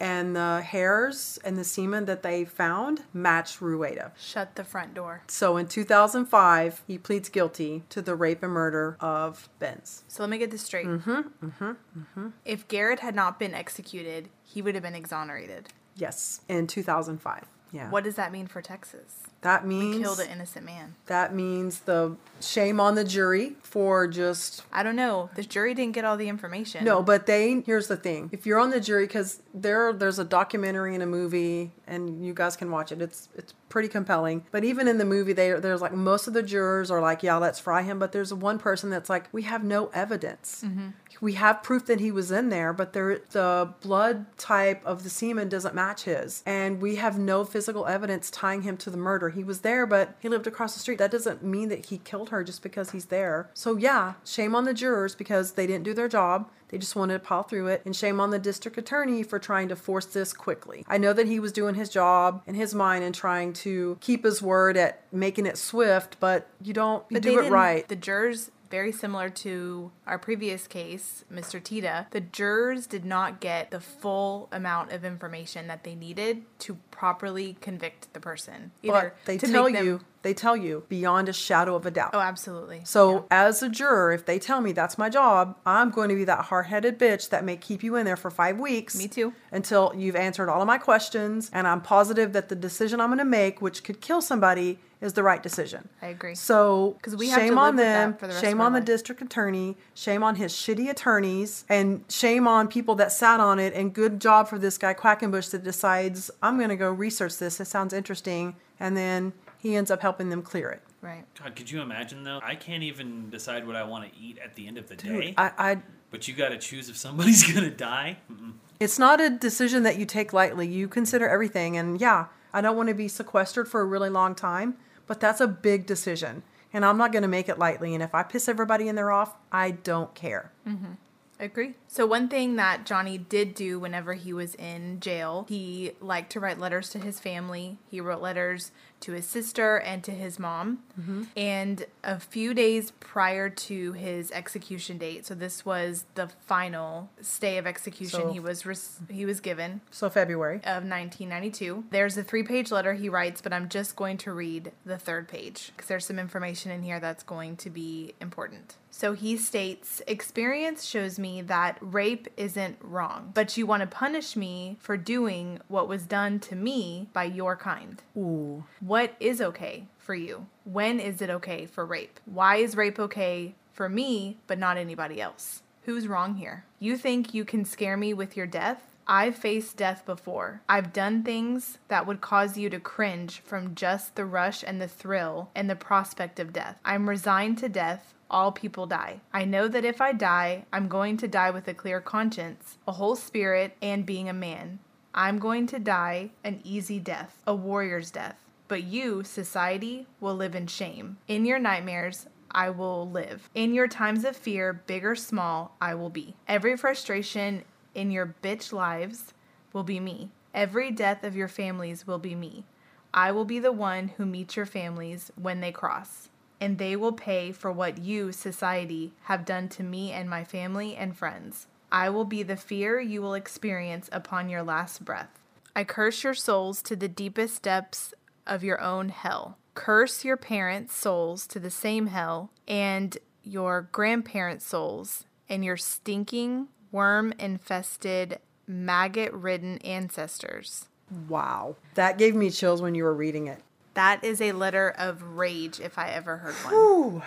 and 0.00 0.34
the 0.34 0.62
hairs 0.62 1.38
and 1.44 1.58
the 1.58 1.64
semen 1.64 2.06
that 2.06 2.22
they 2.22 2.46
found 2.46 3.02
matched 3.12 3.60
Rueda. 3.60 4.12
Shut 4.18 4.54
the 4.54 4.64
front 4.64 4.94
door. 4.94 5.20
So 5.26 5.58
in 5.58 5.68
2005, 5.68 6.82
he 6.86 6.96
pleads 6.96 7.28
guilty 7.28 7.82
to 7.90 8.00
the 8.00 8.14
rape 8.14 8.42
and 8.42 8.54
murder 8.54 8.96
of 9.00 9.50
Benz. 9.58 10.02
So 10.08 10.22
let 10.22 10.30
me 10.30 10.38
get 10.38 10.50
this 10.50 10.62
straight. 10.62 10.86
Mm-hmm, 10.86 11.10
mm-hmm, 11.10 11.70
mm-hmm. 11.98 12.28
If 12.46 12.68
Garrett 12.68 13.00
had 13.00 13.14
not 13.14 13.38
been 13.38 13.52
executed, 13.52 14.30
he 14.42 14.62
would 14.62 14.74
have 14.76 14.82
been 14.82 14.94
exonerated. 14.94 15.68
Yes, 15.94 16.40
in 16.48 16.66
2005. 16.68 17.44
Yeah. 17.70 17.90
What 17.90 18.04
does 18.04 18.14
that 18.14 18.32
mean 18.32 18.46
for 18.46 18.62
Texas? 18.62 19.24
That 19.42 19.66
means? 19.66 19.96
we 19.96 20.02
Killed 20.02 20.20
an 20.20 20.28
innocent 20.30 20.66
man. 20.66 20.94
That 21.06 21.34
means 21.34 21.80
the 21.80 22.16
shame 22.40 22.78
on 22.80 22.94
the 22.94 23.04
jury 23.04 23.56
for 23.62 24.06
just 24.06 24.62
I 24.72 24.82
don't 24.82 24.96
know. 24.96 25.30
The 25.34 25.42
jury 25.42 25.74
didn't 25.74 25.94
get 25.94 26.04
all 26.04 26.16
the 26.16 26.28
information. 26.28 26.84
No, 26.84 27.02
but 27.02 27.26
they 27.26 27.62
here's 27.64 27.88
the 27.88 27.96
thing. 27.96 28.28
If 28.32 28.46
you're 28.46 28.58
on 28.58 28.70
the 28.70 28.80
jury 28.80 29.06
cuz 29.06 29.40
there 29.54 29.92
there's 29.92 30.18
a 30.18 30.24
documentary 30.24 30.94
and 30.94 31.02
a 31.02 31.06
movie 31.06 31.72
and 31.86 32.24
you 32.24 32.34
guys 32.34 32.56
can 32.56 32.70
watch 32.70 32.92
it. 32.92 33.00
It's 33.00 33.28
it's 33.34 33.54
pretty 33.70 33.88
compelling. 33.88 34.44
But 34.50 34.64
even 34.64 34.86
in 34.86 34.98
the 34.98 35.06
movie 35.06 35.32
they 35.32 35.52
there's 35.52 35.80
like 35.80 35.94
most 35.94 36.26
of 36.26 36.34
the 36.34 36.42
jurors 36.42 36.90
are 36.90 37.00
like, 37.00 37.22
"Yeah, 37.22 37.36
let's 37.36 37.58
fry 37.58 37.80
him," 37.82 37.98
but 37.98 38.12
there's 38.12 38.34
one 38.34 38.58
person 38.58 38.90
that's 38.90 39.08
like, 39.08 39.32
"We 39.32 39.42
have 39.42 39.64
no 39.64 39.86
evidence." 39.94 40.62
Mm-hmm. 40.66 40.88
We 41.22 41.34
have 41.34 41.62
proof 41.62 41.86
that 41.86 42.00
he 42.00 42.10
was 42.10 42.30
in 42.30 42.50
there, 42.50 42.72
but 42.72 42.92
there 42.92 43.20
the 43.30 43.72
blood 43.80 44.26
type 44.36 44.84
of 44.84 45.04
the 45.04 45.10
semen 45.10 45.48
doesn't 45.48 45.74
match 45.74 46.04
his. 46.04 46.42
And 46.44 46.80
we 46.80 46.96
have 46.96 47.18
no 47.18 47.44
physical 47.44 47.86
evidence 47.86 48.30
tying 48.30 48.62
him 48.62 48.76
to 48.78 48.90
the 48.90 48.96
murder. 48.96 49.30
He 49.30 49.44
was 49.44 49.60
there, 49.60 49.86
but 49.86 50.16
he 50.20 50.28
lived 50.28 50.46
across 50.46 50.74
the 50.74 50.80
street. 50.80 50.98
That 50.98 51.10
doesn't 51.10 51.42
mean 51.42 51.68
that 51.68 51.86
he 51.86 51.98
killed 51.98 52.30
her 52.30 52.44
just 52.44 52.62
because 52.62 52.90
he's 52.90 53.06
there. 53.06 53.50
So 53.54 53.76
yeah, 53.76 54.14
shame 54.24 54.54
on 54.54 54.64
the 54.64 54.74
jurors 54.74 55.14
because 55.14 55.52
they 55.52 55.66
didn't 55.66 55.84
do 55.84 55.94
their 55.94 56.08
job. 56.08 56.50
They 56.70 56.78
just 56.78 56.96
wanted 56.96 57.14
to 57.14 57.18
pile 57.20 57.42
through 57.42 57.66
it. 57.68 57.82
And 57.84 57.94
shame 57.94 58.20
on 58.20 58.30
the 58.30 58.38
district 58.38 58.78
attorney 58.78 59.22
for 59.22 59.38
trying 59.38 59.68
to 59.68 59.76
force 59.76 60.06
this 60.06 60.32
quickly. 60.32 60.84
I 60.88 60.98
know 60.98 61.12
that 61.12 61.26
he 61.26 61.40
was 61.40 61.52
doing 61.52 61.74
his 61.74 61.88
job 61.88 62.42
in 62.46 62.54
his 62.54 62.74
mind 62.74 63.04
and 63.04 63.14
trying 63.14 63.52
to 63.54 63.98
keep 64.00 64.24
his 64.24 64.40
word 64.40 64.76
at 64.76 65.02
making 65.12 65.46
it 65.46 65.58
swift, 65.58 66.16
but 66.20 66.48
you 66.62 66.72
don't 66.72 67.04
you 67.10 67.16
But 67.16 67.22
do 67.22 67.40
it 67.40 67.50
right. 67.50 67.86
The 67.88 67.96
jurors, 67.96 68.50
very 68.70 68.92
similar 68.92 69.28
to 69.30 69.90
our 70.06 70.16
previous 70.18 70.68
case, 70.68 71.24
Mr. 71.32 71.60
Tita, 71.62 72.06
the 72.12 72.20
jurors 72.20 72.86
did 72.86 73.04
not 73.04 73.40
get 73.40 73.72
the 73.72 73.80
full 73.80 74.48
amount 74.52 74.92
of 74.92 75.04
information 75.04 75.66
that 75.66 75.82
they 75.82 75.96
needed 75.96 76.44
to 76.60 76.74
properly 76.92 77.56
convict 77.60 78.12
the 78.12 78.20
person. 78.20 78.70
but 78.84 79.16
they 79.24 79.38
to 79.38 79.50
tell 79.50 79.64
make 79.64 79.74
them- 79.74 79.86
you, 79.86 80.00
they 80.22 80.34
tell 80.34 80.56
you 80.56 80.84
beyond 80.88 81.28
a 81.28 81.32
shadow 81.32 81.74
of 81.74 81.86
a 81.86 81.90
doubt. 81.90 82.10
Oh, 82.12 82.20
absolutely. 82.20 82.82
So, 82.84 83.26
as 83.30 83.62
a 83.62 83.68
juror, 83.68 84.12
if 84.12 84.26
they 84.26 84.38
tell 84.38 84.60
me 84.60 84.72
that's 84.72 84.98
my 84.98 85.08
job, 85.08 85.56
I'm 85.64 85.90
going 85.90 86.08
to 86.10 86.14
be 86.14 86.24
that 86.24 86.46
hard 86.46 86.66
headed 86.66 86.98
bitch 86.98 87.30
that 87.30 87.44
may 87.44 87.56
keep 87.56 87.82
you 87.82 87.96
in 87.96 88.04
there 88.04 88.16
for 88.16 88.30
five 88.30 88.58
weeks. 88.58 88.96
Me 88.96 89.08
too. 89.08 89.32
Until 89.50 89.92
you've 89.96 90.16
answered 90.16 90.48
all 90.48 90.60
of 90.60 90.66
my 90.66 90.78
questions, 90.78 91.50
and 91.52 91.66
I'm 91.66 91.80
positive 91.80 92.32
that 92.34 92.48
the 92.48 92.56
decision 92.56 93.00
I'm 93.00 93.08
going 93.08 93.18
to 93.18 93.24
make, 93.24 93.62
which 93.62 93.82
could 93.82 94.00
kill 94.00 94.20
somebody, 94.20 94.78
is 95.00 95.14
the 95.14 95.22
right 95.22 95.42
decision. 95.42 95.88
I 96.02 96.08
agree. 96.08 96.34
So, 96.34 96.98
'Cause 97.00 97.16
we 97.16 97.30
have 97.30 97.40
shame 97.40 97.56
on 97.56 97.56
live 97.56 97.74
with 97.76 97.84
that 97.84 98.20
them, 98.20 98.30
the 98.30 98.38
shame 98.38 98.60
on 98.60 98.74
the 98.74 98.82
district 98.82 99.22
attorney, 99.22 99.78
shame 99.94 100.22
on 100.22 100.34
his 100.34 100.52
shitty 100.52 100.90
attorneys, 100.90 101.64
and 101.70 102.04
shame 102.10 102.46
on 102.46 102.68
people 102.68 102.94
that 102.96 103.10
sat 103.10 103.40
on 103.40 103.58
it. 103.58 103.72
And 103.72 103.94
good 103.94 104.20
job 104.20 104.48
for 104.48 104.58
this 104.58 104.76
guy 104.76 104.92
Quackenbush 104.92 105.52
that 105.52 105.64
decides 105.64 106.30
I'm 106.42 106.58
going 106.58 106.68
to 106.68 106.76
go 106.76 106.90
research 106.90 107.38
this. 107.38 107.60
It 107.60 107.64
sounds 107.64 107.94
interesting, 107.94 108.56
and 108.78 108.94
then 108.94 109.32
he 109.60 109.76
ends 109.76 109.90
up 109.90 110.00
helping 110.00 110.30
them 110.30 110.42
clear 110.42 110.70
it. 110.70 110.82
right. 111.00 111.24
God, 111.40 111.54
could 111.54 111.70
you 111.70 111.80
imagine 111.82 112.24
though? 112.24 112.40
I 112.42 112.54
can't 112.54 112.82
even 112.82 113.30
decide 113.30 113.66
what 113.66 113.76
I 113.76 113.84
want 113.84 114.10
to 114.10 114.18
eat 114.18 114.38
at 114.38 114.54
the 114.54 114.66
end 114.66 114.78
of 114.78 114.88
the 114.88 114.96
day. 114.96 115.34
I, 115.36 115.52
I 115.58 115.82
but 116.10 116.26
you 116.26 116.34
got 116.34 116.48
to 116.48 116.58
choose 116.58 116.88
if 116.88 116.96
somebody's 116.96 117.50
gonna 117.54 117.70
die. 117.70 118.18
Mm-mm. 118.32 118.54
it's 118.80 118.98
not 118.98 119.20
a 119.20 119.30
decision 119.30 119.82
that 119.84 119.98
you 119.98 120.06
take 120.06 120.32
lightly. 120.32 120.66
You 120.66 120.88
consider 120.88 121.28
everything. 121.28 121.76
And 121.76 122.00
yeah, 122.00 122.26
I 122.52 122.60
don't 122.60 122.76
want 122.76 122.88
to 122.88 122.94
be 122.94 123.08
sequestered 123.08 123.68
for 123.68 123.80
a 123.80 123.84
really 123.84 124.10
long 124.10 124.34
time, 124.34 124.76
but 125.06 125.20
that's 125.20 125.40
a 125.40 125.46
big 125.46 125.86
decision. 125.86 126.42
And 126.72 126.84
I'm 126.84 126.96
not 126.96 127.12
going 127.12 127.22
to 127.22 127.28
make 127.28 127.48
it 127.48 127.58
lightly. 127.58 127.94
And 127.94 128.02
if 128.02 128.14
I 128.14 128.22
piss 128.22 128.48
everybody 128.48 128.88
in 128.88 128.94
there 128.94 129.10
off, 129.10 129.34
I 129.50 129.72
don't 129.72 130.14
care. 130.14 130.52
Mm-hmm. 130.66 130.92
Agree. 131.40 131.74
So 131.88 132.06
one 132.06 132.28
thing 132.28 132.56
that 132.56 132.84
Johnny 132.86 133.16
did 133.18 133.54
do 133.54 133.80
whenever 133.80 134.12
he 134.14 134.32
was 134.32 134.54
in 134.56 135.00
jail, 135.00 135.46
he 135.48 135.92
liked 136.00 136.30
to 136.32 136.40
write 136.40 136.58
letters 136.60 136.90
to 136.90 136.98
his 136.98 137.18
family. 137.18 137.78
He 137.90 138.00
wrote 138.00 138.20
letters 138.20 138.70
to 139.00 139.12
his 139.12 139.26
sister 139.26 139.78
and 139.78 140.04
to 140.04 140.10
his 140.10 140.38
mom. 140.38 140.80
Mm-hmm. 141.00 141.22
And 141.34 141.86
a 142.04 142.20
few 142.20 142.52
days 142.52 142.90
prior 143.00 143.48
to 143.48 143.92
his 143.92 144.30
execution 144.30 144.98
date, 144.98 145.24
so 145.24 145.34
this 145.34 145.64
was 145.64 146.04
the 146.16 146.28
final 146.28 147.08
stay 147.22 147.56
of 147.56 147.66
execution 147.66 148.20
So- 148.20 148.32
he 148.32 148.38
was 148.40 148.66
res- 148.66 149.00
he 149.08 149.24
was 149.24 149.40
given 149.40 149.80
So 149.90 150.10
February. 150.10 150.56
of 150.56 150.84
1992. 150.84 151.84
There's 151.90 152.18
a 152.18 152.22
three 152.22 152.42
page 152.42 152.70
letter 152.70 152.92
he 152.92 153.08
writes, 153.08 153.40
but 153.40 153.54
I'm 153.54 153.70
just 153.70 153.96
going 153.96 154.18
to 154.18 154.32
read 154.34 154.72
the 154.84 154.98
third 154.98 155.28
page 155.28 155.72
because 155.74 155.88
there's 155.88 156.04
some 156.04 156.18
information 156.18 156.70
in 156.70 156.82
here 156.82 157.00
that's 157.00 157.22
going 157.22 157.56
to 157.56 157.70
be 157.70 158.12
important. 158.20 158.76
So 159.00 159.14
he 159.14 159.38
states 159.38 160.02
Experience 160.06 160.84
shows 160.84 161.18
me 161.18 161.40
that 161.40 161.78
rape 161.80 162.28
isn't 162.36 162.76
wrong, 162.82 163.30
but 163.32 163.56
you 163.56 163.64
want 163.64 163.80
to 163.80 163.86
punish 163.86 164.36
me 164.36 164.76
for 164.78 164.98
doing 164.98 165.58
what 165.68 165.88
was 165.88 166.04
done 166.04 166.38
to 166.40 166.54
me 166.54 167.08
by 167.14 167.24
your 167.24 167.56
kind. 167.56 168.02
Ooh. 168.14 168.64
What 168.80 169.14
is 169.18 169.40
okay 169.40 169.86
for 169.96 170.14
you? 170.14 170.48
When 170.64 171.00
is 171.00 171.22
it 171.22 171.30
okay 171.30 171.64
for 171.64 171.86
rape? 171.86 172.20
Why 172.26 172.56
is 172.56 172.76
rape 172.76 172.98
okay 172.98 173.54
for 173.72 173.88
me, 173.88 174.36
but 174.46 174.58
not 174.58 174.76
anybody 174.76 175.18
else? 175.18 175.62
Who's 175.84 176.06
wrong 176.06 176.34
here? 176.34 176.66
You 176.78 176.98
think 176.98 177.32
you 177.32 177.46
can 177.46 177.64
scare 177.64 177.96
me 177.96 178.12
with 178.12 178.36
your 178.36 178.46
death? 178.46 178.82
I've 179.06 179.34
faced 179.34 179.78
death 179.78 180.04
before. 180.04 180.60
I've 180.68 180.92
done 180.92 181.22
things 181.22 181.78
that 181.88 182.06
would 182.06 182.20
cause 182.20 182.58
you 182.58 182.68
to 182.68 182.78
cringe 182.78 183.40
from 183.40 183.74
just 183.74 184.14
the 184.14 184.26
rush 184.26 184.62
and 184.62 184.78
the 184.78 184.86
thrill 184.86 185.48
and 185.54 185.70
the 185.70 185.74
prospect 185.74 186.38
of 186.38 186.52
death. 186.52 186.76
I'm 186.84 187.08
resigned 187.08 187.56
to 187.58 187.70
death. 187.70 188.12
All 188.30 188.52
people 188.52 188.86
die. 188.86 189.20
I 189.32 189.44
know 189.44 189.66
that 189.66 189.84
if 189.84 190.00
I 190.00 190.12
die, 190.12 190.64
I'm 190.72 190.86
going 190.86 191.16
to 191.16 191.28
die 191.28 191.50
with 191.50 191.66
a 191.66 191.74
clear 191.74 192.00
conscience, 192.00 192.78
a 192.86 192.92
whole 192.92 193.16
spirit, 193.16 193.76
and 193.82 194.06
being 194.06 194.28
a 194.28 194.32
man. 194.32 194.78
I'm 195.12 195.40
going 195.40 195.66
to 195.68 195.80
die 195.80 196.30
an 196.44 196.60
easy 196.62 197.00
death, 197.00 197.38
a 197.46 197.54
warrior's 197.54 198.12
death. 198.12 198.36
But 198.68 198.84
you, 198.84 199.24
society, 199.24 200.06
will 200.20 200.36
live 200.36 200.54
in 200.54 200.68
shame. 200.68 201.18
In 201.26 201.44
your 201.44 201.58
nightmares, 201.58 202.26
I 202.52 202.70
will 202.70 203.10
live. 203.10 203.50
In 203.54 203.74
your 203.74 203.88
times 203.88 204.24
of 204.24 204.36
fear, 204.36 204.72
big 204.72 205.04
or 205.04 205.16
small, 205.16 205.74
I 205.80 205.96
will 205.96 206.10
be. 206.10 206.36
Every 206.46 206.76
frustration 206.76 207.64
in 207.96 208.12
your 208.12 208.36
bitch 208.42 208.72
lives 208.72 209.34
will 209.72 209.82
be 209.82 209.98
me. 209.98 210.30
Every 210.54 210.92
death 210.92 211.24
of 211.24 211.34
your 211.34 211.48
families 211.48 212.06
will 212.06 212.18
be 212.18 212.36
me. 212.36 212.64
I 213.12 213.32
will 213.32 213.44
be 213.44 213.58
the 213.58 213.72
one 213.72 214.08
who 214.16 214.24
meets 214.24 214.54
your 214.54 214.66
families 214.66 215.32
when 215.34 215.60
they 215.60 215.72
cross. 215.72 216.28
And 216.60 216.76
they 216.76 216.94
will 216.94 217.12
pay 217.12 217.52
for 217.52 217.72
what 217.72 217.98
you, 217.98 218.32
society, 218.32 219.12
have 219.22 219.46
done 219.46 219.68
to 219.70 219.82
me 219.82 220.12
and 220.12 220.28
my 220.28 220.44
family 220.44 220.94
and 220.94 221.16
friends. 221.16 221.66
I 221.90 222.10
will 222.10 222.24
be 222.24 222.42
the 222.42 222.56
fear 222.56 223.00
you 223.00 223.22
will 223.22 223.34
experience 223.34 224.08
upon 224.12 224.48
your 224.48 224.62
last 224.62 225.04
breath. 225.04 225.40
I 225.74 225.84
curse 225.84 226.22
your 226.22 226.34
souls 226.34 226.82
to 226.82 226.96
the 226.96 227.08
deepest 227.08 227.62
depths 227.62 228.12
of 228.46 228.62
your 228.62 228.80
own 228.80 229.08
hell. 229.08 229.56
Curse 229.74 230.24
your 230.24 230.36
parents' 230.36 230.94
souls 230.94 231.46
to 231.46 231.58
the 231.58 231.70
same 231.70 232.08
hell, 232.08 232.50
and 232.68 233.16
your 233.42 233.88
grandparents' 233.92 234.66
souls, 234.66 235.24
and 235.48 235.64
your 235.64 235.76
stinking, 235.76 236.68
worm 236.92 237.32
infested, 237.38 238.38
maggot 238.66 239.32
ridden 239.32 239.78
ancestors. 239.78 240.88
Wow. 241.28 241.76
That 241.94 242.18
gave 242.18 242.34
me 242.34 242.50
chills 242.50 242.82
when 242.82 242.94
you 242.94 243.04
were 243.04 243.14
reading 243.14 243.46
it. 243.46 243.62
That 243.94 244.22
is 244.24 244.40
a 244.40 244.52
letter 244.52 244.94
of 244.96 245.22
rage 245.36 245.80
if 245.80 245.98
I 245.98 246.10
ever 246.10 246.38
heard 246.38 246.54
one. 246.54 247.22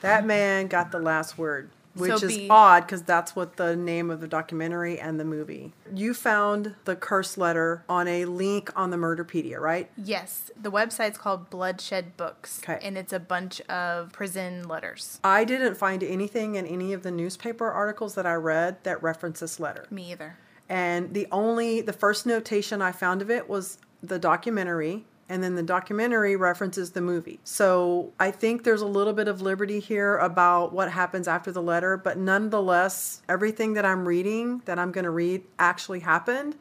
That 0.00 0.24
man 0.26 0.66
got 0.66 0.90
the 0.90 0.98
last 0.98 1.38
word, 1.38 1.70
which 1.94 2.18
So 2.18 2.26
is 2.26 2.36
be- 2.36 2.48
odd 2.50 2.86
because 2.86 3.02
that's 3.02 3.36
what 3.36 3.56
the 3.56 3.76
name 3.76 4.10
of 4.10 4.20
the 4.20 4.26
documentary 4.26 4.98
and 4.98 5.20
the 5.20 5.24
movie. 5.24 5.72
You 5.94 6.12
found 6.14 6.74
the 6.86 6.96
curse 6.96 7.36
letter 7.38 7.84
on 7.88 8.08
a 8.08 8.24
link 8.24 8.70
on 8.74 8.90
the 8.90 8.96
Murderpedia, 8.96 9.60
right? 9.60 9.88
Yes, 9.96 10.50
the 10.60 10.72
website's 10.72 11.18
called 11.18 11.50
Bloodshed 11.50 12.16
Books, 12.16 12.58
'Kay. 12.62 12.80
and 12.82 12.98
it's 12.98 13.12
a 13.12 13.20
bunch 13.20 13.60
of 13.62 14.10
prison 14.12 14.66
letters. 14.66 15.20
I 15.22 15.44
didn't 15.44 15.76
find 15.76 16.02
anything 16.02 16.56
in 16.56 16.66
any 16.66 16.92
of 16.92 17.02
the 17.04 17.10
newspaper 17.12 17.70
articles 17.70 18.14
that 18.16 18.26
I 18.26 18.34
read 18.34 18.82
that 18.82 19.00
referenced 19.02 19.40
this 19.40 19.60
letter. 19.60 19.86
Me 19.90 20.10
either. 20.10 20.36
And 20.68 21.12
the 21.14 21.28
only, 21.30 21.80
the 21.82 21.92
first 21.92 22.24
notation 22.26 22.80
I 22.82 22.90
found 22.92 23.20
of 23.22 23.30
it 23.30 23.48
was 23.48 23.78
the 24.02 24.18
documentary. 24.18 25.04
And 25.32 25.42
then 25.42 25.54
the 25.54 25.62
documentary 25.62 26.36
references 26.36 26.90
the 26.90 27.00
movie. 27.00 27.40
So 27.42 28.12
I 28.20 28.30
think 28.30 28.64
there's 28.64 28.82
a 28.82 28.86
little 28.86 29.14
bit 29.14 29.28
of 29.28 29.40
liberty 29.40 29.80
here 29.80 30.18
about 30.18 30.74
what 30.74 30.90
happens 30.92 31.26
after 31.26 31.50
the 31.50 31.62
letter, 31.62 31.96
but 31.96 32.18
nonetheless, 32.18 33.22
everything 33.30 33.72
that 33.72 33.86
I'm 33.86 34.06
reading, 34.06 34.60
that 34.66 34.78
I'm 34.78 34.92
going 34.92 35.06
to 35.06 35.10
read, 35.10 35.44
actually 35.58 36.00
happened. 36.00 36.56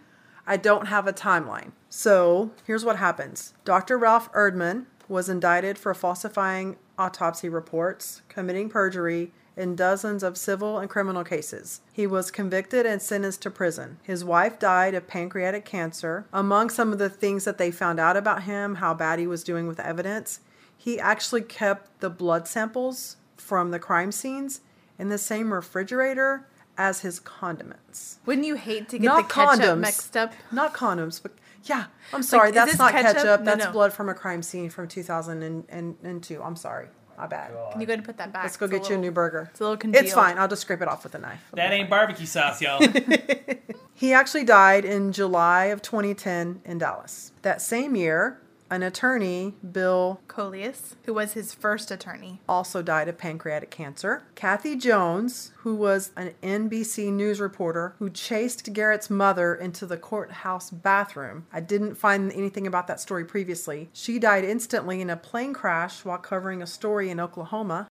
I 0.47 0.55
don't 0.55 0.85
have 0.85 1.05
a 1.05 1.11
timeline. 1.11 1.73
So 1.89 2.51
here's 2.65 2.85
what 2.85 2.95
happens 2.95 3.53
Dr. 3.65 3.97
Ralph 3.97 4.31
Erdmann 4.31 4.85
was 5.09 5.27
indicted 5.27 5.77
for 5.77 5.93
falsifying 5.93 6.77
autopsy 6.97 7.49
reports, 7.49 8.21
committing 8.29 8.69
perjury, 8.69 9.33
in 9.61 9.75
dozens 9.75 10.23
of 10.23 10.37
civil 10.37 10.79
and 10.79 10.89
criminal 10.89 11.23
cases. 11.23 11.81
He 11.93 12.07
was 12.07 12.31
convicted 12.31 12.85
and 12.85 13.01
sentenced 13.01 13.41
to 13.43 13.51
prison. 13.51 13.99
His 14.03 14.25
wife 14.25 14.59
died 14.59 14.95
of 14.95 15.07
pancreatic 15.07 15.63
cancer. 15.63 16.25
Among 16.33 16.69
some 16.69 16.91
of 16.91 16.97
the 16.99 17.09
things 17.09 17.45
that 17.45 17.57
they 17.59 17.71
found 17.71 17.99
out 17.99 18.17
about 18.17 18.43
him, 18.43 18.75
how 18.75 18.93
bad 18.93 19.19
he 19.19 19.27
was 19.27 19.43
doing 19.43 19.67
with 19.67 19.79
evidence, 19.79 20.39
he 20.75 20.99
actually 20.99 21.43
kept 21.43 22.01
the 22.01 22.09
blood 22.09 22.47
samples 22.47 23.17
from 23.37 23.71
the 23.71 23.79
crime 23.79 24.11
scenes 24.11 24.61
in 24.97 25.09
the 25.09 25.17
same 25.17 25.53
refrigerator 25.53 26.47
as 26.77 27.01
his 27.01 27.19
condiments. 27.19 28.17
Wouldn't 28.25 28.47
you 28.47 28.55
hate 28.55 28.89
to 28.89 28.97
get 28.97 29.05
Not 29.05 29.27
the 29.29 29.33
ketchup 29.33 29.61
condoms. 29.63 29.79
mixed 29.79 30.17
up? 30.17 30.33
Not 30.51 30.73
condoms, 30.73 31.21
but 31.21 31.33
yeah, 31.65 31.85
I'm 32.11 32.23
sorry. 32.23 32.49
is 32.49 32.55
that's 32.55 32.77
not 32.79 32.91
ketchup? 32.91 33.17
ketchup. 33.17 33.39
No, 33.41 33.45
That's 33.45 33.65
no. 33.65 33.71
blood 33.71 33.93
from 33.93 34.09
a 34.09 34.15
crime 34.15 34.41
scene 34.41 34.69
from 34.71 34.87
2002. 34.87 36.41
I'm 36.41 36.55
sorry. 36.55 36.87
My 37.17 37.27
bad. 37.27 37.51
Can 37.71 37.81
you 37.81 37.87
go 37.87 37.91
ahead 37.91 37.99
and 37.99 38.05
put 38.05 38.17
that 38.17 38.33
back? 38.33 38.43
Let's 38.43 38.57
go 38.57 38.65
It's 38.65 38.73
get 38.73 38.89
you 38.89 38.95
a 38.95 38.97
new 38.97 39.11
burger. 39.11 39.49
It's 39.51 39.59
a 39.59 39.63
little 39.63 39.77
convenient. 39.77 40.05
It's 40.07 40.13
fine. 40.15 40.37
I'll 40.37 40.47
just 40.47 40.63
scrape 40.63 40.81
it 40.81 40.87
off 40.87 41.03
with 41.03 41.15
a 41.15 41.19
knife. 41.19 41.43
That 41.53 41.71
ain't 41.71 41.89
barbecue 41.89 42.25
sauce, 42.25 42.61
y'all. 42.61 42.81
He 44.01 44.13
actually 44.13 44.45
died 44.45 44.83
in 44.83 45.11
July 45.11 45.65
of 45.65 45.83
2010 45.83 46.61
in 46.65 46.79
Dallas. 46.79 47.33
That 47.43 47.61
same 47.61 47.95
year, 47.95 48.41
an 48.71 48.81
attorney, 48.81 49.53
Bill, 49.69 50.21
Coleus, 50.27 50.95
who 51.03 51.13
was 51.13 51.33
his 51.33 51.53
first 51.53 51.91
attorney. 51.91 52.39
also 52.47 52.81
died 52.81 53.09
of 53.09 53.17
pancreatic 53.17 53.69
cancer. 53.69 54.23
Kathy 54.33 54.75
Jones, 54.77 55.51
who 55.57 55.75
was 55.75 56.11
an 56.15 56.33
NBC 56.41 57.11
News 57.11 57.39
reporter 57.39 57.93
who 57.99 58.09
chased 58.09 58.71
Garrett's 58.73 59.09
mother 59.09 59.53
into 59.53 59.85
the 59.85 59.97
courthouse 59.97 60.69
bathroom. 60.71 61.45
I 61.51 61.59
didn't 61.59 61.95
find 61.95 62.31
anything 62.31 62.65
about 62.65 62.87
that 62.87 63.01
story 63.01 63.25
previously. 63.25 63.89
She 63.91 64.17
died 64.17 64.45
instantly 64.45 65.01
in 65.01 65.09
a 65.09 65.17
plane 65.17 65.53
crash 65.53 66.05
while 66.05 66.17
covering 66.17 66.61
a 66.61 66.67
story 66.67 67.09
in 67.09 67.19
Oklahoma. 67.19 67.89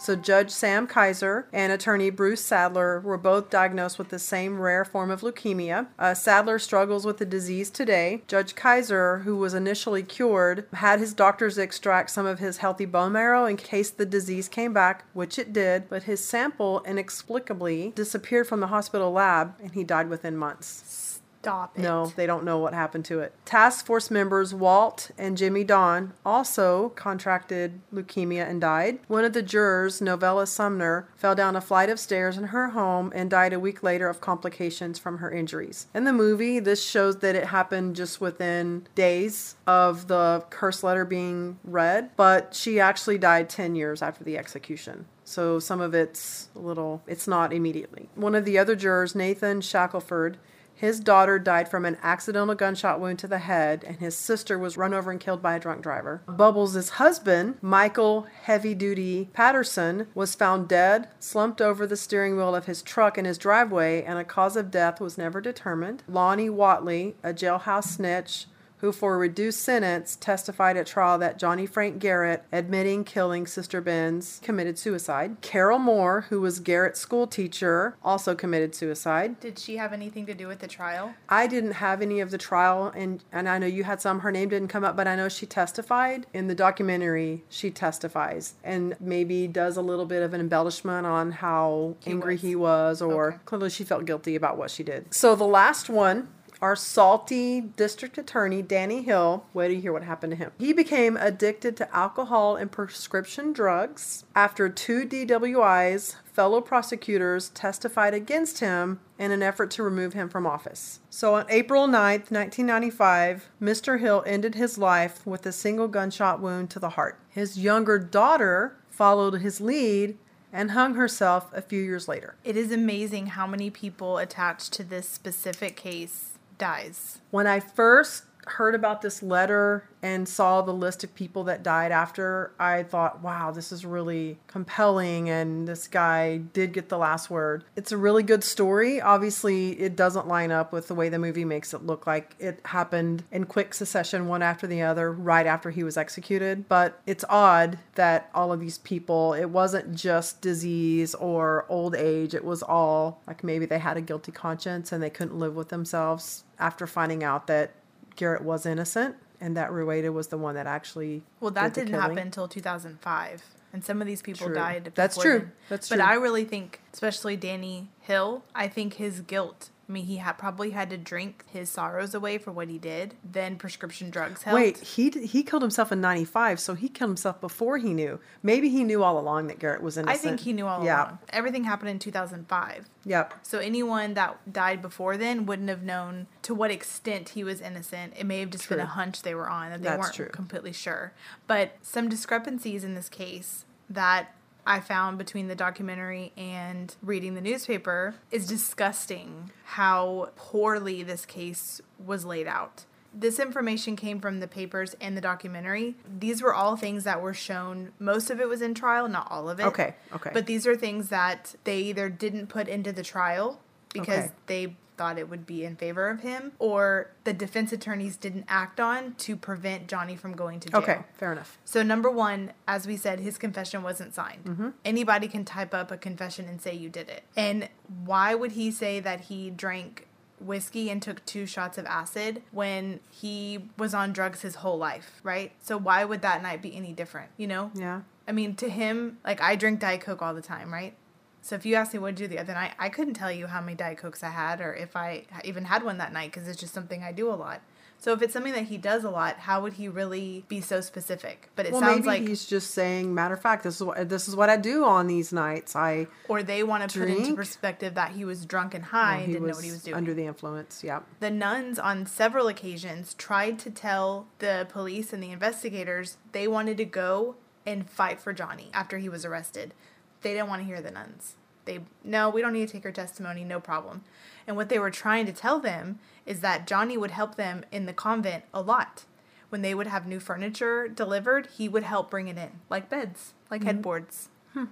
So, 0.00 0.16
Judge 0.16 0.50
Sam 0.50 0.86
Kaiser 0.86 1.46
and 1.52 1.70
attorney 1.70 2.08
Bruce 2.08 2.42
Sadler 2.42 3.00
were 3.00 3.18
both 3.18 3.50
diagnosed 3.50 3.98
with 3.98 4.08
the 4.08 4.18
same 4.18 4.58
rare 4.58 4.82
form 4.82 5.10
of 5.10 5.20
leukemia. 5.20 5.88
Uh, 5.98 6.14
Sadler 6.14 6.58
struggles 6.58 7.04
with 7.04 7.18
the 7.18 7.26
disease 7.26 7.68
today. 7.68 8.22
Judge 8.26 8.54
Kaiser, 8.54 9.18
who 9.18 9.36
was 9.36 9.52
initially 9.52 10.02
cured, 10.02 10.66
had 10.72 11.00
his 11.00 11.12
doctors 11.12 11.58
extract 11.58 12.08
some 12.08 12.24
of 12.24 12.38
his 12.38 12.56
healthy 12.56 12.86
bone 12.86 13.12
marrow 13.12 13.44
in 13.44 13.58
case 13.58 13.90
the 13.90 14.06
disease 14.06 14.48
came 14.48 14.72
back, 14.72 15.04
which 15.12 15.38
it 15.38 15.52
did, 15.52 15.90
but 15.90 16.04
his 16.04 16.24
sample 16.24 16.82
inexplicably 16.86 17.92
disappeared 17.94 18.46
from 18.46 18.60
the 18.60 18.68
hospital 18.68 19.12
lab 19.12 19.54
and 19.60 19.72
he 19.72 19.84
died 19.84 20.08
within 20.08 20.34
months. 20.34 20.99
Stop 21.42 21.78
it. 21.78 21.82
No, 21.82 22.12
they 22.16 22.26
don't 22.26 22.44
know 22.44 22.58
what 22.58 22.74
happened 22.74 23.06
to 23.06 23.20
it. 23.20 23.32
Task 23.46 23.86
force 23.86 24.10
members 24.10 24.52
Walt 24.52 25.10
and 25.16 25.38
Jimmy 25.38 25.64
Don 25.64 26.12
also 26.24 26.90
contracted 26.90 27.80
leukemia 27.92 28.46
and 28.46 28.60
died. 28.60 28.98
One 29.08 29.24
of 29.24 29.32
the 29.32 29.42
jurors, 29.42 30.02
Novella 30.02 30.46
Sumner, 30.46 31.08
fell 31.16 31.34
down 31.34 31.56
a 31.56 31.62
flight 31.62 31.88
of 31.88 31.98
stairs 31.98 32.36
in 32.36 32.44
her 32.44 32.70
home 32.70 33.10
and 33.14 33.30
died 33.30 33.54
a 33.54 33.60
week 33.60 33.82
later 33.82 34.08
of 34.08 34.20
complications 34.20 34.98
from 34.98 35.18
her 35.18 35.30
injuries. 35.30 35.86
In 35.94 36.04
the 36.04 36.12
movie, 36.12 36.60
this 36.60 36.84
shows 36.84 37.20
that 37.20 37.34
it 37.34 37.46
happened 37.46 37.96
just 37.96 38.20
within 38.20 38.86
days 38.94 39.56
of 39.66 40.08
the 40.08 40.44
curse 40.50 40.82
letter 40.82 41.06
being 41.06 41.58
read, 41.64 42.10
but 42.16 42.54
she 42.54 42.78
actually 42.78 43.16
died 43.16 43.48
10 43.48 43.74
years 43.74 44.02
after 44.02 44.24
the 44.24 44.36
execution. 44.36 45.06
So 45.24 45.58
some 45.58 45.80
of 45.80 45.94
it's 45.94 46.48
a 46.54 46.58
little, 46.58 47.02
it's 47.06 47.26
not 47.26 47.52
immediately. 47.52 48.10
One 48.14 48.34
of 48.34 48.44
the 48.44 48.58
other 48.58 48.76
jurors, 48.76 49.14
Nathan 49.14 49.60
Shackelford, 49.60 50.36
his 50.80 50.98
daughter 50.98 51.38
died 51.38 51.68
from 51.68 51.84
an 51.84 51.98
accidental 52.02 52.54
gunshot 52.54 52.98
wound 52.98 53.18
to 53.18 53.28
the 53.28 53.40
head, 53.40 53.84
and 53.86 53.98
his 53.98 54.16
sister 54.16 54.58
was 54.58 54.78
run 54.78 54.94
over 54.94 55.10
and 55.10 55.20
killed 55.20 55.42
by 55.42 55.54
a 55.54 55.60
drunk 55.60 55.82
driver. 55.82 56.22
Bubbles' 56.26 56.88
husband, 56.88 57.58
Michael 57.60 58.26
Heavy 58.44 58.74
Duty 58.74 59.28
Patterson, 59.34 60.06
was 60.14 60.34
found 60.34 60.68
dead, 60.68 61.08
slumped 61.18 61.60
over 61.60 61.86
the 61.86 61.98
steering 61.98 62.34
wheel 62.34 62.54
of 62.54 62.64
his 62.64 62.80
truck 62.80 63.18
in 63.18 63.26
his 63.26 63.36
driveway, 63.36 64.02
and 64.02 64.18
a 64.18 64.24
cause 64.24 64.56
of 64.56 64.70
death 64.70 65.00
was 65.00 65.18
never 65.18 65.42
determined. 65.42 66.02
Lonnie 66.08 66.48
Watley, 66.48 67.14
a 67.22 67.34
jailhouse 67.34 67.84
snitch, 67.84 68.46
who 68.80 68.92
for 68.92 69.14
a 69.14 69.18
reduced 69.18 69.60
sentence 69.60 70.16
testified 70.20 70.76
at 70.76 70.86
trial 70.86 71.18
that 71.18 71.38
Johnny 71.38 71.66
Frank 71.66 71.98
Garrett, 71.98 72.44
admitting 72.52 73.04
killing 73.04 73.46
Sister 73.46 73.80
Benz, 73.80 74.40
committed 74.42 74.78
suicide. 74.78 75.36
Carol 75.40 75.78
Moore, 75.78 76.22
who 76.30 76.40
was 76.40 76.60
Garrett's 76.60 77.00
school 77.00 77.26
teacher, 77.26 77.96
also 78.02 78.34
committed 78.34 78.74
suicide. 78.74 79.38
Did 79.40 79.58
she 79.58 79.76
have 79.76 79.92
anything 79.92 80.26
to 80.26 80.34
do 80.34 80.46
with 80.46 80.60
the 80.60 80.68
trial? 80.68 81.14
I 81.28 81.46
didn't 81.46 81.72
have 81.72 82.00
any 82.02 82.20
of 82.20 82.30
the 82.30 82.38
trial, 82.38 82.92
and, 82.94 83.22
and 83.32 83.48
I 83.48 83.58
know 83.58 83.66
you 83.66 83.84
had 83.84 84.00
some. 84.00 84.20
Her 84.20 84.32
name 84.32 84.48
didn't 84.48 84.68
come 84.68 84.84
up, 84.84 84.96
but 84.96 85.06
I 85.06 85.16
know 85.16 85.28
she 85.28 85.46
testified. 85.46 86.26
In 86.32 86.48
the 86.48 86.54
documentary, 86.54 87.44
she 87.48 87.70
testifies 87.70 88.54
and 88.64 88.96
maybe 89.00 89.46
does 89.46 89.76
a 89.76 89.82
little 89.82 90.06
bit 90.06 90.22
of 90.22 90.32
an 90.34 90.40
embellishment 90.40 91.06
on 91.06 91.32
how 91.32 91.96
He 92.00 92.10
angry 92.10 92.34
was. 92.34 92.42
he 92.42 92.56
was, 92.56 93.02
or 93.02 93.28
Okay. 93.28 93.38
clearly 93.44 93.70
she 93.70 93.84
felt 93.84 94.04
guilty 94.04 94.34
about 94.36 94.56
what 94.56 94.70
she 94.70 94.82
did. 94.82 95.12
So 95.12 95.34
the 95.36 95.44
last 95.44 95.88
one. 95.90 96.28
Our 96.62 96.76
salty 96.76 97.62
district 97.62 98.18
attorney, 98.18 98.60
Danny 98.60 99.00
Hill, 99.00 99.46
wait 99.54 99.68
to 99.68 99.80
hear 99.80 99.94
what 99.94 100.02
happened 100.02 100.32
to 100.32 100.36
him. 100.36 100.52
He 100.58 100.74
became 100.74 101.16
addicted 101.16 101.74
to 101.78 101.96
alcohol 101.96 102.56
and 102.56 102.70
prescription 102.70 103.54
drugs. 103.54 104.24
After 104.36 104.68
two 104.68 105.06
DWIs, 105.06 106.16
fellow 106.34 106.60
prosecutors 106.60 107.48
testified 107.50 108.12
against 108.12 108.60
him 108.60 109.00
in 109.18 109.30
an 109.30 109.42
effort 109.42 109.70
to 109.70 109.82
remove 109.82 110.12
him 110.12 110.28
from 110.28 110.46
office. 110.46 111.00
So 111.08 111.34
on 111.34 111.46
April 111.48 111.86
9th, 111.86 112.30
1995, 112.30 113.48
Mr. 113.62 113.98
Hill 113.98 114.22
ended 114.26 114.54
his 114.54 114.76
life 114.76 115.26
with 115.26 115.46
a 115.46 115.52
single 115.52 115.88
gunshot 115.88 116.40
wound 116.40 116.68
to 116.70 116.78
the 116.78 116.90
heart. 116.90 117.18
His 117.30 117.58
younger 117.58 117.98
daughter 117.98 118.76
followed 118.90 119.40
his 119.40 119.62
lead 119.62 120.18
and 120.52 120.72
hung 120.72 120.94
herself 120.94 121.50
a 121.54 121.62
few 121.62 121.80
years 121.80 122.06
later. 122.06 122.34
It 122.44 122.56
is 122.56 122.70
amazing 122.70 123.28
how 123.28 123.46
many 123.46 123.70
people 123.70 124.18
attached 124.18 124.74
to 124.74 124.84
this 124.84 125.08
specific 125.08 125.76
case 125.76 126.30
dies. 126.60 127.18
When 127.30 127.46
I 127.46 127.58
first 127.58 128.24
heard 128.46 128.74
about 128.74 129.02
this 129.02 129.22
letter 129.22 129.84
and 130.02 130.28
saw 130.28 130.62
the 130.62 130.72
list 130.72 131.04
of 131.04 131.14
people 131.14 131.44
that 131.44 131.62
died 131.62 131.92
after, 131.92 132.52
I 132.58 132.82
thought, 132.82 133.22
wow, 133.22 133.50
this 133.50 133.70
is 133.70 133.84
really 133.84 134.38
compelling. 134.46 135.28
And 135.28 135.68
this 135.68 135.86
guy 135.86 136.38
did 136.38 136.72
get 136.72 136.88
the 136.88 136.98
last 136.98 137.30
word. 137.30 137.64
It's 137.76 137.92
a 137.92 137.98
really 137.98 138.22
good 138.22 138.42
story. 138.42 139.00
Obviously, 139.00 139.78
it 139.78 139.96
doesn't 139.96 140.26
line 140.26 140.50
up 140.50 140.72
with 140.72 140.88
the 140.88 140.94
way 140.94 141.08
the 141.08 141.18
movie 141.18 141.44
makes 141.44 141.74
it 141.74 141.84
look 141.84 142.06
like 142.06 142.34
it 142.38 142.60
happened 142.64 143.24
in 143.30 143.44
quick 143.44 143.74
succession, 143.74 144.26
one 144.26 144.42
after 144.42 144.66
the 144.66 144.82
other, 144.82 145.12
right 145.12 145.46
after 145.46 145.70
he 145.70 145.84
was 145.84 145.96
executed. 145.96 146.68
But 146.68 147.00
it's 147.06 147.24
odd 147.28 147.78
that 147.94 148.30
all 148.34 148.52
of 148.52 148.60
these 148.60 148.78
people, 148.78 149.34
it 149.34 149.50
wasn't 149.50 149.94
just 149.94 150.40
disease 150.40 151.14
or 151.14 151.66
old 151.68 151.94
age, 151.94 152.34
it 152.34 152.44
was 152.44 152.62
all 152.62 153.20
like 153.26 153.44
maybe 153.44 153.66
they 153.66 153.78
had 153.78 153.96
a 153.96 154.00
guilty 154.00 154.32
conscience 154.32 154.92
and 154.92 155.02
they 155.02 155.10
couldn't 155.10 155.38
live 155.38 155.54
with 155.54 155.68
themselves 155.68 156.44
after 156.58 156.86
finding 156.86 157.24
out 157.24 157.46
that 157.46 157.72
Garrett 158.16 158.42
was 158.42 158.66
innocent 158.66 159.16
and 159.40 159.56
that 159.56 159.72
Rueda 159.72 160.12
was 160.12 160.28
the 160.28 160.38
one 160.38 160.54
that 160.54 160.66
actually 160.66 161.22
Well, 161.40 161.50
that 161.52 161.72
did 161.74 161.86
didn't 161.86 161.90
killing. 161.92 162.02
happen 162.02 162.18
until 162.18 162.48
2005. 162.48 163.42
And 163.72 163.84
some 163.84 164.00
of 164.00 164.06
these 164.06 164.20
people 164.20 164.46
True. 164.46 164.54
died. 164.54 164.92
That's 164.96 165.16
true. 165.16 165.38
then. 165.38 165.52
That's 165.68 165.88
true. 165.88 165.96
but. 165.98 166.04
I 166.04 166.14
really 166.14 166.44
think, 166.44 166.80
especially 166.92 167.36
Danny 167.36 167.88
Hill, 168.00 168.42
I 168.54 168.66
think 168.68 168.94
his 168.94 169.20
guilt. 169.20 169.70
I 169.90 169.92
mean, 169.92 170.04
he 170.04 170.18
had 170.18 170.34
probably 170.34 170.70
had 170.70 170.88
to 170.90 170.96
drink 170.96 171.42
his 171.48 171.68
sorrows 171.68 172.14
away 172.14 172.38
for 172.38 172.52
what 172.52 172.68
he 172.68 172.78
did. 172.78 173.14
Then 173.24 173.56
prescription 173.56 174.08
drugs 174.08 174.44
helped. 174.44 174.54
Wait, 174.54 174.78
he 174.78 175.10
d- 175.10 175.26
he 175.26 175.42
killed 175.42 175.62
himself 175.62 175.90
in 175.90 176.00
95, 176.00 176.60
so 176.60 176.74
he 176.74 176.88
killed 176.88 177.08
himself 177.08 177.40
before 177.40 177.76
he 177.76 177.92
knew. 177.92 178.20
Maybe 178.40 178.68
he 178.68 178.84
knew 178.84 179.02
all 179.02 179.18
along 179.18 179.48
that 179.48 179.58
Garrett 179.58 179.82
was 179.82 179.96
innocent. 179.96 180.16
I 180.16 180.22
think 180.22 180.40
he 180.40 180.52
knew 180.52 180.68
all 180.68 180.84
yeah. 180.84 181.02
along. 181.02 181.18
Everything 181.30 181.64
happened 181.64 181.90
in 181.90 181.98
2005. 181.98 182.88
Yep. 183.04 183.34
So 183.42 183.58
anyone 183.58 184.14
that 184.14 184.52
died 184.52 184.80
before 184.80 185.16
then 185.16 185.44
wouldn't 185.44 185.68
have 185.68 185.82
known 185.82 186.28
to 186.42 186.54
what 186.54 186.70
extent 186.70 187.30
he 187.30 187.42
was 187.42 187.60
innocent. 187.60 188.12
It 188.16 188.26
may 188.26 188.38
have 188.38 188.50
just 188.50 188.68
been 188.68 188.78
a 188.78 188.86
hunch 188.86 189.22
they 189.22 189.34
were 189.34 189.50
on 189.50 189.70
that 189.70 189.82
they 189.82 189.88
That's 189.88 190.02
weren't 190.02 190.14
true. 190.14 190.28
completely 190.28 190.72
sure. 190.72 191.14
But 191.48 191.72
some 191.82 192.08
discrepancies 192.08 192.84
in 192.84 192.94
this 192.94 193.08
case 193.08 193.64
that 193.88 194.36
I 194.66 194.80
found 194.80 195.18
between 195.18 195.48
the 195.48 195.54
documentary 195.54 196.32
and 196.36 196.94
reading 197.02 197.34
the 197.34 197.40
newspaper 197.40 198.14
is 198.30 198.46
disgusting 198.46 199.50
how 199.64 200.30
poorly 200.36 201.02
this 201.02 201.24
case 201.26 201.80
was 202.04 202.24
laid 202.24 202.46
out. 202.46 202.84
This 203.12 203.40
information 203.40 203.96
came 203.96 204.20
from 204.20 204.38
the 204.38 204.46
papers 204.46 204.94
and 205.00 205.16
the 205.16 205.20
documentary. 205.20 205.96
These 206.20 206.42
were 206.42 206.54
all 206.54 206.76
things 206.76 207.02
that 207.04 207.20
were 207.20 207.34
shown. 207.34 207.90
Most 207.98 208.30
of 208.30 208.40
it 208.40 208.48
was 208.48 208.62
in 208.62 208.72
trial, 208.74 209.08
not 209.08 209.26
all 209.30 209.50
of 209.50 209.58
it. 209.58 209.64
Okay, 209.66 209.94
okay. 210.14 210.30
But 210.32 210.46
these 210.46 210.64
are 210.66 210.76
things 210.76 211.08
that 211.08 211.56
they 211.64 211.78
either 211.80 212.08
didn't 212.08 212.46
put 212.46 212.68
into 212.68 212.92
the 212.92 213.02
trial 213.02 213.60
because 213.92 214.26
Okay. 214.26 214.32
they 214.46 214.76
thought 215.00 215.18
it 215.18 215.30
would 215.30 215.46
be 215.46 215.64
in 215.64 215.76
favor 215.76 216.10
of 216.10 216.20
him, 216.20 216.52
or 216.58 217.10
the 217.24 217.32
defense 217.32 217.72
attorneys 217.72 218.18
didn't 218.18 218.44
act 218.48 218.78
on 218.78 219.14
to 219.14 219.34
prevent 219.34 219.86
Johnny 219.86 220.14
from 220.14 220.34
going 220.36 220.60
to 220.60 220.68
jail. 220.68 220.80
Okay, 220.82 220.98
fair 221.14 221.32
enough. 221.32 221.56
So 221.64 221.82
number 221.82 222.10
one, 222.10 222.52
as 222.68 222.86
we 222.86 222.98
said, 222.98 223.18
his 223.18 223.38
confession 223.38 223.82
wasn't 223.82 224.14
signed. 224.14 224.44
Mm-hmm. 224.44 224.68
Anybody 224.84 225.26
can 225.26 225.46
type 225.46 225.72
up 225.72 225.90
a 225.90 225.96
confession 225.96 226.44
and 226.44 226.60
say 226.60 226.74
you 226.74 226.90
did 226.90 227.08
it. 227.08 227.22
And 227.34 227.70
why 228.04 228.34
would 228.34 228.52
he 228.52 228.70
say 228.70 229.00
that 229.00 229.22
he 229.22 229.48
drank 229.48 230.06
whiskey 230.38 230.90
and 230.90 231.00
took 231.00 231.24
two 231.24 231.46
shots 231.46 231.78
of 231.78 231.86
acid 231.86 232.42
when 232.50 233.00
he 233.10 233.70
was 233.78 233.94
on 233.94 234.12
drugs 234.12 234.42
his 234.42 234.56
whole 234.56 234.76
life, 234.76 235.22
right? 235.22 235.52
So 235.62 235.78
why 235.78 236.04
would 236.04 236.20
that 236.20 236.42
night 236.42 236.60
be 236.60 236.76
any 236.76 236.92
different? 236.92 237.30
You 237.38 237.46
know? 237.46 237.70
Yeah. 237.74 238.02
I 238.28 238.32
mean, 238.32 238.54
to 238.56 238.68
him, 238.68 239.16
like 239.24 239.40
I 239.40 239.56
drink 239.56 239.80
Diet 239.80 240.02
Coke 240.02 240.20
all 240.20 240.34
the 240.34 240.42
time, 240.42 240.70
right? 240.70 240.94
So 241.42 241.54
if 241.56 241.64
you 241.64 241.74
asked 241.74 241.92
me 241.94 241.98
what 241.98 242.16
to 242.16 242.22
do 242.22 242.28
the 242.28 242.38
other 242.38 242.52
night, 242.54 242.72
I 242.78 242.88
couldn't 242.90 243.14
tell 243.14 243.32
you 243.32 243.46
how 243.46 243.60
many 243.60 243.74
Diet 243.74 243.98
Cokes 243.98 244.22
I 244.22 244.28
had 244.30 244.60
or 244.60 244.74
if 244.74 244.94
I 244.96 245.24
even 245.44 245.64
had 245.64 245.82
one 245.82 245.98
that 245.98 246.12
night 246.12 246.32
because 246.32 246.46
it's 246.48 246.60
just 246.60 246.74
something 246.74 247.02
I 247.02 247.12
do 247.12 247.30
a 247.30 247.34
lot. 247.34 247.62
So 247.98 248.14
if 248.14 248.22
it's 248.22 248.32
something 248.32 248.54
that 248.54 248.64
he 248.64 248.78
does 248.78 249.04
a 249.04 249.10
lot, 249.10 249.36
how 249.40 249.60
would 249.60 249.74
he 249.74 249.86
really 249.86 250.44
be 250.48 250.62
so 250.62 250.80
specific? 250.80 251.50
But 251.54 251.66
it 251.66 251.72
Well, 251.72 251.82
sounds 251.82 252.06
maybe 252.06 252.20
like, 252.20 252.28
he's 252.28 252.46
just 252.46 252.70
saying, 252.70 253.14
matter 253.14 253.34
of 253.34 253.42
fact, 253.42 253.62
this 253.62 253.76
is 253.76 253.82
what 253.82 254.08
this 254.08 254.26
is 254.26 254.34
what 254.34 254.48
I 254.48 254.56
do 254.56 254.84
on 254.84 255.06
these 255.06 255.34
nights. 255.34 255.76
I 255.76 256.06
or 256.26 256.42
they 256.42 256.62
want 256.62 256.90
to 256.90 256.98
put 256.98 257.08
into 257.10 257.34
perspective 257.34 257.94
that 257.94 258.12
he 258.12 258.24
was 258.24 258.46
drunk 258.46 258.72
and 258.72 258.84
high 258.84 259.18
and 259.18 259.32
didn't 259.34 259.46
know 259.48 259.54
what 259.54 259.64
he 259.64 259.70
was 259.70 259.82
doing. 259.82 259.96
under 259.96 260.14
the 260.14 260.24
influence. 260.24 260.82
Yeah. 260.82 261.00
the 261.20 261.30
nuns 261.30 261.78
on 261.78 262.06
several 262.06 262.48
occasions 262.48 263.12
tried 263.14 263.58
to 263.60 263.70
tell 263.70 264.28
the 264.38 264.66
police 264.70 265.12
and 265.12 265.22
the 265.22 265.30
investigators 265.30 266.16
they 266.32 266.48
wanted 266.48 266.78
to 266.78 266.86
go 266.86 267.36
and 267.66 267.88
fight 267.88 268.18
for 268.18 268.32
Johnny 268.32 268.70
after 268.72 268.96
he 268.96 269.10
was 269.10 269.26
arrested. 269.26 269.74
They 270.22 270.34
didn't 270.34 270.48
want 270.48 270.62
to 270.62 270.66
hear 270.66 270.80
the 270.80 270.90
nuns. 270.90 271.36
They 271.64 271.80
no, 272.04 272.30
we 272.30 272.40
don't 272.40 272.52
need 272.52 272.66
to 272.66 272.72
take 272.72 272.84
her 272.84 272.92
testimony, 272.92 273.44
no 273.44 273.60
problem. 273.60 274.02
And 274.46 274.56
what 274.56 274.68
they 274.68 274.78
were 274.78 274.90
trying 274.90 275.26
to 275.26 275.32
tell 275.32 275.60
them 275.60 275.98
is 276.26 276.40
that 276.40 276.66
Johnny 276.66 276.96
would 276.96 277.10
help 277.10 277.36
them 277.36 277.64
in 277.70 277.86
the 277.86 277.92
convent 277.92 278.44
a 278.52 278.60
lot. 278.60 279.04
When 279.50 279.62
they 279.62 279.74
would 279.74 279.88
have 279.88 280.06
new 280.06 280.20
furniture 280.20 280.88
delivered, 280.88 281.48
he 281.56 281.68
would 281.68 281.82
help 281.82 282.10
bring 282.10 282.28
it 282.28 282.38
in, 282.38 282.60
like 282.68 282.88
beds, 282.88 283.34
like 283.50 283.60
mm-hmm. 283.60 283.66
headboards, 283.66 284.28
hmm. 284.52 284.60
like 284.60 284.68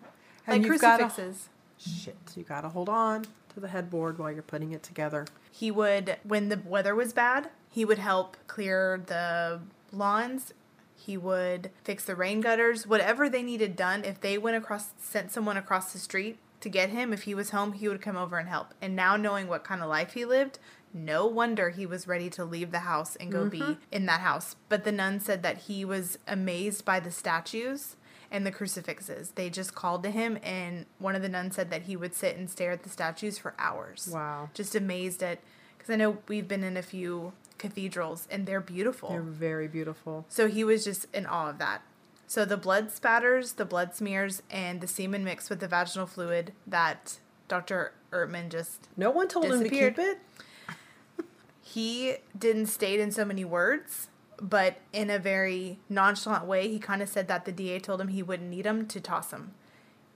And 0.47 0.65
you've 0.65 0.81
gotta- 0.81 1.05
crucifixes. 1.05 1.49
Shit, 1.77 2.17
you 2.37 2.43
got 2.43 2.63
to 2.63 2.69
hold 2.71 2.89
on 2.89 3.25
to 3.55 3.61
the 3.61 3.69
headboard 3.69 4.19
while 4.19 4.33
you're 4.33 4.43
putting 4.43 4.73
it 4.73 4.83
together. 4.83 5.27
he 5.51 5.71
would 5.71 6.17
when 6.25 6.49
the 6.49 6.61
weather 6.65 6.95
was 6.95 7.13
bad 7.13 7.51
he 7.71 7.85
would 7.85 7.99
help 7.99 8.37
clear 8.47 9.03
the 9.07 9.61
lawns 9.93 10.53
he 10.99 11.17
would 11.17 11.71
fix 11.85 12.05
the 12.05 12.17
rain 12.17 12.41
gutters 12.41 12.87
whatever 12.87 13.29
they 13.29 13.43
needed 13.43 13.77
done 13.77 14.05
if 14.05 14.21
they 14.21 14.37
went 14.37 14.57
across 14.57 14.91
sent 14.99 15.31
someone 15.31 15.57
across 15.57 15.93
the 15.93 15.99
street 15.99 16.39
to 16.61 16.69
get 16.69 16.91
him 16.91 17.13
if 17.13 17.23
he 17.23 17.35
was 17.35 17.51
home 17.51 17.73
he 17.73 17.89
would 17.89 18.03
come 18.03 18.17
over 18.17 18.37
and 18.37 18.49
help. 18.49 18.75
And 18.83 18.97
now 18.97 19.17
knowing 19.17 19.47
what 19.47 19.65
kind 19.65 19.81
of 19.81 19.89
life 19.89 20.15
he 20.15 20.25
lived 20.25 20.59
no 20.93 21.27
wonder 21.27 21.71
he 21.71 21.87
was 21.87 22.09
ready 22.09 22.31
to 22.31 22.45
leave 22.45 22.71
the 22.71 22.81
house 22.81 23.15
and 23.17 23.31
go 23.31 23.49
be 23.49 23.61
mm-hmm. 23.61 23.73
in 23.93 24.07
that 24.07 24.21
house. 24.21 24.57
But 24.69 24.85
the 24.85 24.93
nun 24.93 25.21
said 25.21 25.43
that 25.43 25.59
he 25.59 25.85
was 25.85 26.19
amazed 26.27 26.85
by 26.85 26.99
the 26.99 27.11
statues 27.11 27.97
and 28.31 28.47
the 28.47 28.51
crucifixes. 28.51 29.33
They 29.33 29.51
just 29.51 29.75
called 29.75 30.03
to 30.03 30.11
him 30.11 30.39
and 30.43 30.87
one 30.99 31.15
of 31.15 31.23
the 31.23 31.29
nuns 31.29 31.57
said 31.57 31.71
that 31.71 31.83
he 31.83 31.97
would 31.97 32.15
sit 32.15 32.37
and 32.37 32.49
stare 32.49 32.73
at 32.73 32.83
the 32.83 32.89
statues 32.89 33.39
for 33.39 33.55
hours. 33.59 34.09
Wow. 34.13 34.51
just 34.55 34.75
amazed 34.75 35.23
at 35.23 35.41
because 35.77 35.91
I 35.93 35.97
know 35.97 36.19
we've 36.27 36.49
been 36.49 36.65
in 36.65 36.77
a 36.77 36.83
few 36.83 37.33
cathedrals 37.59 38.27
and 38.31 38.47
they're 38.47 38.61
beautiful. 38.61 39.11
They're 39.11 39.23
very 39.23 39.69
beautiful. 39.69 40.25
so 40.29 40.49
he 40.49 40.65
was 40.65 40.85
just 40.85 41.07
in 41.13 41.27
awe 41.27 41.51
of 41.51 41.59
that. 41.59 41.83
So 42.27 42.45
the 42.45 42.59
blood 42.59 42.93
spatters, 42.93 43.53
the 43.53 43.65
blood 43.65 43.95
smears, 43.95 44.43
and 44.51 44.83
the 44.83 44.87
semen 44.87 45.25
mixed 45.25 45.49
with 45.49 45.61
the 45.61 45.69
vaginal 45.69 46.07
fluid 46.07 46.53
that 46.67 47.19
Dr. 47.49 47.93
Erdmann 48.13 48.51
just 48.51 48.89
No 48.97 49.11
one 49.11 49.29
told 49.29 49.47
him 49.47 49.63
to 49.63 49.69
keep 49.69 49.99
it. 49.99 50.19
he 51.63 52.17
didn't 52.39 52.67
state 52.67 53.01
in 53.01 53.11
so 53.11 53.25
many 53.25 53.47
words, 53.47 54.09
but 54.41 54.77
in 54.93 55.09
a 55.09 55.19
very 55.19 55.79
nonchalant 55.89 56.45
way, 56.45 56.69
he 56.69 56.79
kind 56.79 57.03
of 57.03 57.09
said 57.09 57.29
that 57.29 57.47
the 57.47 57.53
DA 57.53 57.79
told 57.79 58.01
him 58.01 58.09
he 58.09 58.23
wouldn't 58.23 58.51
need 58.51 58.67
them 58.67 58.87
to 58.87 59.01
toss 59.01 59.29
them. 59.29 59.55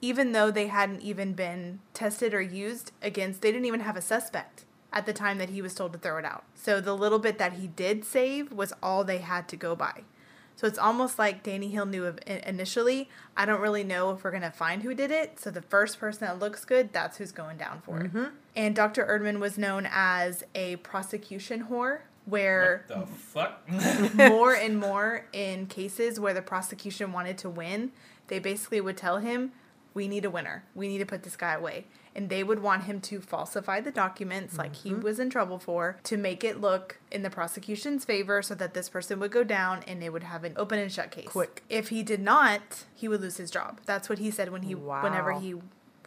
Even 0.03 0.33
though 0.33 0.51
they 0.51 0.67
hadn't 0.67 1.01
even 1.01 1.33
been 1.33 1.81
tested 1.95 2.35
or 2.35 2.43
used 2.43 2.93
against, 3.01 3.41
they 3.41 3.53
didn't 3.53 3.67
even 3.67 3.81
have 3.81 3.97
a 3.97 4.03
suspect 4.03 4.65
at 4.93 5.07
the 5.07 5.13
time 5.13 5.39
that 5.39 5.51
he 5.51 5.63
was 5.63 5.75
told 5.75 5.93
to 5.93 5.99
throw 5.99 6.19
it 6.19 6.25
out. 6.25 6.45
So 6.55 6.81
the 6.81 6.95
little 6.95 7.19
bit 7.19 7.39
that 7.39 7.55
he 7.55 7.67
did 7.67 8.05
save 8.05 8.53
was 8.53 8.73
all 8.83 9.05
they 9.05 9.19
had 9.19 9.49
to 9.49 9.57
go 9.57 9.75
by. 9.75 10.03
So 10.57 10.67
it's 10.67 10.79
almost 10.79 11.19
like 11.19 11.43
Danny 11.43 11.69
Hill 11.69 11.87
knew 11.87 12.05
of 12.05 12.19
initially. 12.27 13.09
I 13.37 13.47
don't 13.47 13.61
really 13.61 13.85
know 13.85 14.11
if 14.11 14.23
we're 14.23 14.31
going 14.31 14.43
to 14.43 14.51
find 14.51 14.83
who 14.83 14.95
did 14.95 15.11
it. 15.11 15.41
So 15.41 15.51
the 15.51 15.63
first 15.63 15.99
person 15.99 16.27
that 16.27 16.39
looks 16.39 16.65
good, 16.65 16.93
that's 16.93 17.17
who's 17.19 17.33
going 17.33 17.57
down 17.57 17.81
for 17.81 18.01
it. 18.01 18.13
Mm-hmm. 18.13 18.25
And 18.55 18.77
Dr. 18.77 19.05
Erdmann 19.07 19.41
was 19.41 19.57
known 19.59 19.89
as 19.91 20.45
a 20.55 20.77
prosecution 20.77 21.67
whore. 21.71 22.01
where 22.27 22.85
The 22.87 23.07
fuck? 23.07 23.69
more 24.15 24.55
and 24.55 24.79
more 24.79 25.27
in 25.33 25.67
cases 25.67 26.21
where 26.21 26.35
the 26.35 26.43
prosecution 26.43 27.13
wanted 27.13 27.39
to 27.39 27.51
win, 27.51 27.91
they 28.29 28.39
basically 28.39 28.81
would 28.81 28.97
tell 28.97 29.19
him, 29.19 29.53
"We 29.95 30.07
need 30.07 30.25
a 30.25 30.31
winner. 30.31 30.65
We 30.75 30.87
need 30.87 30.99
to 30.99 31.07
put 31.07 31.23
this 31.23 31.35
guy 31.35 31.55
away." 31.55 31.87
And 32.15 32.29
they 32.29 32.45
would 32.45 32.61
want 32.61 32.85
him 32.85 33.01
to 33.03 33.21
falsify 33.21 33.81
the 33.81 33.91
documents 33.91 34.59
like 34.59 34.77
he 34.77 34.91
mm-hmm. 34.91 35.01
was 35.01 35.19
in 35.19 35.31
trouble 35.31 35.59
for 35.59 35.99
to 36.05 36.17
make 36.17 36.45
it 36.45 36.61
look 36.61 36.99
in 37.11 37.23
the 37.23 37.31
prosecution's 37.31 38.05
favor 38.05 38.43
so 38.43 38.55
that 38.55 38.75
this 38.75 38.89
person 38.89 39.19
would 39.21 39.33
go 39.33 39.45
down 39.45 39.83
and 39.87 40.03
they 40.03 40.11
would 40.11 40.25
have 40.25 40.45
an 40.45 40.53
open 40.57 40.79
and 40.79 40.93
shut 40.93 41.11
case. 41.11 41.29
Quick. 41.29 41.63
If 41.71 41.89
he 41.89 42.03
did 42.03 42.21
not, 42.21 42.85
he 42.95 43.09
would 43.09 43.23
lose 43.23 43.39
his 43.39 43.51
job. 43.51 43.81
That's 43.87 44.09
what 44.09 44.19
he 44.19 44.31
said 44.31 44.51
when 44.51 44.63
he 44.63 44.75
whenever 44.75 45.33
he 45.41 45.55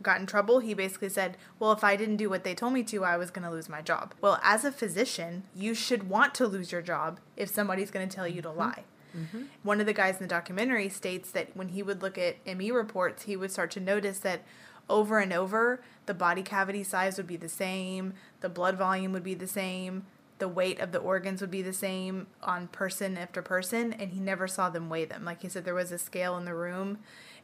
got 0.02 0.20
in 0.20 0.26
trouble, 0.26 0.60
he 0.60 0.74
basically 0.74 1.10
said, 1.10 1.38
Well, 1.60 1.72
if 1.72 1.84
I 1.84 1.96
didn't 1.96 2.18
do 2.18 2.30
what 2.30 2.44
they 2.44 2.56
told 2.56 2.74
me 2.74 2.84
to, 2.84 3.04
I 3.04 3.18
was 3.18 3.32
going 3.32 3.46
to 3.46 3.52
lose 3.52 3.70
my 3.70 3.82
job. 3.82 4.14
Well, 4.22 4.40
as 4.44 4.66
a 4.66 4.72
physician, 4.72 5.44
you 5.56 5.74
should 5.74 6.10
want 6.10 6.36
to 6.36 6.48
lose 6.48 6.72
your 6.72 6.82
job 6.82 7.20
if 7.36 7.50
somebody's 7.50 7.92
going 7.92 8.08
to 8.08 8.16
tell 8.16 8.28
you 8.28 8.42
to 8.42 8.50
mm-hmm. 8.50 8.60
lie. 8.60 8.84
Mm-hmm. 9.18 9.44
One 9.64 9.80
of 9.80 9.86
the 9.86 9.94
guys 9.94 10.16
in 10.16 10.24
the 10.24 10.28
documentary 10.28 10.90
states 10.90 11.32
that 11.32 11.56
when 11.56 11.70
he 11.70 11.82
would 11.82 12.02
look 12.02 12.18
at 12.18 12.36
ME 12.46 12.72
reports, 12.72 13.24
he 13.24 13.38
would 13.38 13.52
start 13.52 13.72
to 13.72 13.80
notice 13.80 14.20
that 14.20 14.42
over 14.90 15.20
and 15.20 15.34
over, 15.34 15.82
the 16.06 16.14
body 16.14 16.44
cavity 16.44 16.84
size 16.84 17.18
would 17.18 17.28
be 17.28 17.38
the 17.38 17.50
same, 17.50 18.14
the 18.42 18.50
blood 18.50 18.78
volume 18.78 19.12
would 19.14 19.24
be 19.24 19.34
the 19.34 19.48
same, 19.48 20.06
the 20.38 20.48
weight 20.48 20.80
of 20.80 20.92
the 20.92 21.00
organs 21.00 21.42
would 21.42 21.52
be 21.52 21.62
the 21.62 21.74
same 21.74 22.28
on 22.44 22.68
person 22.68 23.18
after 23.18 23.42
person, 23.42 23.94
and 23.94 24.12
he 24.12 24.20
never 24.20 24.48
saw 24.48 24.70
them 24.70 24.90
weigh 24.90 25.06
them. 25.06 25.26
Like 25.26 25.42
he 25.42 25.50
said, 25.50 25.66
there 25.66 25.74
was 25.74 25.92
a 25.92 25.98
scale 25.98 26.38
in 26.38 26.46
the 26.46 26.54
room, 26.54 27.00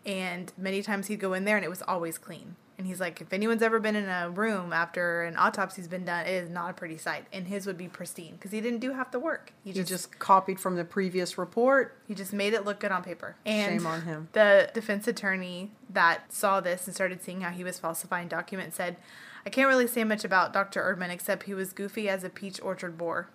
and 0.06 0.52
many 0.58 0.82
times 0.82 1.08
he'd 1.08 1.20
go 1.20 1.34
in 1.34 1.46
there 1.46 1.56
and 1.56 1.66
it 1.66 1.70
was 1.70 1.84
always 1.84 2.18
clean. 2.18 2.56
And 2.78 2.88
he's 2.88 3.00
like, 3.00 3.22
if 3.22 3.32
anyone's 3.32 3.62
ever 3.62 3.80
been 3.80 3.96
in 3.96 4.10
a 4.10 4.30
room 4.30 4.74
after 4.74 5.22
an 5.24 5.36
autopsy's 5.36 5.88
been 5.88 6.04
done, 6.04 6.26
it 6.26 6.32
is 6.32 6.50
not 6.50 6.72
a 6.72 6.74
pretty 6.74 6.98
sight. 6.98 7.26
And 7.32 7.48
his 7.48 7.68
would 7.68 7.78
be 7.78 7.88
pristine 7.88 8.34
because 8.34 8.52
he 8.52 8.60
didn't 8.60 8.80
do 8.80 8.94
half 8.94 9.12
the 9.12 9.20
work. 9.20 9.54
He 9.64 9.70
You 9.70 9.76
just, 9.76 9.90
just 9.90 10.20
copied 10.20 10.60
from 10.60 10.76
the 10.78 10.84
previous 10.84 11.38
report. 11.38 11.96
he 12.08 12.16
just 12.16 12.34
made 12.34 12.54
it 12.54 12.66
look 12.66 12.80
good 12.80 12.92
on 12.92 13.04
paper. 13.04 13.36
And 13.46 13.80
Shame 13.80 13.86
on 13.86 14.02
him. 14.02 14.30
The 14.32 14.72
defense 14.74 15.08
attorney 15.08 15.72
that 15.92 16.34
saw 16.34 16.60
this 16.60 16.88
and 16.88 16.96
started 16.96 17.22
seeing 17.22 17.42
how 17.42 17.52
he 17.52 17.64
was 17.64 17.78
falsifying 17.78 18.28
documents 18.28 18.78
said, 18.78 18.98
I 19.46 19.50
can't 19.50 19.68
really 19.68 19.88
say 19.88 20.04
much 20.04 20.24
about 20.24 20.52
Dr. 20.54 20.82
Erdmann 20.82 21.10
except 21.12 21.44
he 21.44 21.54
was 21.54 21.74
goofy 21.74 22.10
as 22.10 22.24
a 22.24 22.30
peach 22.30 22.60
orchard 22.62 22.98
boar. 22.98 23.28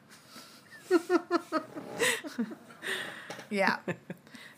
yeah. 3.51 3.79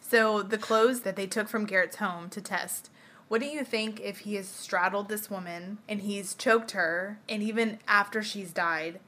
So 0.00 0.42
the 0.42 0.56
clothes 0.56 1.00
that 1.02 1.16
they 1.16 1.26
took 1.26 1.48
from 1.48 1.66
Garrett's 1.66 1.96
home 1.96 2.30
to 2.30 2.40
test. 2.40 2.88
What 3.28 3.40
do 3.40 3.46
you 3.46 3.62
think 3.64 4.00
if 4.00 4.20
he 4.20 4.34
has 4.36 4.48
straddled 4.48 5.08
this 5.08 5.30
woman 5.30 5.78
and 5.88 6.00
he's 6.00 6.34
choked 6.34 6.70
her, 6.72 7.18
and 7.28 7.42
even 7.42 7.78
after 7.86 8.22
she's 8.22 8.52
died, 8.52 9.00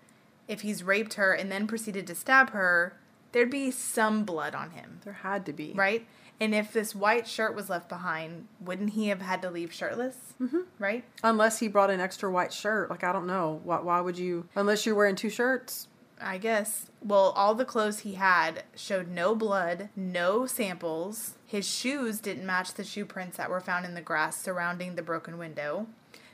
if 0.46 0.60
he's 0.60 0.82
raped 0.82 1.14
her 1.14 1.32
and 1.32 1.50
then 1.50 1.66
proceeded 1.66 2.06
to 2.08 2.14
stab 2.14 2.50
her, 2.50 2.96
there'd 3.32 3.50
be 3.50 3.70
some 3.70 4.24
blood 4.24 4.54
on 4.54 4.70
him, 4.70 5.00
There 5.04 5.12
had 5.14 5.46
to 5.46 5.52
be. 5.52 5.72
right? 5.74 6.06
And 6.42 6.54
if 6.54 6.72
this 6.72 6.94
white 6.94 7.26
shirt 7.28 7.54
was 7.54 7.68
left 7.68 7.88
behind, 7.88 8.48
wouldn't 8.60 8.90
he 8.94 9.08
have 9.08 9.20
had 9.20 9.42
to 9.42 9.50
leave 9.50 9.72
shirtless? 9.74 10.16
Mm-hmm. 10.40 10.60
Right? 10.78 11.04
Unless 11.22 11.58
he 11.58 11.68
brought 11.68 11.90
an 11.90 12.00
extra 12.00 12.30
white 12.30 12.50
shirt. 12.52 12.88
Like, 12.88 13.04
I 13.04 13.12
don't 13.12 13.26
know. 13.26 13.60
Why, 13.62 13.80
why 13.80 14.00
would 14.00 14.18
you? 14.18 14.48
Unless 14.54 14.86
you're 14.86 14.94
wearing 14.94 15.16
two 15.16 15.28
shirts. 15.28 15.86
I 16.20 16.38
guess. 16.38 16.90
Well, 17.02 17.32
all 17.36 17.54
the 17.54 17.64
clothes 17.64 18.00
he 18.00 18.14
had 18.14 18.64
showed 18.76 19.08
no 19.08 19.34
blood, 19.34 19.88
no 19.96 20.46
samples. 20.46 21.34
His 21.46 21.66
shoes 21.66 22.20
didn't 22.20 22.46
match 22.46 22.74
the 22.74 22.84
shoe 22.84 23.04
prints 23.04 23.36
that 23.36 23.50
were 23.50 23.60
found 23.60 23.86
in 23.86 23.94
the 23.94 24.00
grass 24.00 24.40
surrounding 24.40 24.94
the 24.94 25.02
broken 25.02 25.38
window. 25.38 25.86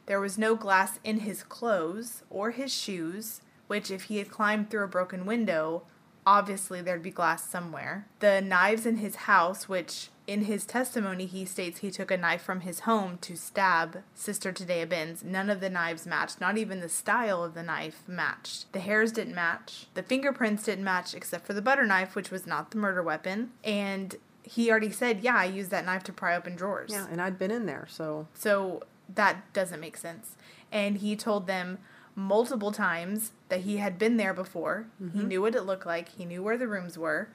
There 0.07 0.21
was 0.21 0.39
no 0.39 0.55
glass 0.55 0.99
in 1.05 1.21
his 1.21 1.43
clothes 1.43 2.23
or 2.31 2.51
his 2.51 2.73
shoes, 2.73 3.41
which, 3.67 3.91
if 3.91 4.05
he 4.05 4.19
had 4.19 4.31
climbed 4.31 4.71
through 4.71 4.85
a 4.85 4.89
broken 4.89 5.27
window, 5.27 5.83
obviously 6.27 6.81
there'd 6.81 7.03
be 7.03 7.11
glass 7.11 7.49
somewhere. 7.49 8.07
The 8.21 8.41
knives 8.41 8.87
in 8.87 8.97
his 8.97 9.17
house, 9.17 9.69
which 9.69 10.11
in 10.27 10.45
his 10.45 10.65
testimony 10.65 11.27
he 11.27 11.45
states 11.45 11.81
he 11.81 11.91
took 11.91 12.11
a 12.11 12.17
knife 12.17 12.43
from 12.43 12.61
his 12.61 12.81
home 12.81 13.19
to 13.23 13.37
stab 13.37 14.03
Sister 14.15 14.53
Tadea 14.53 14.89
Benz, 14.89 15.23
none 15.23 15.49
of 15.49 15.61
the 15.61 15.71
knives 15.71 16.07
matched, 16.07 16.41
not 16.41 16.59
even 16.59 16.81
the 16.81 16.89
style 16.89 17.45
of 17.45 17.55
the 17.55 17.63
knife 17.63 18.03
matched. 18.07 18.73
The 18.73 18.81
hairs 18.81 19.13
didn't 19.13 19.35
match, 19.35 19.87
the 19.95 20.03
fingerprints 20.03 20.65
didn't 20.65 20.85
match 20.85 21.15
except 21.15 21.47
for 21.47 21.53
the 21.53 21.63
butter 21.63 21.87
knife, 21.87 22.15
which 22.15 22.31
was 22.31 22.47
not 22.47 22.71
the 22.71 22.79
murder 22.79 23.03
weapon. 23.03 23.53
And 23.63 24.17
he 24.43 24.71
already 24.71 24.91
said, 24.91 25.21
Yeah, 25.21 25.37
I 25.37 25.45
used 25.45 25.71
that 25.71 25.85
knife 25.85 26.05
to 26.05 26.13
pry 26.13 26.37
open 26.37 26.57
drawers. 26.57 26.91
Yeah, 26.93 27.07
and 27.11 27.21
I'd 27.21 27.39
been 27.39 27.51
in 27.51 27.67
there, 27.67 27.87
so 27.89 28.27
So 28.35 28.83
that 29.15 29.53
doesn't 29.53 29.81
make 29.81 29.97
sense. 29.97 30.37
And 30.73 30.99
he 30.99 31.17
told 31.17 31.47
them 31.47 31.79
multiple 32.15 32.73
times 32.73 33.33
that 33.49 33.61
he 33.61 33.77
had 33.77 33.99
been 33.99 34.17
there 34.17 34.35
before. 34.35 34.87
He 34.99 35.05
mm-hmm. 35.05 35.29
knew 35.29 35.43
what 35.43 35.55
it 35.55 35.63
looked 35.63 35.87
like, 35.87 36.09
he 36.09 36.25
knew 36.25 36.43
where 36.43 36.57
the 36.57 36.67
rooms 36.67 36.97
were, 36.97 37.29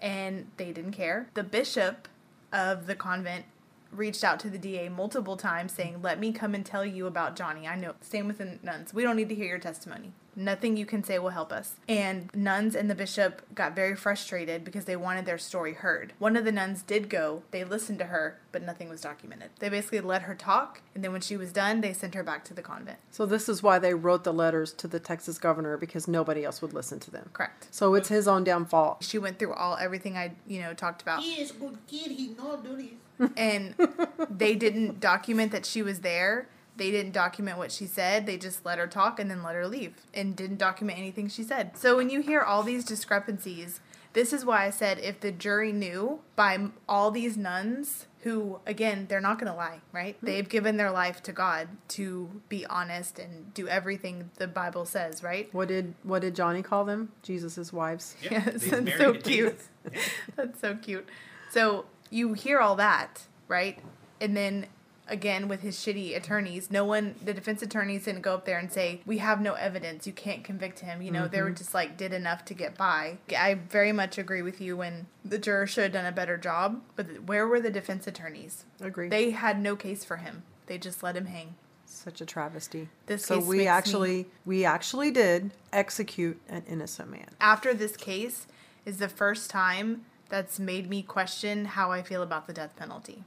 and 0.00 0.46
they 0.56 0.72
didn't 0.72 0.92
care. 0.92 1.28
The 1.34 1.42
bishop 1.42 2.08
of 2.52 2.86
the 2.86 2.94
convent 2.94 3.44
reached 3.92 4.22
out 4.22 4.38
to 4.40 4.50
the 4.50 4.58
DA 4.58 4.88
multiple 4.88 5.36
times 5.36 5.72
saying, 5.72 6.00
Let 6.02 6.18
me 6.18 6.32
come 6.32 6.54
and 6.54 6.64
tell 6.64 6.84
you 6.84 7.06
about 7.06 7.36
Johnny. 7.36 7.66
I 7.66 7.76
know. 7.76 7.94
Same 8.00 8.26
with 8.26 8.38
the 8.38 8.58
nuns. 8.62 8.94
We 8.94 9.02
don't 9.02 9.16
need 9.16 9.28
to 9.28 9.34
hear 9.34 9.46
your 9.46 9.58
testimony. 9.58 10.12
Nothing 10.36 10.76
you 10.76 10.86
can 10.86 11.02
say 11.04 11.18
will 11.18 11.30
help 11.30 11.52
us. 11.52 11.74
And 11.88 12.30
nuns 12.34 12.74
and 12.74 12.88
the 12.88 12.94
bishop 12.94 13.42
got 13.54 13.74
very 13.74 13.96
frustrated 13.96 14.64
because 14.64 14.84
they 14.84 14.96
wanted 14.96 15.26
their 15.26 15.38
story 15.38 15.74
heard. 15.74 16.12
One 16.18 16.36
of 16.36 16.44
the 16.44 16.52
nuns 16.52 16.82
did 16.82 17.08
go, 17.10 17.42
they 17.50 17.64
listened 17.64 17.98
to 17.98 18.06
her, 18.06 18.38
but 18.52 18.62
nothing 18.62 18.88
was 18.88 19.00
documented. 19.00 19.50
They 19.58 19.68
basically 19.68 20.00
let 20.00 20.22
her 20.22 20.34
talk, 20.34 20.82
and 20.94 21.02
then 21.04 21.12
when 21.12 21.20
she 21.20 21.36
was 21.36 21.52
done, 21.52 21.80
they 21.80 21.92
sent 21.92 22.14
her 22.14 22.22
back 22.22 22.44
to 22.44 22.54
the 22.54 22.62
convent. 22.62 22.98
so 23.10 23.26
this 23.26 23.48
is 23.48 23.62
why 23.62 23.78
they 23.78 23.94
wrote 23.94 24.24
the 24.24 24.32
letters 24.32 24.72
to 24.74 24.88
the 24.88 25.00
Texas 25.00 25.38
governor 25.38 25.76
because 25.76 26.06
nobody 26.08 26.44
else 26.44 26.62
would 26.62 26.72
listen 26.72 26.98
to 27.00 27.10
them. 27.10 27.30
Correct. 27.32 27.68
So 27.70 27.94
it's 27.94 28.08
his 28.08 28.26
own 28.28 28.44
damn 28.44 28.64
fault. 28.64 29.02
She 29.04 29.18
went 29.18 29.38
through 29.38 29.54
all 29.54 29.76
everything 29.76 30.16
I, 30.16 30.32
you 30.46 30.60
know, 30.60 30.74
talked 30.74 31.02
about. 31.02 31.22
He 31.22 31.40
is 31.40 31.52
good 31.52 31.78
kid. 31.86 32.12
He 32.12 32.34
not 32.38 32.64
do 32.64 32.76
this. 32.76 33.30
and 33.36 33.74
they 34.30 34.54
didn't 34.54 35.00
document 35.00 35.52
that 35.52 35.66
she 35.66 35.82
was 35.82 36.00
there. 36.00 36.48
They 36.76 36.90
didn't 36.90 37.12
document 37.12 37.58
what 37.58 37.72
she 37.72 37.86
said. 37.86 38.26
They 38.26 38.36
just 38.36 38.64
let 38.64 38.78
her 38.78 38.86
talk 38.86 39.20
and 39.20 39.30
then 39.30 39.42
let 39.42 39.54
her 39.54 39.66
leave 39.66 39.94
and 40.14 40.34
didn't 40.34 40.58
document 40.58 40.98
anything 40.98 41.28
she 41.28 41.42
said. 41.42 41.76
So 41.76 41.96
when 41.96 42.10
you 42.10 42.20
hear 42.20 42.40
all 42.40 42.62
these 42.62 42.84
discrepancies, 42.84 43.80
this 44.12 44.32
is 44.32 44.44
why 44.44 44.66
I 44.66 44.70
said 44.70 44.98
if 44.98 45.20
the 45.20 45.30
jury 45.30 45.72
knew 45.72 46.20
by 46.36 46.70
all 46.88 47.10
these 47.10 47.36
nuns 47.36 48.06
who 48.22 48.60
again, 48.66 49.06
they're 49.08 49.20
not 49.20 49.38
going 49.38 49.50
to 49.50 49.56
lie, 49.56 49.80
right? 49.92 50.16
Hmm. 50.16 50.26
They've 50.26 50.48
given 50.48 50.76
their 50.76 50.90
life 50.90 51.22
to 51.24 51.32
God 51.32 51.68
to 51.88 52.28
be 52.48 52.66
honest 52.66 53.18
and 53.18 53.52
do 53.54 53.68
everything 53.68 54.30
the 54.36 54.46
Bible 54.46 54.84
says, 54.84 55.22
right? 55.22 55.52
What 55.52 55.68
did 55.68 55.94
what 56.02 56.22
did 56.22 56.34
Johnny 56.34 56.62
call 56.62 56.84
them? 56.84 57.12
Jesus' 57.22 57.72
wives. 57.72 58.16
Yes, 58.22 58.64
that's 58.66 58.96
so 58.96 59.14
cute. 59.14 59.60
That's 60.36 60.60
so 60.60 60.74
cute. 60.76 61.08
So 61.50 61.86
you 62.10 62.34
hear 62.34 62.58
all 62.58 62.76
that, 62.76 63.26
right? 63.48 63.78
And 64.20 64.36
then 64.36 64.66
again 65.10 65.48
with 65.48 65.60
his 65.60 65.76
shitty 65.76 66.16
attorneys, 66.16 66.70
no 66.70 66.84
one, 66.84 67.16
the 67.22 67.34
defense 67.34 67.60
attorneys 67.60 68.04
didn't 68.04 68.22
go 68.22 68.34
up 68.34 68.46
there 68.46 68.58
and 68.58 68.72
say, 68.72 69.02
"We 69.04 69.18
have 69.18 69.40
no 69.40 69.54
evidence. 69.54 70.06
You 70.06 70.12
can't 70.12 70.42
convict 70.42 70.80
him." 70.80 71.02
You 71.02 71.10
know, 71.10 71.28
they 71.28 71.42
were 71.42 71.48
mm-hmm. 71.48 71.56
just 71.56 71.74
like 71.74 71.96
did 71.96 72.12
enough 72.12 72.44
to 72.46 72.54
get 72.54 72.76
by. 72.78 73.18
I 73.36 73.54
very 73.54 73.92
much 73.92 74.16
agree 74.16 74.42
with 74.42 74.60
you 74.60 74.76
when 74.76 75.06
the 75.24 75.38
juror 75.38 75.66
should 75.66 75.84
have 75.84 75.92
done 75.92 76.06
a 76.06 76.12
better 76.12 76.38
job. 76.38 76.80
But 76.96 77.24
where 77.24 77.46
were 77.46 77.60
the 77.60 77.70
defense 77.70 78.06
attorneys? 78.06 78.64
Agree. 78.80 79.08
They 79.08 79.30
had 79.30 79.60
no 79.60 79.76
case 79.76 80.04
for 80.04 80.16
him. 80.16 80.44
They 80.66 80.78
just 80.78 81.02
let 81.02 81.16
him 81.16 81.26
hang. 81.26 81.56
Such 81.84 82.20
a 82.20 82.26
travesty. 82.26 82.88
This 83.06 83.26
so 83.26 83.38
case 83.38 83.46
we 83.46 83.56
makes 83.58 83.64
me- 83.64 83.68
actually 83.68 84.26
we 84.46 84.64
actually 84.64 85.10
did 85.10 85.50
execute 85.72 86.40
an 86.48 86.62
innocent 86.68 87.10
man. 87.10 87.28
after 87.40 87.74
this 87.74 87.96
case 87.96 88.46
is 88.86 88.98
the 88.98 89.08
first 89.08 89.50
time 89.50 90.04
that's 90.28 90.58
made 90.58 90.88
me 90.88 91.02
question 91.02 91.64
how 91.64 91.90
I 91.92 92.02
feel 92.02 92.22
about 92.22 92.46
the 92.46 92.52
death 92.52 92.76
penalty. 92.76 93.24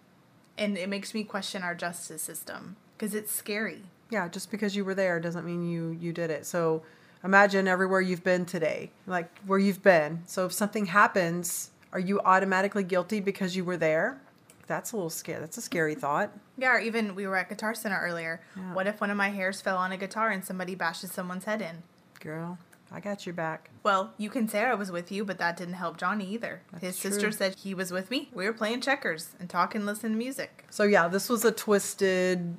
And 0.57 0.77
it 0.77 0.89
makes 0.89 1.13
me 1.13 1.23
question 1.23 1.63
our 1.63 1.75
justice 1.75 2.21
system 2.21 2.75
because 2.97 3.15
it's 3.15 3.31
scary. 3.31 3.83
Yeah, 4.09 4.27
just 4.27 4.51
because 4.51 4.75
you 4.75 4.85
were 4.85 4.95
there 4.95 5.19
doesn't 5.19 5.45
mean 5.45 5.67
you 5.67 5.97
you 5.99 6.13
did 6.13 6.29
it. 6.29 6.45
So 6.45 6.83
imagine 7.23 7.67
everywhere 7.67 8.01
you've 8.01 8.23
been 8.23 8.45
today, 8.45 8.91
like 9.07 9.39
where 9.45 9.59
you've 9.59 9.81
been. 9.81 10.21
So 10.25 10.45
if 10.45 10.53
something 10.53 10.85
happens, 10.85 11.71
are 11.91 11.99
you 11.99 12.19
automatically 12.21 12.83
guilty 12.83 13.19
because 13.19 13.55
you 13.55 13.65
were 13.65 13.77
there? 13.77 14.21
That's 14.67 14.91
a 14.91 14.95
little 14.95 15.09
scary. 15.09 15.39
That's 15.39 15.57
a 15.57 15.61
scary 15.61 15.95
thought. 15.95 16.31
Yeah, 16.57 16.75
or 16.75 16.79
even 16.79 17.15
we 17.15 17.27
were 17.27 17.35
at 17.35 17.49
Guitar 17.49 17.73
Center 17.73 17.99
earlier. 17.99 18.41
What 18.73 18.87
if 18.87 19.01
one 19.01 19.09
of 19.09 19.17
my 19.17 19.29
hairs 19.29 19.59
fell 19.59 19.77
on 19.77 19.91
a 19.91 19.97
guitar 19.97 20.29
and 20.29 20.43
somebody 20.43 20.73
bashes 20.75 21.11
someone's 21.11 21.43
head 21.43 21.61
in? 21.61 21.83
Girl, 22.19 22.57
I 22.93 22.99
got 22.99 23.25
your 23.25 23.33
back. 23.33 23.71
Well, 23.81 24.13
you 24.17 24.29
can 24.29 24.47
say 24.47 24.63
I 24.63 24.75
was 24.75 24.91
with 24.91 25.11
you, 25.11 25.25
but 25.25 25.39
that 25.39 25.57
didn't 25.57 25.73
help 25.73 25.97
Johnny 25.97 26.25
either. 26.29 26.61
His 26.79 26.99
true. 26.99 27.09
sister 27.09 27.31
said 27.31 27.55
he 27.55 27.73
was 27.73 27.91
with 27.91 28.11
me. 28.11 28.29
We 28.33 28.45
were 28.45 28.53
playing 28.53 28.81
checkers 28.81 29.31
and 29.39 29.49
talking, 29.49 29.85
listening 29.85 30.13
to 30.13 30.17
music. 30.17 30.65
So 30.69 30.83
yeah, 30.83 31.07
this 31.07 31.27
was 31.27 31.43
a 31.43 31.51
twisted, 31.51 32.55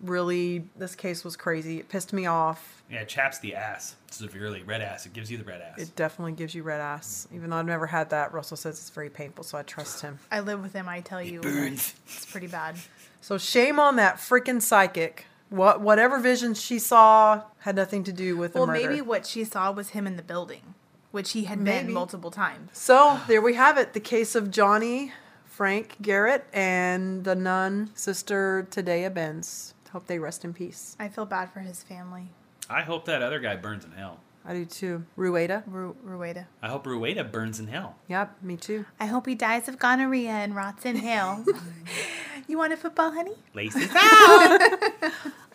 really. 0.00 0.64
This 0.76 0.94
case 0.94 1.22
was 1.22 1.36
crazy. 1.36 1.80
It 1.80 1.90
pissed 1.90 2.14
me 2.14 2.24
off. 2.24 2.82
Yeah, 2.90 3.00
it 3.00 3.08
chaps 3.08 3.38
the 3.40 3.54
ass 3.54 3.96
severely. 4.10 4.62
Red 4.62 4.80
ass. 4.80 5.04
It 5.04 5.12
gives 5.12 5.30
you 5.30 5.36
the 5.36 5.44
red 5.44 5.60
ass. 5.60 5.78
It 5.78 5.94
definitely 5.96 6.32
gives 6.32 6.54
you 6.54 6.62
red 6.62 6.80
ass. 6.80 7.28
Even 7.34 7.50
though 7.50 7.56
I've 7.56 7.66
never 7.66 7.86
had 7.86 8.08
that, 8.10 8.32
Russell 8.32 8.56
says 8.56 8.78
it's 8.78 8.90
very 8.90 9.10
painful, 9.10 9.44
so 9.44 9.58
I 9.58 9.62
trust 9.62 10.00
him. 10.00 10.18
I 10.30 10.40
live 10.40 10.62
with 10.62 10.72
him, 10.72 10.88
I 10.88 11.00
tell 11.00 11.22
you. 11.22 11.40
burns. 11.40 11.94
It's 12.06 12.26
pretty 12.26 12.46
bad. 12.46 12.76
So 13.20 13.36
shame 13.36 13.78
on 13.78 13.96
that 13.96 14.16
freaking 14.16 14.62
psychic. 14.62 15.26
What 15.54 15.80
whatever 15.80 16.18
vision 16.18 16.54
she 16.54 16.78
saw 16.78 17.42
had 17.60 17.76
nothing 17.76 18.02
to 18.04 18.12
do 18.12 18.36
with 18.36 18.52
the 18.54 18.58
Well, 18.58 18.66
murder. 18.66 18.80
maybe 18.88 19.00
what 19.00 19.24
she 19.24 19.44
saw 19.44 19.70
was 19.70 19.90
him 19.90 20.06
in 20.06 20.16
the 20.16 20.22
building. 20.22 20.74
which 21.12 21.30
he 21.30 21.44
had 21.44 21.60
Maybe. 21.60 21.84
been 21.86 21.94
multiple 21.94 22.32
times. 22.32 22.70
So 22.72 23.20
there 23.28 23.40
we 23.40 23.54
have 23.54 23.78
it. 23.78 23.92
The 23.92 24.00
case 24.00 24.34
of 24.34 24.50
Johnny 24.50 25.12
Frank 25.44 25.94
Garrett 26.02 26.44
and 26.52 27.22
the 27.22 27.36
nun 27.36 27.90
sister 27.94 28.66
Tadea 28.68 29.14
Benz. 29.14 29.74
Hope 29.92 30.08
they 30.08 30.18
rest 30.18 30.44
in 30.44 30.52
peace. 30.52 30.96
I 30.98 31.06
feel 31.06 31.24
bad 31.24 31.52
for 31.52 31.60
his 31.60 31.84
family. 31.84 32.30
I 32.68 32.82
hope 32.82 33.04
that 33.04 33.22
other 33.22 33.38
guy 33.38 33.54
burns 33.54 33.84
in 33.84 33.92
hell. 33.92 34.18
I 34.46 34.52
do 34.52 34.64
too. 34.66 35.04
Rueda. 35.16 35.64
Ru- 35.66 35.96
Rueda. 36.02 36.46
I 36.62 36.68
hope 36.68 36.86
Rueda 36.86 37.24
burns 37.24 37.58
in 37.58 37.68
hell. 37.68 37.96
Yep, 38.08 38.42
me 38.42 38.56
too. 38.56 38.84
I 39.00 39.06
hope 39.06 39.26
he 39.26 39.34
dies 39.34 39.68
of 39.68 39.78
gonorrhea 39.78 40.30
and 40.30 40.54
rots 40.54 40.84
in 40.84 40.96
hell. 40.96 41.44
you 42.46 42.58
want 42.58 42.72
a 42.72 42.76
football, 42.76 43.10
honey? 43.10 43.32
Laces 43.54 43.88
ah! 43.94 44.70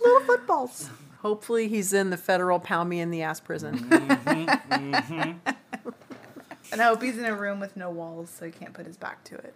Little 0.02 0.22
footballs. 0.22 0.90
Hopefully 1.22 1.68
he's 1.68 1.94
in 1.94 2.10
the 2.10 2.18
federal 2.18 2.60
pound 2.60 2.90
me 2.90 3.00
in 3.00 3.12
the 3.12 3.22
ass 3.22 3.40
prison. 3.40 3.78
Mm-hmm, 3.78 4.94
mm-hmm. 4.94 5.50
And 6.72 6.82
I 6.82 6.86
hope 6.86 7.04
he's 7.04 7.18
in 7.18 7.26
a 7.26 7.36
room 7.36 7.60
with 7.60 7.76
no 7.76 7.90
walls 7.90 8.30
so 8.30 8.46
he 8.46 8.52
can't 8.52 8.74
put 8.74 8.86
his 8.86 8.98
back 8.98 9.24
to 9.26 9.36
it. 9.36 9.54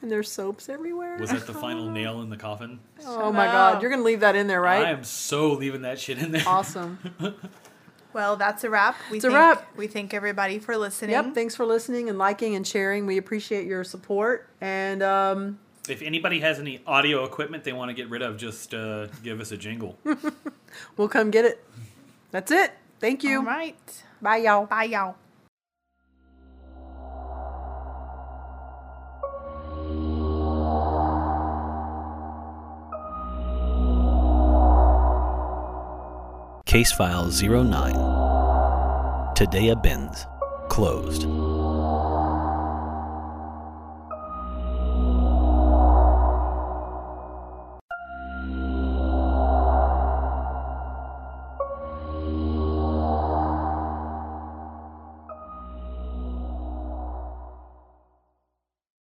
And 0.00 0.10
there's 0.10 0.30
soaps 0.30 0.68
everywhere. 0.68 1.16
Was 1.18 1.30
that 1.30 1.46
the 1.46 1.54
final 1.54 1.90
nail 1.90 2.22
in 2.22 2.30
the 2.30 2.36
coffin? 2.36 2.80
oh 3.06 3.32
my 3.32 3.46
god, 3.46 3.82
you're 3.82 3.90
gonna 3.90 4.02
leave 4.02 4.20
that 4.20 4.36
in 4.36 4.46
there, 4.46 4.60
right? 4.60 4.86
I 4.86 4.90
am 4.90 5.04
so 5.04 5.52
leaving 5.52 5.82
that 5.82 5.98
shit 5.98 6.18
in 6.18 6.32
there. 6.32 6.44
Awesome. 6.46 6.98
Well, 8.14 8.36
that's 8.36 8.62
a 8.62 8.68
wrap. 8.68 8.96
We 9.10 9.16
It's 9.16 9.24
a 9.24 9.30
thank, 9.30 9.38
wrap. 9.38 9.74
We 9.76 9.86
thank 9.86 10.12
everybody 10.12 10.58
for 10.58 10.76
listening. 10.76 11.12
Yep. 11.12 11.34
Thanks 11.34 11.56
for 11.56 11.64
listening 11.64 12.10
and 12.10 12.18
liking 12.18 12.54
and 12.54 12.66
sharing. 12.66 13.06
We 13.06 13.16
appreciate 13.16 13.66
your 13.66 13.84
support. 13.84 14.50
And 14.60 15.02
um, 15.02 15.58
If 15.88 16.02
anybody 16.02 16.40
has 16.40 16.58
any 16.58 16.82
audio 16.86 17.24
equipment 17.24 17.64
they 17.64 17.72
want 17.72 17.88
to 17.88 17.94
get 17.94 18.10
rid 18.10 18.20
of, 18.20 18.36
just 18.36 18.74
uh, 18.74 19.06
give 19.22 19.40
us 19.40 19.50
a 19.50 19.56
jingle. 19.56 19.98
we'll 20.98 21.08
come 21.08 21.30
get 21.30 21.46
it. 21.46 21.64
That's 22.32 22.50
it. 22.50 22.72
Thank 23.00 23.24
you. 23.24 23.38
All 23.38 23.46
right. 23.46 24.02
Bye, 24.20 24.36
y'all. 24.36 24.66
Bye, 24.66 24.84
y'all. 24.84 25.16
Case 36.72 36.90
File 36.92 37.30
09. 37.30 37.92
Tadea 39.34 39.74
Benz. 39.82 40.26
Closed. 40.70 41.26